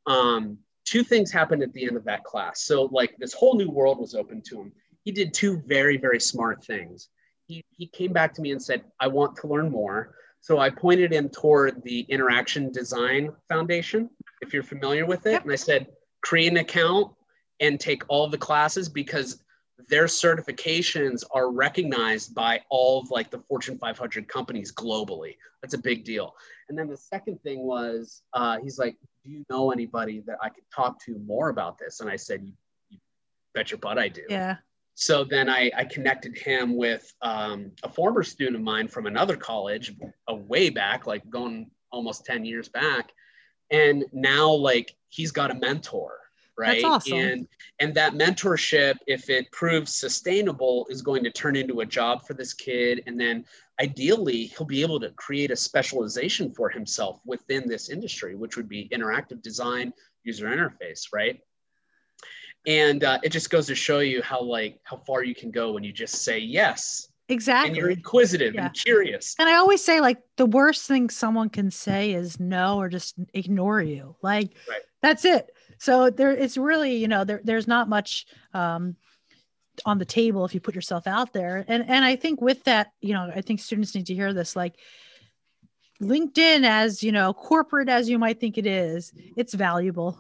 Um, 0.07 0.59
two 0.85 1.03
things 1.03 1.33
happened 1.33 1.63
at 1.63 1.73
the 1.73 1.87
end 1.87 1.97
of 1.97 2.05
that 2.05 2.25
class. 2.25 2.63
So, 2.63 2.91
like, 2.93 3.17
this 3.17 3.33
whole 3.33 3.57
new 3.57 3.71
world 3.71 3.99
was 3.99 4.15
open 4.15 4.43
to 4.43 4.61
him. 4.61 4.73
He 5.03 5.13
did 5.13 5.33
two 5.33 5.63
very, 5.67 5.97
very 5.97 6.21
smart 6.21 6.63
things. 6.63 7.09
He, 7.47 7.65
he 7.71 7.87
came 7.87 8.13
back 8.13 8.35
to 8.35 8.43
me 8.43 8.53
and 8.53 8.63
said, 8.63 8.85
I 9.01 9.09
want 9.09 9.37
to 9.37 9.47
learn 9.47 9.71
more. 9.71 10.15
So, 10.41 10.59
I 10.59 10.69
pointed 10.71 11.13
him 11.13 11.31
toward 11.31 11.83
the 11.85 12.01
Interaction 12.01 12.71
Design 12.71 13.31
Foundation, 13.49 14.11
if 14.43 14.53
you're 14.53 14.63
familiar 14.63 15.07
with 15.07 15.27
it. 15.27 15.33
Yep. 15.33 15.43
And 15.45 15.53
I 15.53 15.57
said, 15.57 15.87
create 16.23 16.51
an 16.51 16.59
account 16.59 17.13
and 17.61 17.81
take 17.81 18.03
all 18.09 18.29
the 18.29 18.39
classes 18.39 18.89
because 18.89 19.43
their 19.89 20.05
certifications 20.05 21.25
are 21.33 21.51
recognized 21.51 22.35
by 22.35 22.61
all 22.71 23.01
of 23.01 23.11
like 23.11 23.31
the 23.31 23.39
Fortune 23.41 23.79
500 23.79 24.29
companies 24.29 24.73
globally. 24.73 25.37
That's 25.63 25.75
a 25.75 25.79
big 25.79 26.05
deal. 26.05 26.35
And 26.69 26.79
then 26.79 26.89
the 26.89 26.97
second 26.97 27.43
thing 27.43 27.61
was, 27.61 28.23
uh, 28.33 28.59
he's 28.63 28.79
like, 28.79 28.97
"Do 29.25 29.31
you 29.31 29.45
know 29.51 29.71
anybody 29.71 30.23
that 30.27 30.39
I 30.43 30.49
could 30.49 30.65
talk 30.75 31.03
to 31.05 31.19
more 31.19 31.49
about 31.49 31.79
this?" 31.79 32.01
And 32.01 32.09
I 32.09 32.17
said, 32.17 32.43
"You, 32.45 32.53
you 32.89 32.99
bet 33.55 33.71
your 33.71 33.79
butt 33.79 33.99
I 33.99 34.09
do." 34.09 34.23
Yeah. 34.29 34.57
So 34.95 35.25
then 35.25 35.49
I, 35.49 35.71
I 35.77 35.85
connected 35.85 36.39
him 36.39 36.77
with 36.77 37.13
um, 37.23 37.73
a 37.83 37.89
former 37.89 38.23
student 38.23 38.57
of 38.57 38.63
mine 38.63 38.89
from 38.89 39.07
another 39.07 39.37
college, 39.37 39.93
a 40.29 40.35
way 40.35 40.71
back, 40.71 41.07
like 41.07 41.29
going 41.29 41.71
almost 41.91 42.25
10 42.25 42.45
years 42.45 42.69
back, 42.69 43.13
and 43.71 44.05
now 44.13 44.53
like 44.53 44.95
he's 45.09 45.33
got 45.33 45.51
a 45.51 45.55
mentor 45.55 46.19
right? 46.57 46.83
That's 46.83 47.09
awesome. 47.09 47.19
and 47.19 47.49
and 47.81 47.93
that 47.97 48.13
mentorship 48.13 48.95
if 49.09 49.29
it 49.29 49.51
proves 49.51 49.93
sustainable 49.93 50.87
is 50.89 51.03
going 51.03 51.25
to 51.25 51.31
turn 51.33 51.57
into 51.57 51.81
a 51.81 51.85
job 51.85 52.25
for 52.25 52.35
this 52.35 52.53
kid. 52.53 53.03
And 53.09 53.19
then 53.19 53.45
ideally 53.81 54.47
he'll 54.47 54.67
be 54.67 54.83
able 54.83 55.01
to 55.01 55.11
create 55.11 55.51
a 55.51 55.57
specialization 55.57 56.53
for 56.53 56.69
himself 56.69 57.21
within 57.25 57.69
this 57.69 57.89
industry 57.91 58.35
which 58.37 58.57
would 58.57 58.69
be 58.69 58.89
interactive 58.93 59.43
design 59.43 59.93
user 60.23 60.47
interface 60.47 61.09
right 61.13 61.41
and 62.67 63.05
uh, 63.05 63.19
it 63.23 63.31
just 63.31 63.51
goes 63.51 63.67
to 63.67 63.75
show 63.75 63.99
you 63.99 64.23
how 64.23 64.41
like 64.41 64.81
how 64.85 64.97
far 64.97 65.23
you 65.23 65.35
can 65.35 65.51
go 65.51 65.73
when 65.73 65.85
you 65.85 65.93
just 65.93 66.25
say 66.25 66.39
yes. 66.39 67.09
Exactly 67.29 67.69
and 67.69 67.77
you're 67.77 67.91
inquisitive 67.91 68.55
yeah. 68.55 68.67
and 68.67 68.75
curious. 68.75 69.35
And 69.39 69.49
i 69.49 69.55
always 69.55 69.83
say 69.83 70.01
like 70.01 70.19
the 70.37 70.47
worst 70.47 70.87
thing 70.87 71.09
someone 71.09 71.49
can 71.49 71.71
say 71.71 72.13
is 72.13 72.39
no 72.39 72.79
or 72.79 72.89
just 72.89 73.15
ignore 73.33 73.81
you. 73.81 74.17
Like 74.23 74.53
right. 74.69 74.83
that's 75.01 75.25
it. 75.25 75.51
So 75.79 76.11
there 76.11 76.33
it's 76.33 76.57
really 76.57 76.97
you 76.97 77.09
know 77.09 77.25
there, 77.25 77.41
there's 77.43 77.67
not 77.67 77.89
much 77.89 78.27
um, 78.53 78.97
on 79.87 79.99
the 79.99 80.05
table 80.05 80.45
if 80.45 80.55
you 80.55 80.61
put 80.61 80.75
yourself 80.75 81.07
out 81.07 81.33
there. 81.33 81.65
And 81.67 81.89
and 81.89 82.05
i 82.05 82.17
think 82.17 82.41
with 82.41 82.65
that 82.65 82.93
you 83.01 83.15
know 83.15 83.31
i 83.35 83.41
think 83.41 83.61
students 83.61 83.95
need 83.95 84.07
to 84.07 84.15
hear 84.15 84.33
this 84.35 84.55
like 84.55 84.75
linkedin 86.03 86.65
as 86.65 87.03
you 87.03 87.13
know 87.13 87.33
corporate 87.33 87.89
as 87.89 88.09
you 88.09 88.19
might 88.19 88.41
think 88.41 88.59
it 88.59 88.67
is 88.67 89.13
it's 89.37 89.55
valuable 89.55 90.19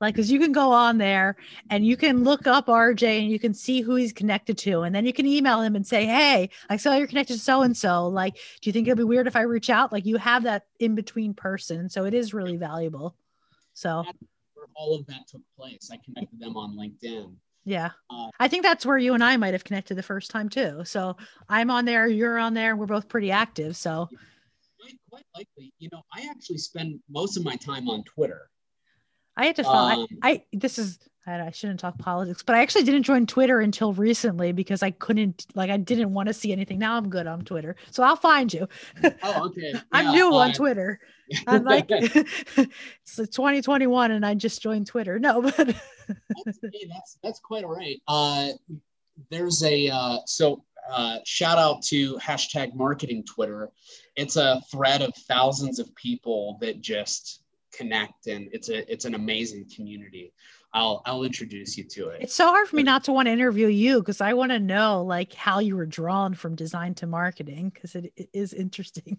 like 0.00 0.14
because 0.14 0.30
you 0.30 0.38
can 0.38 0.52
go 0.52 0.72
on 0.72 0.98
there 0.98 1.36
and 1.70 1.86
you 1.86 1.96
can 1.96 2.24
look 2.24 2.46
up 2.46 2.66
rj 2.66 3.02
and 3.02 3.30
you 3.30 3.38
can 3.38 3.54
see 3.54 3.80
who 3.80 3.94
he's 3.94 4.12
connected 4.12 4.58
to 4.58 4.82
and 4.82 4.94
then 4.94 5.06
you 5.06 5.12
can 5.12 5.26
email 5.26 5.60
him 5.60 5.76
and 5.76 5.86
say 5.86 6.04
hey 6.04 6.48
i 6.68 6.76
saw 6.76 6.94
you're 6.94 7.06
connected 7.06 7.34
to 7.34 7.40
so 7.40 7.62
and 7.62 7.76
so 7.76 8.06
like 8.06 8.34
do 8.34 8.68
you 8.68 8.72
think 8.72 8.86
it'll 8.86 8.96
be 8.96 9.04
weird 9.04 9.26
if 9.26 9.36
i 9.36 9.42
reach 9.42 9.70
out 9.70 9.92
like 9.92 10.06
you 10.06 10.16
have 10.16 10.42
that 10.42 10.64
in 10.80 10.94
between 10.94 11.34
person 11.34 11.88
so 11.88 12.04
it 12.04 12.14
is 12.14 12.34
really 12.34 12.56
valuable 12.56 13.16
so 13.72 14.04
all 14.76 14.94
of 14.94 15.06
that 15.06 15.26
took 15.26 15.42
place. 15.56 15.90
I 15.90 15.98
connected 16.04 16.38
them 16.38 16.56
on 16.56 16.76
LinkedIn. 16.76 17.34
Yeah. 17.64 17.90
Uh, 18.10 18.30
I 18.38 18.46
think 18.46 18.62
that's 18.62 18.86
where 18.86 18.98
you 18.98 19.14
and 19.14 19.24
I 19.24 19.36
might 19.36 19.54
have 19.54 19.64
connected 19.64 19.96
the 19.96 20.02
first 20.02 20.30
time 20.30 20.48
too. 20.48 20.82
So 20.84 21.16
I'm 21.48 21.70
on 21.70 21.84
there, 21.84 22.06
you're 22.06 22.38
on 22.38 22.54
there, 22.54 22.76
we're 22.76 22.86
both 22.86 23.08
pretty 23.08 23.32
active. 23.32 23.76
So 23.76 24.08
quite, 24.80 24.94
quite 25.10 25.24
likely, 25.34 25.72
you 25.78 25.88
know, 25.90 26.02
I 26.14 26.28
actually 26.30 26.58
spend 26.58 27.00
most 27.10 27.36
of 27.36 27.44
my 27.44 27.56
time 27.56 27.88
on 27.88 28.04
Twitter. 28.04 28.48
I 29.36 29.46
had 29.46 29.56
to 29.56 29.64
follow. 29.64 30.02
Um, 30.02 30.06
I, 30.22 30.30
I, 30.30 30.42
this 30.52 30.78
is 30.78 30.98
I, 31.26 31.50
shouldn't 31.50 31.80
talk 31.80 31.98
politics, 31.98 32.42
but 32.42 32.54
I 32.54 32.62
actually 32.62 32.84
didn't 32.84 33.02
join 33.02 33.26
Twitter 33.26 33.60
until 33.60 33.92
recently 33.92 34.52
because 34.52 34.82
I 34.82 34.92
couldn't 34.92 35.46
like 35.54 35.70
I 35.70 35.76
didn't 35.76 36.14
want 36.14 36.28
to 36.28 36.32
see 36.32 36.52
anything. 36.52 36.78
Now 36.78 36.96
I'm 36.96 37.08
good 37.08 37.26
on 37.26 37.44
Twitter, 37.44 37.74
so 37.90 38.04
I'll 38.04 38.16
find 38.16 38.52
you. 38.52 38.68
Oh, 39.22 39.46
okay. 39.46 39.74
I'm 39.92 40.12
new 40.12 40.32
on 40.34 40.52
Twitter. 40.52 41.00
I'm 41.48 41.64
like 41.64 41.86
it's 41.90 43.16
2021 43.16 44.12
and 44.12 44.24
I 44.24 44.34
just 44.34 44.62
joined 44.62 44.86
Twitter. 44.86 45.18
No, 45.18 45.42
but 45.42 45.56
that's, 45.56 46.58
hey, 46.62 46.88
that's 46.88 47.18
that's 47.22 47.40
quite 47.40 47.64
all 47.64 47.74
right. 47.74 48.00
Uh, 48.06 48.50
there's 49.30 49.64
a 49.64 49.88
uh, 49.88 50.18
so 50.26 50.64
uh, 50.92 51.18
shout 51.24 51.58
out 51.58 51.82
to 51.82 52.16
hashtag 52.18 52.74
marketing 52.76 53.24
Twitter. 53.24 53.70
It's 54.14 54.36
a 54.36 54.62
thread 54.70 55.02
of 55.02 55.12
thousands 55.28 55.80
of 55.80 55.92
people 55.96 56.58
that 56.60 56.80
just 56.80 57.42
connect, 57.72 58.26
and 58.26 58.48
it's 58.52 58.68
a 58.68 58.90
it's 58.90 59.04
an 59.04 59.14
amazing 59.14 59.70
community. 59.74 60.32
I'll 60.72 61.02
I'll 61.06 61.24
introduce 61.24 61.76
you 61.78 61.84
to 61.84 62.08
it. 62.08 62.22
It's 62.22 62.34
so 62.34 62.48
hard 62.48 62.68
for 62.68 62.76
me 62.76 62.82
not 62.82 63.04
to 63.04 63.12
want 63.12 63.26
to 63.26 63.32
interview 63.32 63.68
you 63.68 64.00
because 64.00 64.20
I 64.20 64.34
want 64.34 64.52
to 64.52 64.58
know 64.58 65.02
like 65.02 65.32
how 65.32 65.58
you 65.58 65.76
were 65.76 65.86
drawn 65.86 66.34
from 66.34 66.54
design 66.54 66.94
to 66.96 67.06
marketing 67.06 67.70
because 67.70 67.94
it, 67.94 68.12
it 68.16 68.28
is 68.32 68.52
interesting. 68.52 69.18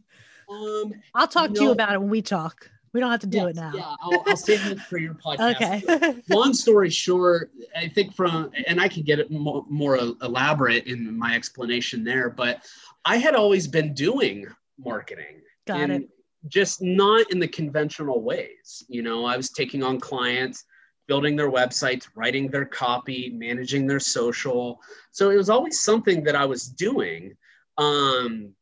Um, 0.50 0.94
I'll 1.14 1.28
talk 1.28 1.48
to 1.48 1.54
know, 1.54 1.62
you 1.64 1.72
about 1.72 1.94
it 1.94 2.00
when 2.00 2.10
we 2.10 2.22
talk. 2.22 2.70
We 2.94 3.02
don't 3.02 3.12
have 3.12 3.20
to 3.20 3.28
do 3.28 3.40
yes, 3.40 3.50
it 3.50 3.56
now. 3.58 3.72
Yeah, 3.76 3.96
I'll, 4.02 4.24
I'll 4.26 4.38
save 4.38 4.66
it 4.66 4.80
for 4.80 4.98
your 4.98 5.14
podcast. 5.26 5.90
okay. 5.90 6.24
Long 6.30 6.54
story 6.54 6.90
short, 6.90 7.52
I 7.76 7.90
think 7.90 8.16
from 8.16 8.52
and 8.66 8.80
I 8.80 8.88
can 8.88 9.04
get 9.04 9.20
it 9.20 9.30
more, 9.30 9.66
more 9.70 9.98
elaborate 9.98 10.88
in 10.88 11.18
my 11.18 11.36
explanation 11.36 12.04
there, 12.04 12.30
but 12.30 12.66
I 13.04 13.18
had 13.18 13.36
always 13.36 13.68
been 13.68 13.94
doing 13.94 14.48
marketing. 14.78 15.42
Got 15.66 15.90
it. 15.90 16.10
Just 16.48 16.82
not 16.82 17.32
in 17.32 17.40
the 17.40 17.48
conventional 17.48 18.22
ways. 18.22 18.84
You 18.88 19.02
know, 19.02 19.26
I 19.26 19.38
was 19.38 19.50
taking 19.50 19.84
on 19.84 20.00
clients 20.00 20.64
building 21.08 21.36
their 21.36 21.50
websites, 21.50 22.08
writing 22.16 22.50
their 22.50 22.66
copy, 22.66 23.32
managing 23.34 23.88
their 23.88 24.00
social. 24.00 24.80
So 25.12 25.30
it 25.30 25.38
was 25.38 25.50
always 25.50 25.80
something 25.80 26.24
that 26.26 26.36
I 26.36 26.46
was 26.46 26.68
doing. 26.68 27.36
Um, 27.78 28.54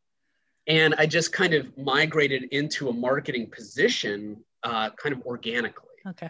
and 0.67 0.95
I 0.97 1.05
just 1.05 1.32
kind 1.34 1.53
of 1.53 1.76
migrated 1.78 2.43
into 2.51 2.89
a 2.89 2.93
marketing 2.93 3.51
position 3.51 4.43
uh, 4.63 4.91
kind 4.91 5.15
of 5.15 5.21
organically. 5.26 5.89
Okay. 6.07 6.30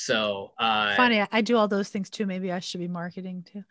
So 0.00 0.52
uh, 0.58 0.94
funny, 0.96 1.26
I 1.32 1.40
do 1.40 1.56
all 1.56 1.66
those 1.66 1.88
things 1.88 2.08
too. 2.08 2.24
Maybe 2.24 2.52
I 2.52 2.60
should 2.60 2.78
be 2.78 2.86
marketing 2.86 3.44
too. 3.50 3.64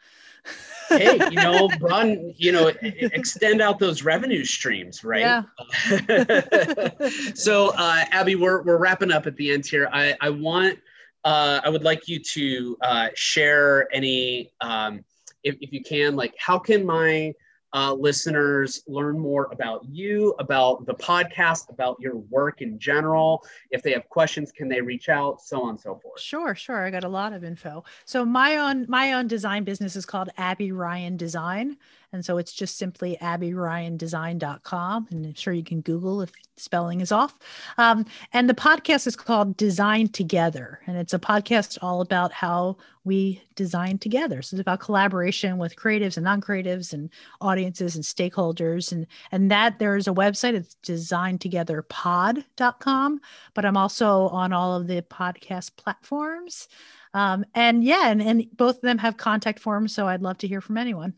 hey, 0.89 1.19
you 1.31 1.37
know, 1.37 1.69
run, 1.79 2.33
you 2.35 2.51
know, 2.51 2.71
extend 2.81 3.61
out 3.61 3.79
those 3.79 4.03
revenue 4.03 4.43
streams, 4.43 5.05
right? 5.05 5.45
Yeah. 5.89 7.09
so, 7.33 7.69
uh, 7.77 8.03
Abby, 8.11 8.35
we're 8.35 8.61
we're 8.63 8.77
wrapping 8.77 9.11
up 9.11 9.25
at 9.25 9.37
the 9.37 9.51
end 9.51 9.65
here. 9.65 9.89
I 9.93 10.15
I 10.19 10.29
want 10.29 10.79
uh, 11.23 11.61
I 11.63 11.69
would 11.69 11.83
like 11.83 12.07
you 12.07 12.19
to 12.19 12.77
uh, 12.81 13.07
share 13.13 13.87
any, 13.93 14.51
um, 14.61 15.03
if, 15.43 15.55
if 15.61 15.71
you 15.73 15.81
can, 15.81 16.15
like 16.15 16.33
how 16.39 16.57
can 16.59 16.85
my 16.85 17.33
uh, 17.77 17.93
listeners 17.93 18.81
learn 18.87 19.19
more 19.19 19.49
about 19.51 19.85
you, 19.85 20.33
about 20.39 20.83
the 20.87 20.95
podcast, 20.95 21.69
about 21.69 21.95
your 21.99 22.15
work 22.15 22.63
in 22.63 22.79
general. 22.79 23.45
If 23.69 23.83
they 23.83 23.91
have 23.91 24.09
questions, 24.09 24.51
can 24.51 24.67
they 24.67 24.81
reach 24.81 25.09
out? 25.09 25.41
So 25.43 25.61
on 25.61 25.69
and 25.71 25.79
so 25.79 25.93
forth. 26.01 26.19
Sure, 26.19 26.55
sure. 26.55 26.83
I 26.83 26.89
got 26.89 27.03
a 27.03 27.09
lot 27.09 27.33
of 27.33 27.43
info. 27.43 27.83
So 28.05 28.25
my 28.25 28.57
own 28.57 28.87
my 28.89 29.13
own 29.13 29.27
design 29.27 29.63
business 29.63 29.95
is 29.95 30.07
called 30.07 30.29
Abby 30.37 30.71
Ryan 30.71 31.17
Design. 31.17 31.77
And 32.13 32.25
so 32.25 32.37
it's 32.37 32.53
just 32.53 32.77
simply 32.77 33.17
abbyryandesign.com. 33.21 35.07
And 35.11 35.25
I'm 35.25 35.33
sure 35.35 35.53
you 35.53 35.63
can 35.63 35.81
Google 35.81 36.21
if 36.21 36.31
spelling 36.55 37.01
is 37.01 37.11
off. 37.11 37.37
Um, 37.77 38.05
and 38.33 38.49
the 38.49 38.53
podcast 38.53 39.07
is 39.07 39.15
called 39.15 39.57
Design 39.57 40.07
Together. 40.07 40.79
And 40.87 40.97
it's 40.97 41.13
a 41.13 41.19
podcast 41.19 41.77
all 41.81 42.01
about 42.01 42.31
how 42.31 42.77
we 43.07 43.41
design 43.55 43.97
together. 43.97 44.43
So 44.43 44.55
it's 44.55 44.61
about 44.61 44.81
collaboration 44.81 45.57
with 45.57 45.75
creatives 45.75 46.17
and 46.17 46.25
non-creatives 46.25 46.93
and 46.93 47.09
audiences 47.41 47.95
and 47.95 48.03
stakeholders. 48.03 48.91
And, 48.91 49.07
and 49.31 49.49
that 49.49 49.79
there's 49.79 50.07
a 50.07 50.13
website, 50.13 50.53
it's 50.53 50.75
designtogetherpod.com. 50.85 53.21
But 53.55 53.65
I'm 53.65 53.77
also 53.77 54.27
on 54.27 54.53
all 54.53 54.75
of 54.75 54.85
the 54.87 55.01
podcast 55.01 55.75
platforms. 55.77 56.67
Um, 57.13 57.45
and 57.55 57.81
yeah, 57.83 58.09
and, 58.09 58.21
and 58.21 58.45
both 58.55 58.75
of 58.75 58.81
them 58.81 58.99
have 58.99 59.17
contact 59.17 59.59
forms. 59.59 59.95
So 59.95 60.07
I'd 60.07 60.21
love 60.21 60.37
to 60.39 60.47
hear 60.47 60.61
from 60.61 60.77
anyone. 60.77 61.15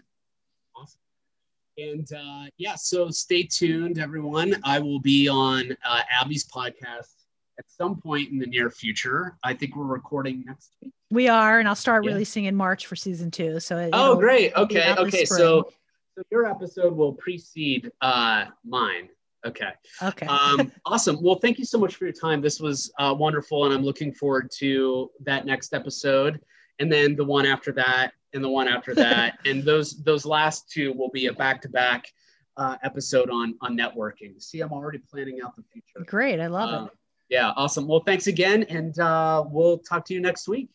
And 1.77 2.11
uh, 2.11 2.45
yeah, 2.57 2.75
so 2.75 3.09
stay 3.09 3.43
tuned, 3.43 3.99
everyone. 3.99 4.55
I 4.63 4.79
will 4.79 4.99
be 4.99 5.29
on 5.29 5.77
uh, 5.85 6.01
Abby's 6.11 6.45
podcast 6.45 7.18
at 7.59 7.69
some 7.69 7.97
point 8.01 8.31
in 8.31 8.39
the 8.39 8.47
near 8.47 8.71
future. 8.71 9.37
I 9.43 9.53
think 9.53 9.75
we're 9.75 9.83
recording 9.85 10.43
next 10.47 10.77
week. 10.81 10.93
We 11.11 11.27
are, 11.27 11.59
and 11.59 11.67
I'll 11.67 11.75
start 11.75 12.05
yeah. 12.05 12.11
releasing 12.11 12.45
in 12.45 12.55
March 12.55 12.87
for 12.87 12.95
season 12.95 13.29
two. 13.29 13.59
So 13.59 13.89
oh, 13.93 14.15
great. 14.15 14.53
Okay, 14.55 14.95
okay. 14.97 15.25
So, 15.25 15.69
so 16.15 16.23
your 16.31 16.45
episode 16.45 16.95
will 16.95 17.13
precede 17.13 17.91
uh, 18.01 18.45
mine. 18.65 19.09
Okay. 19.45 19.71
Okay. 20.01 20.25
um, 20.25 20.71
awesome. 20.85 21.21
Well, 21.21 21.35
thank 21.35 21.59
you 21.59 21.65
so 21.65 21.77
much 21.77 21.95
for 21.95 22.05
your 22.05 22.13
time. 22.13 22.41
This 22.41 22.59
was 22.59 22.91
uh, 22.97 23.13
wonderful, 23.17 23.65
and 23.65 23.73
I'm 23.73 23.83
looking 23.83 24.13
forward 24.13 24.49
to 24.59 25.11
that 25.25 25.45
next 25.45 25.73
episode, 25.73 26.39
and 26.79 26.91
then 26.91 27.15
the 27.15 27.25
one 27.25 27.45
after 27.45 27.71
that, 27.73 28.13
and 28.33 28.43
the 28.43 28.49
one 28.49 28.69
after 28.69 28.95
that, 28.95 29.37
and 29.45 29.63
those 29.63 30.01
those 30.03 30.25
last 30.25 30.71
two 30.71 30.93
will 30.93 31.09
be 31.09 31.27
a 31.27 31.33
back 31.33 31.61
to 31.63 31.69
back 31.69 32.05
episode 32.83 33.29
on 33.29 33.55
on 33.61 33.77
networking. 33.77 34.41
See, 34.41 34.61
I'm 34.61 34.71
already 34.71 34.99
planning 34.99 35.39
out 35.43 35.55
the 35.55 35.63
future. 35.73 36.05
Great. 36.05 36.39
I 36.39 36.47
love 36.47 36.69
uh, 36.69 36.85
it. 36.85 36.98
Yeah. 37.29 37.53
Awesome. 37.55 37.87
Well, 37.87 38.01
thanks 38.05 38.27
again, 38.27 38.63
and 38.63 38.97
uh, 38.99 39.43
we'll 39.47 39.77
talk 39.77 40.05
to 40.05 40.13
you 40.13 40.19
next 40.19 40.47
week. 40.47 40.69